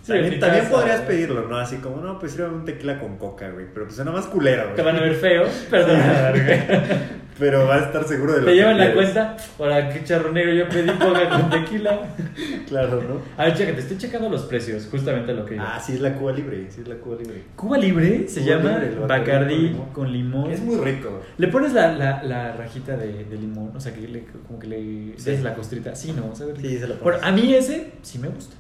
Sí, 0.10 0.14
también 0.14 0.34
mi 0.34 0.40
también 0.40 0.64
casa, 0.66 0.76
podrías 0.76 1.02
pedirlo, 1.02 1.48
¿no? 1.48 1.58
Así 1.58 1.78
como, 1.78 2.02
no, 2.02 2.20
pues 2.20 2.32
sírvame 2.34 2.56
un 2.58 2.66
tequila 2.66 3.00
con 3.00 3.18
coca, 3.18 3.50
güey. 3.50 3.66
Pero 3.74 3.86
pues 3.86 3.96
suena 3.96 4.12
más 4.12 4.26
culero, 4.26 4.64
güey. 4.64 4.76
Te 4.76 4.82
van 4.82 4.96
a 4.98 5.02
ver 5.02 5.16
feo, 5.16 5.44
pero 5.70 5.86
te 5.86 5.92
van 5.94 6.02
a. 6.02 6.34
Pero 7.40 7.66
va 7.66 7.76
a 7.76 7.80
estar 7.86 8.04
seguro 8.04 8.34
de 8.34 8.40
lo 8.42 8.46
Te 8.48 8.52
que 8.52 8.58
llevan 8.58 8.78
la 8.78 8.94
cuenta. 8.94 9.38
Ahora, 9.58 9.88
qué 9.88 10.04
charro 10.04 10.30
negro, 10.34 10.54
yo 10.54 10.68
pedí 10.68 10.90
coca 10.90 11.30
con 11.30 11.50
tequila. 11.50 12.02
Claro, 12.68 13.02
¿no? 13.02 13.22
A 13.38 13.46
ver, 13.46 13.56
chécate, 13.56 13.80
estoy 13.80 13.98
checando 13.98 14.30
los 14.30 14.42
precios, 14.44 14.88
justamente 14.92 15.34
lo 15.34 15.46
que. 15.46 15.58
Ah, 15.58 15.80
sí, 15.84 15.94
es 15.94 16.02
la 16.02 16.14
Cuba 16.16 16.34
Libre. 16.34 16.68
Sí, 16.70 16.82
es 16.82 16.88
la 16.90 16.96
Cuba 16.96 17.16
Libre. 17.18 17.44
Cuba 17.56 17.78
Libre 17.78 18.28
se 18.28 18.42
Cuba 18.42 18.52
llama 18.58 18.78
Libre, 18.80 18.96
Bacardí 19.08 19.70
con 19.72 19.86
con 19.94 20.12
limón. 20.12 20.52
Es 20.52 20.60
muy 20.60 20.76
rico. 20.78 21.22
Le 21.38 21.48
pones 21.48 21.72
la, 21.72 21.94
la, 21.94 22.22
la 22.24 22.52
rajita 22.58 22.98
de, 22.98 23.24
de 23.24 23.38
limón, 23.38 23.72
o 23.74 23.80
sea, 23.80 23.94
que 23.94 24.02
le, 24.02 24.26
como 24.46 24.60
que 24.60 24.68
le 24.68 25.14
Sí. 25.18 25.32
des 25.32 25.42
la 25.42 25.56
costrita. 25.56 25.96
Sí, 25.96 26.12
no, 26.12 26.36
¿sabes? 26.36 26.58
Sí, 26.60 26.78
se 26.78 26.88
la 26.90 26.96
pones. 26.96 27.24
a 27.24 27.32
mí 27.32 27.54
ese 27.56 27.94
sí 28.02 28.20
me 28.20 28.28
gusta. 28.28 28.56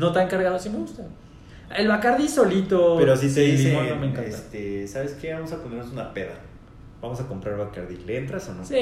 No 0.00 0.12
tan 0.12 0.26
cargado, 0.28 0.58
sí 0.58 0.70
me 0.70 0.78
gusta. 0.78 1.02
El 1.76 1.86
Bacardí 1.88 2.26
solito. 2.26 2.96
Pero 2.98 3.16
sin 3.16 3.28
dicen, 3.34 3.56
limón 3.70 3.88
no 3.88 3.96
me 3.96 4.06
encanta. 4.08 4.28
este, 4.28 4.88
¿sabes 4.88 5.12
qué? 5.20 5.32
Vamos 5.34 5.52
a 5.52 5.62
ponernos 5.62 5.92
una 5.92 6.12
peda. 6.12 6.32
Vamos 7.00 7.18
a 7.20 7.26
comprar 7.26 7.56
Bacardí. 7.56 7.96
¿Le 8.06 8.18
entras 8.18 8.48
o 8.48 8.54
no? 8.54 8.64
Sí, 8.64 8.74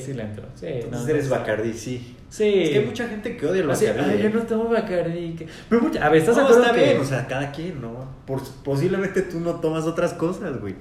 sí 0.00 0.14
le 0.14 0.22
entro. 0.22 0.44
Sí, 0.54 0.66
Entonces 0.66 1.02
no, 1.02 1.08
eres 1.08 1.24
no, 1.28 1.34
Bacardí, 1.36 1.72
sí. 1.72 2.14
Sí. 2.30 2.44
Es 2.62 2.70
que 2.70 2.78
hay 2.78 2.84
mucha 2.86 3.08
gente 3.08 3.36
que 3.36 3.46
odia 3.46 3.62
el 3.62 3.70
Así, 3.70 3.86
Bacardí. 3.86 4.10
ay, 4.12 4.18
¿eh? 4.20 4.22
yo 4.22 4.30
no 4.38 4.46
tomo 4.46 4.68
Bacardí. 4.70 5.34
que- 5.34 5.46
Pero 5.68 5.82
mucha, 5.82 6.06
a 6.06 6.08
ver, 6.08 6.20
¿estás 6.20 6.36
de 6.36 6.42
acuerdo 6.42 6.62
está 6.62 6.74
que- 6.74 6.84
bien, 6.84 7.00
o 7.00 7.04
sea, 7.04 7.26
cada 7.26 7.50
quien, 7.52 7.80
¿no? 7.80 8.08
Por, 8.26 8.40
posiblemente 8.64 9.22
tú 9.22 9.40
no 9.40 9.54
tomas 9.56 9.84
otras 9.84 10.14
cosas, 10.14 10.60
güey. 10.60 10.74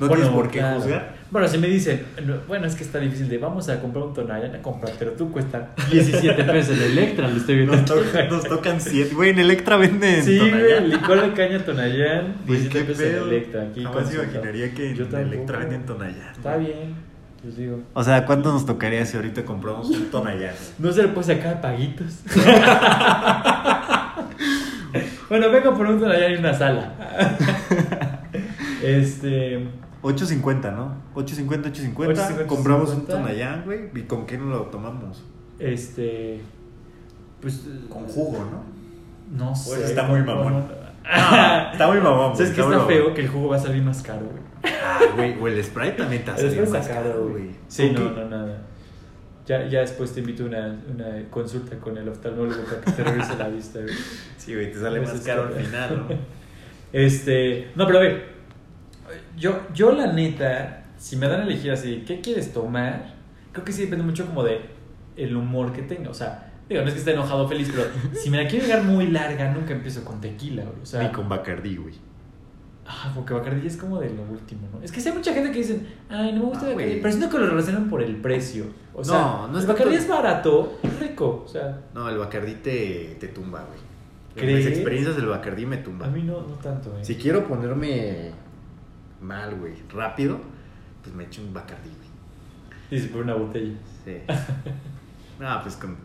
No 0.00 0.06
Bueno, 0.06 0.14
tienes 0.14 0.34
por 0.36 0.50
qué 0.50 0.58
claro. 0.60 0.80
juzgar. 0.80 1.18
Bueno, 1.30 1.48
si 1.48 1.58
me 1.58 1.66
dicen, 1.66 2.04
no, 2.24 2.36
bueno, 2.46 2.66
es 2.66 2.74
que 2.74 2.84
está 2.84 2.98
difícil 3.00 3.28
de 3.28 3.36
vamos 3.38 3.68
a 3.68 3.80
comprar 3.80 4.04
un 4.04 4.14
Tonayán 4.14 4.54
a 4.54 4.62
comprar, 4.62 4.92
pero 4.98 5.12
tú 5.12 5.30
cuesta 5.30 5.70
17 5.90 6.44
pesos 6.44 6.76
el 6.78 6.92
Electra, 6.98 7.28
lo 7.28 7.36
estoy 7.36 7.56
viendo. 7.56 7.76
Nos, 7.76 7.84
to- 7.84 8.02
nos 8.30 8.44
tocan 8.44 8.80
siete. 8.80 9.14
Güey, 9.14 9.30
en 9.30 9.40
Electra 9.40 9.76
venden. 9.76 10.22
Sí, 10.24 10.38
güey, 10.38 10.88
licor 10.88 11.20
de 11.20 11.32
caña 11.32 11.58
Tonayán, 11.64 12.36
Güey, 12.46 12.60
17 12.60 12.78
qué 12.78 12.84
pesos 12.84 13.02
en 13.04 13.12
pedo. 13.12 13.26
Electra. 13.26 13.62
Aquí 13.62 13.82
Jamás 13.84 14.14
imaginaría 14.14 14.74
que 14.74 14.94
Yo 14.94 15.04
en 15.04 15.10
tampoco. 15.10 15.34
Electra 15.34 15.58
venden 15.58 15.86
Tonayán. 15.86 16.30
Está 16.32 16.56
bien, 16.56 16.94
les 17.44 17.56
digo. 17.56 17.80
O 17.92 18.02
sea, 18.04 18.24
¿cuánto 18.24 18.52
nos 18.52 18.64
tocaría 18.64 19.04
si 19.04 19.16
ahorita 19.16 19.44
compramos 19.44 19.90
un 19.90 20.10
Tonayán? 20.10 20.54
No 20.78 20.92
se 20.92 21.02
le 21.02 21.08
puede 21.08 21.34
sacar 21.36 21.60
paguitos. 21.60 22.20
bueno, 25.28 25.50
vengo 25.50 25.74
por 25.76 25.86
un 25.86 26.00
Tonayán 26.00 26.32
y 26.32 26.36
una 26.36 26.54
sala. 26.54 26.94
este. 28.82 29.66
8.50, 30.02 30.74
¿no? 30.74 30.94
8.50, 31.14 31.72
8.50. 31.72 31.94
8.50, 31.94 32.46
Compramos 32.46 32.90
8.50. 32.90 32.94
un 32.96 33.06
Tonayán, 33.06 33.64
güey. 33.64 33.90
¿Y 33.94 34.02
con 34.02 34.26
qué 34.26 34.38
no 34.38 34.46
lo 34.46 34.62
tomamos? 34.62 35.24
Este. 35.58 36.40
Pues. 37.40 37.64
Con 37.88 38.04
jugo, 38.04 38.38
¿no? 38.50 39.46
No 39.46 39.54
sé. 39.54 39.70
Pues 39.76 39.90
está 39.90 40.04
muy 40.04 40.22
mamón. 40.22 40.64
Ah, 41.10 41.70
Está 41.72 41.86
muy 41.88 42.00
mamón, 42.02 42.32
güey. 42.34 42.46
¿Sabes 42.46 42.66
muy 42.66 42.74
está 42.76 42.86
feo? 42.86 43.14
Que 43.14 43.22
el 43.22 43.28
jugo 43.28 43.48
va 43.48 43.56
a 43.56 43.58
salir 43.58 43.82
más 43.82 44.02
caro, 44.02 44.26
güey. 44.26 44.42
Ah, 44.84 44.98
güey, 45.16 45.34
güey, 45.36 45.54
el 45.56 45.64
Sprite 45.64 45.92
también 45.92 46.22
te 46.22 46.32
hace 46.32 46.50
Después 46.50 46.70
bien 46.70 46.80
más 46.82 46.88
caro, 46.88 47.28
güey. 47.30 47.50
Sí, 47.66 47.94
¿Con 47.94 48.04
no, 48.04 48.14
qué? 48.14 48.20
no, 48.20 48.28
nada. 48.28 48.58
Ya, 49.46 49.66
ya 49.68 49.80
después 49.80 50.12
te 50.12 50.20
invito 50.20 50.42
a 50.42 50.46
una, 50.48 50.78
una 50.94 51.30
consulta 51.30 51.78
con 51.78 51.96
el 51.96 52.06
oftalmólogo 52.10 52.62
para 52.64 52.82
que 52.82 52.92
te 52.92 53.04
revise 53.04 53.36
la 53.38 53.48
vista, 53.48 53.78
güey. 53.80 53.94
Sí, 54.36 54.52
güey, 54.54 54.70
te 54.70 54.78
sale 54.80 55.00
Pues 55.00 55.14
más 55.14 55.22
caro 55.22 55.44
al 55.44 55.54
que- 55.54 55.60
final, 55.64 56.06
¿no? 56.10 56.14
Este. 56.92 57.70
No, 57.74 57.86
pero 57.86 57.98
a 58.00 58.02
ver. 58.02 58.37
Yo, 59.36 59.60
yo, 59.74 59.92
la 59.92 60.12
neta, 60.12 60.84
si 60.96 61.16
me 61.16 61.28
dan 61.28 61.40
a 61.40 61.44
elegir 61.44 61.70
así, 61.70 62.04
¿qué 62.06 62.20
quieres 62.20 62.52
tomar? 62.52 63.14
Creo 63.52 63.64
que 63.64 63.72
sí 63.72 63.82
depende 63.82 64.04
mucho 64.04 64.26
como 64.26 64.42
de 64.44 64.60
el 65.16 65.36
humor 65.36 65.72
que 65.72 65.82
tenga. 65.82 66.10
O 66.10 66.14
sea, 66.14 66.52
digo, 66.68 66.82
no 66.82 66.88
es 66.88 66.94
que 66.94 66.98
esté 67.00 67.12
enojado 67.12 67.44
o 67.44 67.48
feliz, 67.48 67.70
pero 67.74 67.88
si 68.14 68.30
me 68.30 68.42
la 68.42 68.48
quiero 68.48 68.66
llegar 68.66 68.82
muy 68.84 69.06
larga, 69.08 69.50
nunca 69.52 69.72
empiezo 69.72 70.04
con 70.04 70.20
tequila, 70.20 70.62
güey. 70.64 70.82
O 70.82 70.86
sea, 70.86 71.02
Ni 71.02 71.08
con 71.10 71.28
Bacardí, 71.28 71.76
güey. 71.76 71.94
Ah, 72.90 73.12
porque 73.14 73.34
Bacardi 73.34 73.66
es 73.66 73.76
como 73.76 74.00
de 74.00 74.08
lo 74.08 74.22
último, 74.22 74.62
¿no? 74.72 74.82
Es 74.82 74.90
que 74.90 75.02
sí 75.02 75.10
hay 75.10 75.14
mucha 75.14 75.34
gente 75.34 75.50
que 75.52 75.58
dicen, 75.58 75.86
ay, 76.08 76.32
no 76.32 76.38
me 76.38 76.44
gusta 76.46 76.60
Ah, 76.64 76.68
Bacardi. 76.70 76.84
güey. 76.84 77.02
Pero 77.02 77.12
siento 77.14 77.30
que 77.30 77.38
lo 77.38 77.46
relacionan 77.50 77.90
por 77.90 78.00
el 78.02 78.16
precio. 78.16 78.64
O 78.94 79.04
sea, 79.04 79.14
No, 79.18 79.48
no 79.48 79.58
es 79.58 79.64
el 79.64 79.68
Bacardi 79.68 79.90
tanto- 79.96 80.04
es 80.04 80.08
barato, 80.08 80.78
es 80.82 80.98
rico. 80.98 81.42
O 81.44 81.48
sea, 81.48 81.80
No, 81.94 82.08
el 82.08 82.16
Bacardí 82.16 82.54
te, 82.54 83.16
te 83.20 83.28
tumba, 83.28 83.64
güey. 83.66 83.88
Mis 84.56 84.66
experiencias 84.66 85.16
del 85.16 85.26
Bacardí 85.26 85.66
me 85.66 85.76
a 85.76 85.82
tumban. 85.82 86.12
mí 86.14 86.22
no, 86.22 86.40
no 86.40 86.54
tanto, 86.62 86.96
¿eh? 86.96 87.04
Si 87.04 87.16
quiero 87.16 87.46
ponerme 87.46 88.30
mal, 89.20 89.54
güey, 89.56 89.74
rápido, 89.92 90.40
pues 91.02 91.14
me 91.14 91.24
echo 91.24 91.42
un 91.42 91.52
Bacardí, 91.52 91.90
güey. 91.90 92.08
Dice 92.90 93.08
por 93.08 93.22
una 93.22 93.34
botella. 93.34 93.74
Sí. 94.04 94.16
no, 95.40 95.62
pues 95.62 95.76
con 95.76 95.96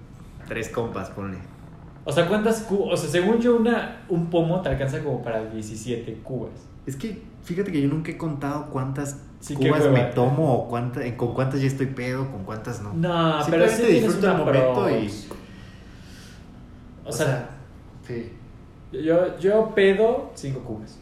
tres 0.48 0.70
compas, 0.70 1.10
ponle. 1.12 1.38
O 2.06 2.12
sea, 2.12 2.28
¿cuántas 2.28 2.62
cubas? 2.62 2.94
O 2.94 2.98
sea, 2.98 3.10
según 3.10 3.40
yo, 3.40 3.56
una, 3.56 4.04
un 4.10 4.30
pomo 4.30 4.62
te 4.62 4.70
alcanza 4.70 5.02
como 5.02 5.24
para 5.24 5.46
17 5.46 6.14
cubas. 6.24 6.52
Es 6.86 6.96
que 6.98 7.22
fíjate 7.44 7.72
que 7.72 7.82
yo 7.82 7.88
nunca 7.88 8.12
he 8.12 8.18
contado 8.18 8.70
cuántas 8.70 9.22
Sí, 9.44 9.56
cubas 9.56 9.90
me 9.90 10.04
tomo 10.06 10.54
o 10.54 10.70
cuánta, 10.70 11.02
con 11.18 11.34
cuántas 11.34 11.60
ya 11.60 11.68
estoy 11.68 11.88
pedo, 11.88 12.32
con 12.32 12.46
cuántas 12.46 12.82
no. 12.82 12.94
No, 12.94 13.40
pero 13.50 13.68
sí 13.68 13.84
disfruta 13.84 14.32
el 14.32 14.38
momento 14.38 14.90
y-. 14.90 15.12
O 17.04 17.12
sea, 17.12 17.50
sí. 18.08 18.32
yo, 18.94 19.38
yo 19.38 19.76
pedo 19.76 20.32
5 20.34 20.60
cubas. 20.62 20.98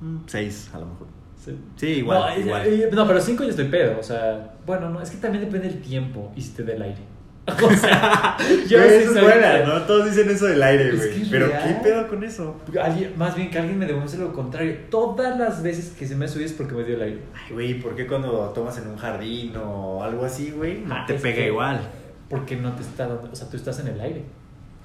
Mm, 0.00 0.16
Seis, 0.26 0.70
a 0.72 0.78
lo 0.78 0.86
mejor. 0.86 1.06
Sí. 1.44 1.56
Sí, 1.76 1.86
igual, 1.86 2.34
no, 2.34 2.40
igual. 2.46 2.62
eh, 2.66 2.90
no, 2.92 3.06
pero 3.06 3.20
5 3.20 3.44
ya 3.44 3.50
estoy 3.50 3.66
pedo. 3.68 3.98
O 3.98 4.02
sea, 4.02 4.54
bueno, 4.66 4.90
no, 4.90 5.00
es 5.00 5.10
que 5.10 5.18
también 5.18 5.44
depende 5.44 5.68
del 5.68 5.80
tiempo 5.80 6.32
y 6.34 6.40
si 6.42 6.50
te 6.52 6.64
da 6.64 6.72
el 6.74 6.82
aire. 6.82 6.98
O 7.46 7.70
sea, 7.70 8.36
yo 8.68 8.78
eso 8.82 9.14
es 9.16 9.22
buena. 9.22 9.62
¿no? 9.64 9.82
Todos 9.82 10.06
dicen 10.06 10.28
eso 10.28 10.46
del 10.46 10.60
aire, 10.62 10.88
Es 10.88 10.96
güey. 10.96 11.22
que 11.22 11.30
Pero 11.30 11.46
real. 11.46 11.62
¿qué 11.68 11.74
pedo 11.88 12.08
con 12.08 12.24
eso? 12.24 12.56
Alguien- 12.82 13.12
más 13.16 13.36
bien 13.36 13.50
que 13.50 13.58
alguien 13.60 13.78
me 13.78 13.86
demuestre 13.86 14.20
lo 14.20 14.32
contrario. 14.32 14.76
Todas 14.90 15.38
las 15.38 15.62
veces 15.62 15.90
que 15.96 16.08
se 16.08 16.16
me 16.16 16.24
ha 16.24 16.28
subido 16.28 16.46
es 16.46 16.52
porque 16.54 16.74
me 16.74 16.82
dio 16.82 16.96
el 16.96 17.02
aire. 17.02 17.20
Ay, 17.34 17.52
güey, 17.54 17.80
¿por 17.80 17.94
qué 17.94 18.08
cuando 18.08 18.30
tomas 18.50 18.76
en 18.78 18.88
un 18.88 18.96
jardín 18.96 19.52
o 19.56 20.02
algo 20.02 20.24
así, 20.24 20.50
güey, 20.50 20.82
Ah, 20.90 21.04
te 21.06 21.14
pega 21.14 21.36
que- 21.36 21.46
igual? 21.46 21.80
Porque 22.28 22.56
no 22.56 22.72
te 22.74 22.82
está 22.82 23.06
dando. 23.06 23.28
O 23.30 23.36
sea, 23.36 23.48
tú 23.48 23.56
estás 23.56 23.78
en 23.78 23.86
el 23.86 24.00
aire. 24.00 24.24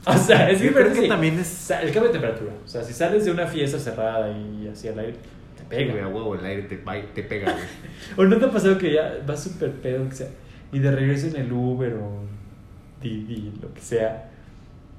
O 0.08 0.18
sea, 0.18 0.50
es 0.50 0.60
Yo 0.60 0.70
que, 0.70 0.74
creo 0.74 0.94
que 0.94 1.08
también 1.08 1.40
es- 1.40 1.70
O 1.70 1.74
el 1.76 1.92
cambio 1.92 2.12
de 2.12 2.20
temperatura. 2.20 2.52
O 2.66 2.68
sea, 2.68 2.84
si 2.84 2.94
sales 2.94 3.26
de 3.26 3.32
una 3.32 3.46
fiesta 3.48 3.78
cerrada 3.78 4.32
y 4.32 4.68
así 4.68 4.88
al 4.88 4.98
aire, 5.00 5.18
te 5.58 5.64
Pega, 5.66 5.92
güey, 5.92 6.04
a 6.04 6.08
huevo, 6.08 6.36
el 6.36 6.44
aire 6.46 6.64
te, 6.64 6.78
te 6.78 7.24
pega, 7.24 7.52
güey. 7.52 7.66
¿O 8.18 8.30
no 8.30 8.38
te 8.38 8.46
ha 8.46 8.52
pasado 8.52 8.78
que 8.78 8.94
ya 8.94 9.20
vas 9.26 9.44
súper 9.44 9.72
pedo 9.74 10.08
que 10.10 10.16
sea, 10.16 10.28
y 10.72 10.80
de 10.80 10.92
regreso 10.92 11.28
en 11.28 11.36
el 11.36 11.52
Uber 11.52 11.94
o 11.94 12.24
Didi, 13.02 13.54
lo 13.62 13.74
que 13.74 13.82
sea, 13.82 14.30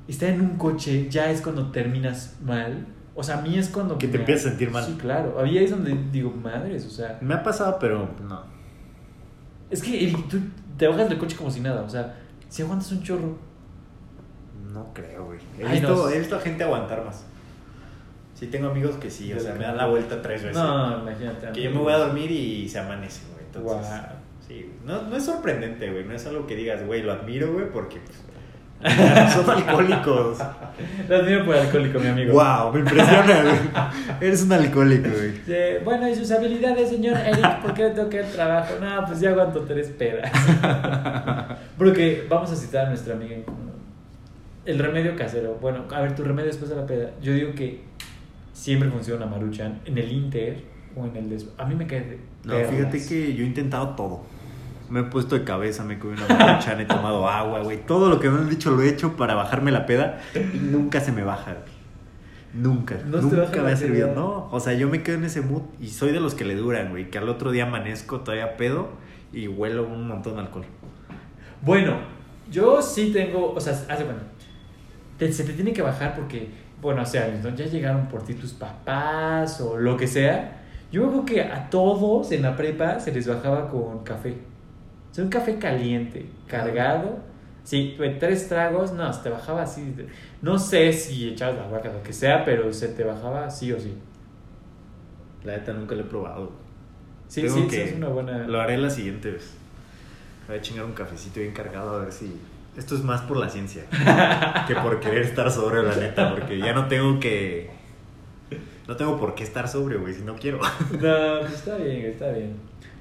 está 0.06 0.28
en 0.28 0.40
un 0.40 0.56
coche, 0.56 1.08
ya 1.10 1.30
es 1.30 1.40
cuando 1.40 1.70
terminas 1.72 2.36
mal? 2.44 2.86
O 3.14 3.22
sea, 3.22 3.38
a 3.38 3.42
mí 3.42 3.58
es 3.58 3.68
cuando... 3.68 3.98
Que 3.98 4.08
te 4.08 4.16
empiezas 4.18 4.46
a 4.46 4.48
sentir 4.50 4.70
mal. 4.70 4.84
Sí, 4.84 4.96
claro. 4.98 5.38
A 5.38 5.42
mí 5.42 5.58
ahí 5.58 5.64
es 5.64 5.70
donde 5.70 5.94
digo, 6.10 6.30
madres, 6.30 6.86
o 6.86 6.90
sea... 6.90 7.18
Me 7.20 7.34
ha 7.34 7.42
pasado, 7.42 7.76
pero 7.78 8.08
no. 8.26 8.42
Es 9.70 9.82
que 9.82 10.02
Eric, 10.04 10.28
tú 10.28 10.38
te 10.78 10.86
bajas 10.88 11.08
del 11.08 11.18
coche 11.18 11.36
como 11.36 11.50
si 11.50 11.60
nada, 11.60 11.82
o 11.82 11.88
sea, 11.90 12.14
si 12.48 12.62
aguantas 12.62 12.90
un 12.92 13.02
chorro. 13.02 13.36
No 14.72 14.92
creo, 14.94 15.26
güey. 15.26 15.38
He, 15.58 15.64
Ay, 15.66 15.80
visto, 15.80 15.94
no. 15.94 16.08
he 16.08 16.18
visto 16.18 16.36
a 16.36 16.40
gente 16.40 16.64
aguantar 16.64 17.04
más. 17.04 17.24
Sí, 18.34 18.46
tengo 18.48 18.68
amigos 18.68 18.96
que 18.96 19.10
sí, 19.10 19.32
o 19.32 19.38
sea, 19.38 19.54
me 19.54 19.64
dan 19.64 19.76
la 19.76 19.86
vuelta 19.86 20.20
tres 20.20 20.42
veces. 20.42 20.56
No, 20.56 21.00
imagínate. 21.00 21.52
Que 21.52 21.62
yo 21.62 21.70
me 21.70 21.78
voy 21.78 21.92
a 21.92 21.98
dormir 21.98 22.30
y 22.30 22.68
se 22.68 22.78
amanece, 22.80 23.22
güey. 23.32 23.44
Entonces, 23.44 23.94
sí, 24.46 24.72
no, 24.84 25.02
no 25.02 25.16
es 25.16 25.24
sorprendente, 25.24 25.90
güey. 25.90 26.04
No 26.04 26.14
es 26.14 26.26
algo 26.26 26.46
que 26.46 26.56
digas, 26.56 26.84
güey, 26.84 27.02
lo 27.02 27.12
admiro, 27.12 27.52
güey, 27.52 27.70
porque 27.70 28.00
pues, 28.00 28.18
son 29.32 29.48
alcohólicos. 29.48 30.38
Lo 31.08 31.16
admiro 31.16 31.44
por 31.44 31.54
alcohólico, 31.54 32.00
mi 32.00 32.08
amigo. 32.08 32.32
wow, 32.32 32.72
me 32.72 32.80
impresiona, 32.80 33.42
güey. 33.42 33.58
Eres 34.20 34.42
un 34.42 34.52
alcohólico, 34.52 35.08
güey. 35.10 35.84
Bueno, 35.84 36.08
y 36.08 36.16
sus 36.16 36.30
habilidades, 36.32 36.88
señor 36.88 37.16
Eric, 37.18 37.60
¿por 37.60 37.74
qué 37.74 37.84
le 37.84 37.90
toca 37.90 38.18
el 38.18 38.32
trabajo? 38.32 38.74
No, 38.80 39.04
pues 39.06 39.20
ya 39.20 39.30
aguanto 39.30 39.60
tres 39.60 39.88
pedas. 39.90 40.32
Porque 41.78 42.26
vamos 42.28 42.50
a 42.50 42.56
citar 42.56 42.86
a 42.86 42.88
nuestra 42.88 43.14
amiga 43.14 43.36
en 43.36 43.42
común. 43.42 43.71
El 44.64 44.78
remedio 44.78 45.16
casero. 45.16 45.58
Bueno, 45.60 45.84
a 45.92 46.00
ver, 46.00 46.14
tu 46.14 46.22
remedio 46.22 46.48
después 46.48 46.70
de 46.70 46.76
la 46.76 46.86
peda. 46.86 47.10
Yo 47.20 47.32
digo 47.32 47.52
que 47.54 47.80
siempre 48.52 48.88
funciona 48.90 49.26
Maruchan 49.26 49.80
en 49.84 49.98
el 49.98 50.10
Inter 50.12 50.62
o 50.94 51.04
en 51.06 51.16
el 51.16 51.28
des... 51.30 51.48
A 51.58 51.64
mí 51.64 51.74
me 51.74 51.86
cae 51.86 52.00
de 52.02 52.18
No, 52.44 52.52
perlas. 52.54 52.70
fíjate 52.70 53.06
que 53.06 53.34
yo 53.34 53.44
he 53.44 53.46
intentado 53.46 53.90
todo. 53.96 54.22
Me 54.90 55.00
he 55.00 55.04
puesto 55.04 55.36
de 55.38 55.44
cabeza, 55.44 55.84
me 55.84 55.94
he 55.94 55.98
comido 55.98 56.24
una 56.26 56.36
maruchan, 56.36 56.78
he 56.80 56.84
tomado 56.84 57.26
agua, 57.26 57.60
güey. 57.62 57.78
Todo 57.86 58.10
lo 58.10 58.20
que 58.20 58.28
me 58.28 58.38
han 58.38 58.50
dicho 58.50 58.70
lo 58.70 58.82
he 58.82 58.88
hecho 58.90 59.16
para 59.16 59.34
bajarme 59.34 59.72
la 59.72 59.86
peda 59.86 60.20
y 60.34 60.58
nunca 60.58 61.00
se 61.00 61.12
me 61.12 61.24
baja, 61.24 61.52
güey. 61.54 61.72
Nunca, 62.54 62.96
No 63.06 63.22
nunca 63.22 63.62
me 63.62 63.72
ha 63.72 63.76
servido. 63.76 64.14
No, 64.14 64.48
o 64.52 64.60
sea, 64.60 64.74
yo 64.74 64.90
me 64.90 65.02
quedo 65.02 65.16
en 65.16 65.24
ese 65.24 65.40
mood 65.40 65.62
y 65.80 65.88
soy 65.88 66.12
de 66.12 66.20
los 66.20 66.34
que 66.34 66.44
le 66.44 66.54
duran, 66.54 66.90
güey. 66.90 67.08
Que 67.10 67.16
al 67.16 67.30
otro 67.30 67.50
día 67.50 67.64
amanezco 67.66 68.20
todavía 68.20 68.58
pedo 68.58 68.90
y 69.32 69.48
huelo 69.48 69.84
un 69.86 70.06
montón 70.06 70.34
de 70.34 70.40
alcohol. 70.42 70.66
Bueno, 71.62 71.96
yo 72.50 72.82
sí 72.82 73.10
tengo, 73.14 73.54
o 73.54 73.60
sea, 73.60 73.72
hace 73.72 74.04
bueno, 74.04 74.20
te- 75.26 75.32
se 75.32 75.44
te 75.44 75.52
tiene 75.52 75.72
que 75.72 75.82
bajar 75.82 76.14
porque, 76.14 76.48
bueno, 76.80 77.02
o 77.02 77.06
sea, 77.06 77.28
¿no? 77.42 77.54
ya 77.54 77.66
llegaron 77.66 78.08
por 78.08 78.24
ti 78.24 78.34
tus 78.34 78.52
papás 78.52 79.60
o 79.60 79.78
lo 79.78 79.96
que 79.96 80.06
sea. 80.06 80.58
Yo 80.90 81.08
creo 81.08 81.24
que 81.24 81.42
a 81.42 81.70
todos 81.70 82.32
en 82.32 82.42
la 82.42 82.56
prepa 82.56 83.00
se 83.00 83.12
les 83.12 83.26
bajaba 83.26 83.68
con 83.68 84.02
café. 84.04 84.36
O 85.10 85.14
sea, 85.14 85.24
un 85.24 85.30
café 85.30 85.58
caliente, 85.58 86.26
cargado. 86.46 87.18
Sí, 87.64 87.96
tres 88.18 88.48
tragos, 88.48 88.92
no, 88.92 89.12
se 89.12 89.22
te 89.22 89.28
bajaba 89.30 89.62
así. 89.62 89.94
No 90.42 90.58
sé 90.58 90.92
si 90.92 91.28
echabas 91.28 91.56
la 91.56 91.66
vaca, 91.68 91.92
lo 91.92 92.02
que 92.02 92.12
sea, 92.12 92.44
pero 92.44 92.72
se 92.72 92.88
te 92.88 93.04
bajaba 93.04 93.48
sí 93.50 93.72
o 93.72 93.78
sí. 93.78 93.94
La 95.44 95.56
neta 95.56 95.72
nunca 95.72 95.94
lo 95.94 96.02
he 96.02 96.04
probado. 96.04 96.52
Sí, 97.28 97.42
Tengo 97.42 97.54
sí, 97.56 97.68
que- 97.68 97.84
es 97.84 97.94
una 97.94 98.08
buena. 98.08 98.46
Lo 98.46 98.60
haré 98.60 98.76
la 98.78 98.90
siguiente 98.90 99.30
vez. 99.30 99.54
Voy 100.48 100.56
a 100.56 100.60
chingar 100.60 100.84
un 100.84 100.92
cafecito 100.92 101.40
bien 101.40 101.52
cargado 101.52 101.96
a 101.96 101.98
ver 102.00 102.12
si... 102.12 102.36
Esto 102.76 102.94
es 102.94 103.02
más 103.04 103.20
por 103.22 103.36
la 103.36 103.50
ciencia 103.50 103.84
que 104.66 104.74
por 104.76 104.98
querer 105.00 105.22
estar 105.22 105.50
sobrio, 105.50 105.82
la 105.82 105.94
neta, 105.96 106.34
porque 106.34 106.58
ya 106.58 106.72
no 106.72 106.86
tengo 106.86 107.20
que... 107.20 107.70
No 108.88 108.96
tengo 108.96 109.18
por 109.18 109.34
qué 109.34 109.44
estar 109.44 109.68
sobrio, 109.68 110.00
güey, 110.00 110.14
si 110.14 110.22
no 110.22 110.34
quiero. 110.36 110.58
No, 110.92 111.40
pues 111.40 111.52
está 111.52 111.76
bien, 111.76 112.06
está 112.06 112.30
bien. 112.32 112.54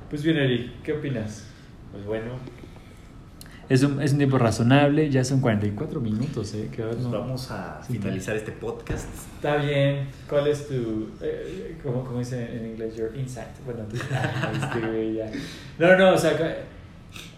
Pues 0.09 0.23
bien, 0.23 0.37
Eric, 0.37 0.81
¿qué 0.83 0.93
opinas? 0.93 1.47
Pues 1.91 2.05
bueno, 2.05 2.31
Es 3.69 3.81
un, 3.83 4.01
es 4.01 4.11
un 4.11 4.17
tiempo 4.17 4.37
razonable, 4.37 5.09
ya 5.09 5.23
son 5.23 5.39
44 5.41 5.99
minutos, 6.01 6.53
¿eh? 6.53 6.69
Que 6.71 6.83
pues 6.83 6.97
no- 6.99 7.11
vamos 7.11 7.49
a 7.51 7.81
finalizar 7.87 8.35
este 8.35 8.51
podcast. 8.51 9.07
Está 9.35 9.55
bien. 9.57 10.07
¿Cuál 10.29 10.47
es 10.47 10.67
tu. 10.67 11.09
Eh, 11.21 11.77
¿cómo, 11.81 12.03
cómo 12.03 12.19
dice 12.19 12.55
en 12.57 12.67
inglés? 12.71 12.95
Your 12.97 13.15
insight. 13.15 13.47
Bueno, 13.65 13.83
tú. 13.89 13.97
Ah, 14.13 14.51
este 14.53 14.85
güey 14.85 15.13
ya. 15.15 15.31
No, 15.79 15.97
no, 15.97 16.13
o 16.13 16.17
sea, 16.17 16.31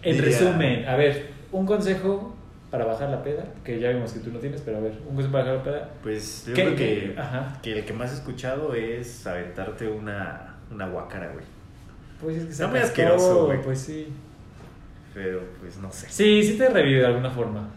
en 0.02 0.16
Diría- 0.16 0.22
resumen, 0.38 0.84
a 0.86 0.96
ver, 0.96 1.33
un 1.58 1.66
consejo 1.66 2.34
para 2.70 2.84
bajar 2.84 3.08
la 3.10 3.22
peda, 3.22 3.44
que 3.64 3.78
ya 3.78 3.90
vimos 3.90 4.12
que 4.12 4.18
tú 4.20 4.30
no 4.32 4.38
tienes, 4.40 4.60
pero 4.62 4.78
a 4.78 4.80
ver, 4.80 4.92
un 5.08 5.14
consejo 5.14 5.32
para 5.32 5.44
bajar 5.44 5.58
la 5.58 5.62
peda. 5.64 5.90
Pues 6.02 6.44
yo 6.48 6.54
¿Qué- 6.54 6.62
creo 6.74 6.76
que, 7.62 7.78
el 7.78 7.84
que 7.84 7.92
más 7.92 8.10
he 8.10 8.14
escuchado 8.14 8.74
es 8.74 9.26
aventarte 9.26 9.86
una, 9.88 10.56
una 10.72 10.88
guacara, 10.88 11.30
güey. 11.32 11.44
Pues 12.20 12.36
es 12.38 12.46
que 12.46 12.52
se 12.52 12.66
muy 12.66 12.78
atascó, 12.78 12.90
asqueroso, 13.02 13.46
güey. 13.46 13.62
Pues 13.62 13.78
sí. 13.78 14.08
Pero 15.12 15.42
pues 15.60 15.76
no 15.78 15.92
sé. 15.92 16.06
Sí, 16.10 16.42
sí 16.42 16.58
te 16.58 16.68
revive 16.68 17.00
de 17.00 17.06
alguna 17.06 17.30
forma. 17.30 17.68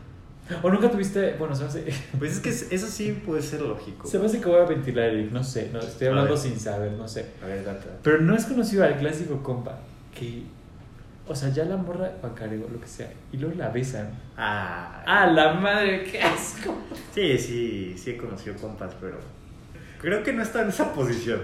O 0.63 0.69
nunca 0.71 0.89
tuviste. 0.89 1.35
Bueno, 1.37 1.53
se 1.53 1.63
me 1.63 1.69
hace. 1.69 1.85
Pues 2.17 2.31
es 2.33 2.39
que 2.39 2.49
eso 2.75 2.87
sí 2.87 3.11
puede 3.25 3.41
ser 3.43 3.61
lógico. 3.61 4.07
Se 4.07 4.17
me 4.17 4.25
hace 4.25 4.39
que 4.41 4.47
voy 4.49 4.59
a 4.61 4.65
ventilar, 4.65 5.09
Eric, 5.09 5.31
no 5.31 5.43
sé, 5.43 5.69
no, 5.71 5.79
estoy 5.79 6.07
hablando 6.07 6.35
sin 6.37 6.59
saber, 6.59 6.93
no 6.93 7.07
sé. 7.07 7.25
A 7.43 7.45
ver, 7.47 7.63
date. 7.63 7.87
Pero 8.01 8.21
no 8.21 8.33
es 8.35 8.45
conocido 8.45 8.83
al 8.83 8.97
clásico 8.97 9.43
compa 9.43 9.77
que, 10.17 10.43
o 11.27 11.35
sea, 11.35 11.49
ya 11.49 11.65
la 11.65 11.77
morra 11.77 12.11
bancarego, 12.21 12.67
lo 12.71 12.79
que 12.79 12.87
sea, 12.87 13.09
y 13.31 13.37
luego 13.37 13.55
la 13.57 13.69
besan. 13.69 14.09
Ah, 14.37 15.03
¡Ah, 15.05 15.25
la 15.27 15.53
madre, 15.53 16.03
qué 16.03 16.21
asco! 16.21 16.75
Sí, 17.13 17.37
sí, 17.37 17.95
sí 17.97 18.11
he 18.11 18.17
conocido 18.17 18.55
compas, 18.55 18.93
pero 19.01 19.17
creo 19.99 20.23
que 20.23 20.33
no 20.33 20.41
está 20.43 20.61
en 20.61 20.69
esa 20.69 20.93
posición. 20.93 21.41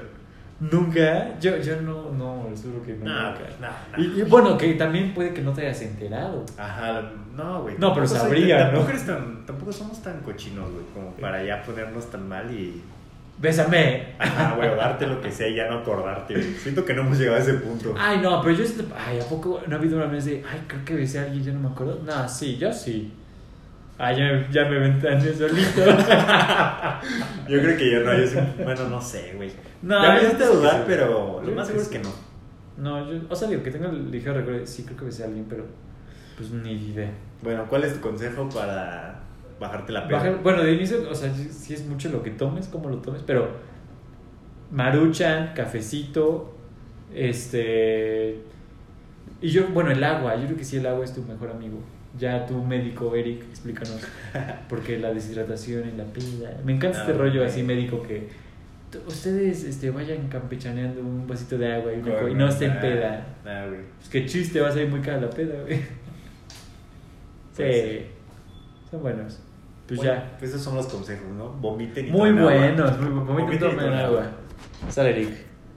Nunca, 0.60 1.38
yo, 1.40 1.58
yo 1.58 1.82
no, 1.82 2.12
no, 2.12 2.48
les 2.50 2.62
juro 2.62 2.82
que 2.86 2.94
no. 2.94 3.06
No, 3.06 3.30
nunca. 3.32 3.44
no, 3.60 3.98
no. 3.98 4.04
Y, 4.04 4.20
y 4.20 4.24
bueno, 4.24 4.58
que 4.58 4.74
también 4.76 5.14
puede 5.14 5.34
que 5.34 5.42
no 5.42 5.52
te 5.52 5.62
hayas 5.62 5.82
enterado. 5.82 6.46
Ajá, 6.58 7.02
no, 7.36 7.64
güey. 7.64 7.76
No, 7.78 7.94
pero 7.94 8.06
tampoco 8.06 8.08
soy- 8.30 8.40
sabría, 8.40 8.72
¿no? 8.72 8.80
tampoco, 8.80 8.98
tan- 9.06 9.46
tampoco 9.46 9.74
somos 9.74 10.02
tan 10.02 10.20
cochinos, 10.22 10.72
güey, 10.72 10.86
como 10.94 11.12
para 11.16 11.44
ya 11.44 11.62
ponernos 11.64 12.10
tan 12.10 12.30
mal 12.30 12.50
y. 12.52 12.82
Bésame. 13.40 14.14
Ajá, 14.20 14.56
güey, 14.56 14.70
darte 14.76 15.08
lo 15.08 15.20
que 15.22 15.32
sea 15.32 15.48
y 15.48 15.56
ya 15.56 15.68
no 15.68 15.80
acordarte. 15.80 16.42
Siento 16.56 16.86
que 16.86 16.94
no 16.94 17.02
hemos 17.02 17.18
llegado 17.20 17.38
a 17.38 17.42
ese 17.42 17.56
punto. 17.56 17.94
Ay, 17.98 18.20
no, 18.22 18.42
pero 18.42 18.56
yo, 18.56 18.66
siento- 18.66 18.94
ay, 18.96 19.20
¿a 19.20 19.24
poco 19.26 19.62
no 19.68 19.76
ha 19.76 19.80
habido 19.80 19.98
una 19.98 20.06
vez 20.06 20.26
de, 20.26 20.44
ay, 20.50 20.64
creo 20.68 20.86
que 20.86 20.96
besé 20.96 21.20
a 21.20 21.24
alguien, 21.24 21.44
ya 21.44 21.52
no 21.52 21.60
me 21.60 21.70
acuerdo? 21.70 22.00
No, 22.06 22.30
sí, 22.30 22.58
yo 22.58 22.72
sí. 22.72 23.12
Ay, 23.98 24.18
ya, 24.18 24.24
me- 24.26 24.48
ya 24.52 24.64
me 24.66 24.80
ventaneé 24.80 25.34
solito. 25.36 25.82
Yo 27.48 27.60
creo 27.62 27.78
que 27.78 27.92
yo 27.92 28.00
no, 28.00 28.14
yo 28.14 28.64
bueno, 28.64 28.88
no 28.90 29.02
sé, 29.02 29.34
güey. 29.36 29.52
No, 29.82 30.02
ya 30.02 30.14
me 30.14 30.24
hiciste 30.24 30.46
dudar, 30.46 30.78
sí. 30.78 30.84
pero 30.88 31.42
lo 31.46 31.52
más 31.52 31.68
seguro 31.68 31.84
es 31.84 31.90
que 31.90 32.00
no. 32.00 32.10
No, 32.78 33.12
yo, 33.12 33.20
o 33.30 33.36
sea, 33.36 33.48
digo, 33.50 33.62
que 33.62 33.70
tengo 33.70 33.88
el 33.88 34.10
ligero 34.10 34.34
recuerdo, 34.36 34.66
sí, 34.66 34.84
creo 34.84 34.98
que 34.98 35.06
besé 35.06 35.24
a 35.24 35.26
alguien, 35.28 35.46
pero 35.50 35.66
pues 36.38 36.50
ni 36.52 36.72
idea. 36.72 37.12
Bueno, 37.42 37.66
¿cuál 37.70 37.84
es 37.84 37.94
tu 37.94 38.00
consejo 38.02 38.50
para 38.50 39.20
bajarte 39.60 39.92
la 39.94 40.08
pena? 40.08 40.18
Bajar- 40.20 40.44
bueno, 40.44 40.64
de 40.64 40.74
inicio, 40.74 41.10
o 41.10 41.16
sea, 41.16 41.34
sí- 41.34 41.74
es 41.74 41.86
mucho 41.88 42.10
lo 42.10 42.22
que 42.24 42.32
tomes, 42.32 42.68
como 42.68 42.90
lo 42.90 42.98
tomes, 42.98 43.22
pero 43.26 43.50
maruchan, 44.72 45.54
cafecito, 45.56 46.54
este... 47.14 48.40
Y 49.42 49.50
yo, 49.50 49.68
bueno, 49.70 49.92
el 49.92 50.04
agua, 50.04 50.36
yo 50.38 50.46
creo 50.46 50.58
que 50.58 50.64
sí 50.64 50.78
el 50.78 50.86
agua 50.86 51.04
es 51.04 51.14
tu 51.14 51.22
mejor 51.24 51.50
amigo. 51.52 51.78
Ya 52.18 52.46
tu 52.46 52.64
médico, 52.64 53.14
Eric, 53.16 53.44
explícanos. 53.50 54.00
Porque 54.70 54.98
la 55.00 55.14
deshidratación 55.14 55.84
en 55.90 55.98
la 55.98 56.06
peda. 56.06 56.58
Me 56.64 56.74
encanta 56.74 57.00
este 57.02 57.12
Ah, 57.12 57.18
rollo 57.18 57.44
así 57.44 57.62
médico 57.64 58.02
que 58.04 58.30
ustedes 59.08 59.64
este, 59.64 59.90
vayan 59.90 60.28
campechaneando 60.30 61.02
un 61.02 61.28
vasito 61.28 61.58
de 61.58 61.74
agua 61.74 61.92
y, 61.92 61.98
una 62.00 62.30
y 62.30 62.34
no 62.36 62.48
estén 62.48 62.76
nah, 62.76 62.80
peda. 62.82 63.28
nah. 63.44 63.66
Pues 63.98 64.10
qué 64.10 64.26
chiste, 64.26 64.62
va 64.62 64.70
a 64.70 64.72
salir 64.72 64.90
muy 64.90 65.02
cara 65.02 65.20
la 65.20 65.30
peda, 65.30 65.62
güey. 65.64 65.80
Sí. 67.58 68.06
Son 68.94 69.02
buenos. 69.02 69.40
Pues 69.88 69.98
Bueno, 69.98 70.14
ya. 70.14 70.36
Pues 70.38 70.52
esos 70.52 70.62
son 70.64 70.76
los 70.76 70.88
consejos, 70.88 71.28
¿no? 71.38 71.50
Vomiten 71.50 72.08
y 72.08 72.12
Muy 72.12 72.30
tomen 72.30 72.38
agua. 72.40 72.54
buenos, 72.54 73.00
muy 73.00 73.10
buenos. 73.10 73.28
Vomiten 73.28 73.54
y 73.56 73.58
Vomiten 73.60 73.78
tomen 73.78 73.94
agua. 73.94 74.26
Sale, 74.90 75.10
Eric. 75.10 75.30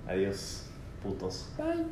Adiós, 0.07 0.67
putos. 1.03 1.53
Bye. 1.59 1.85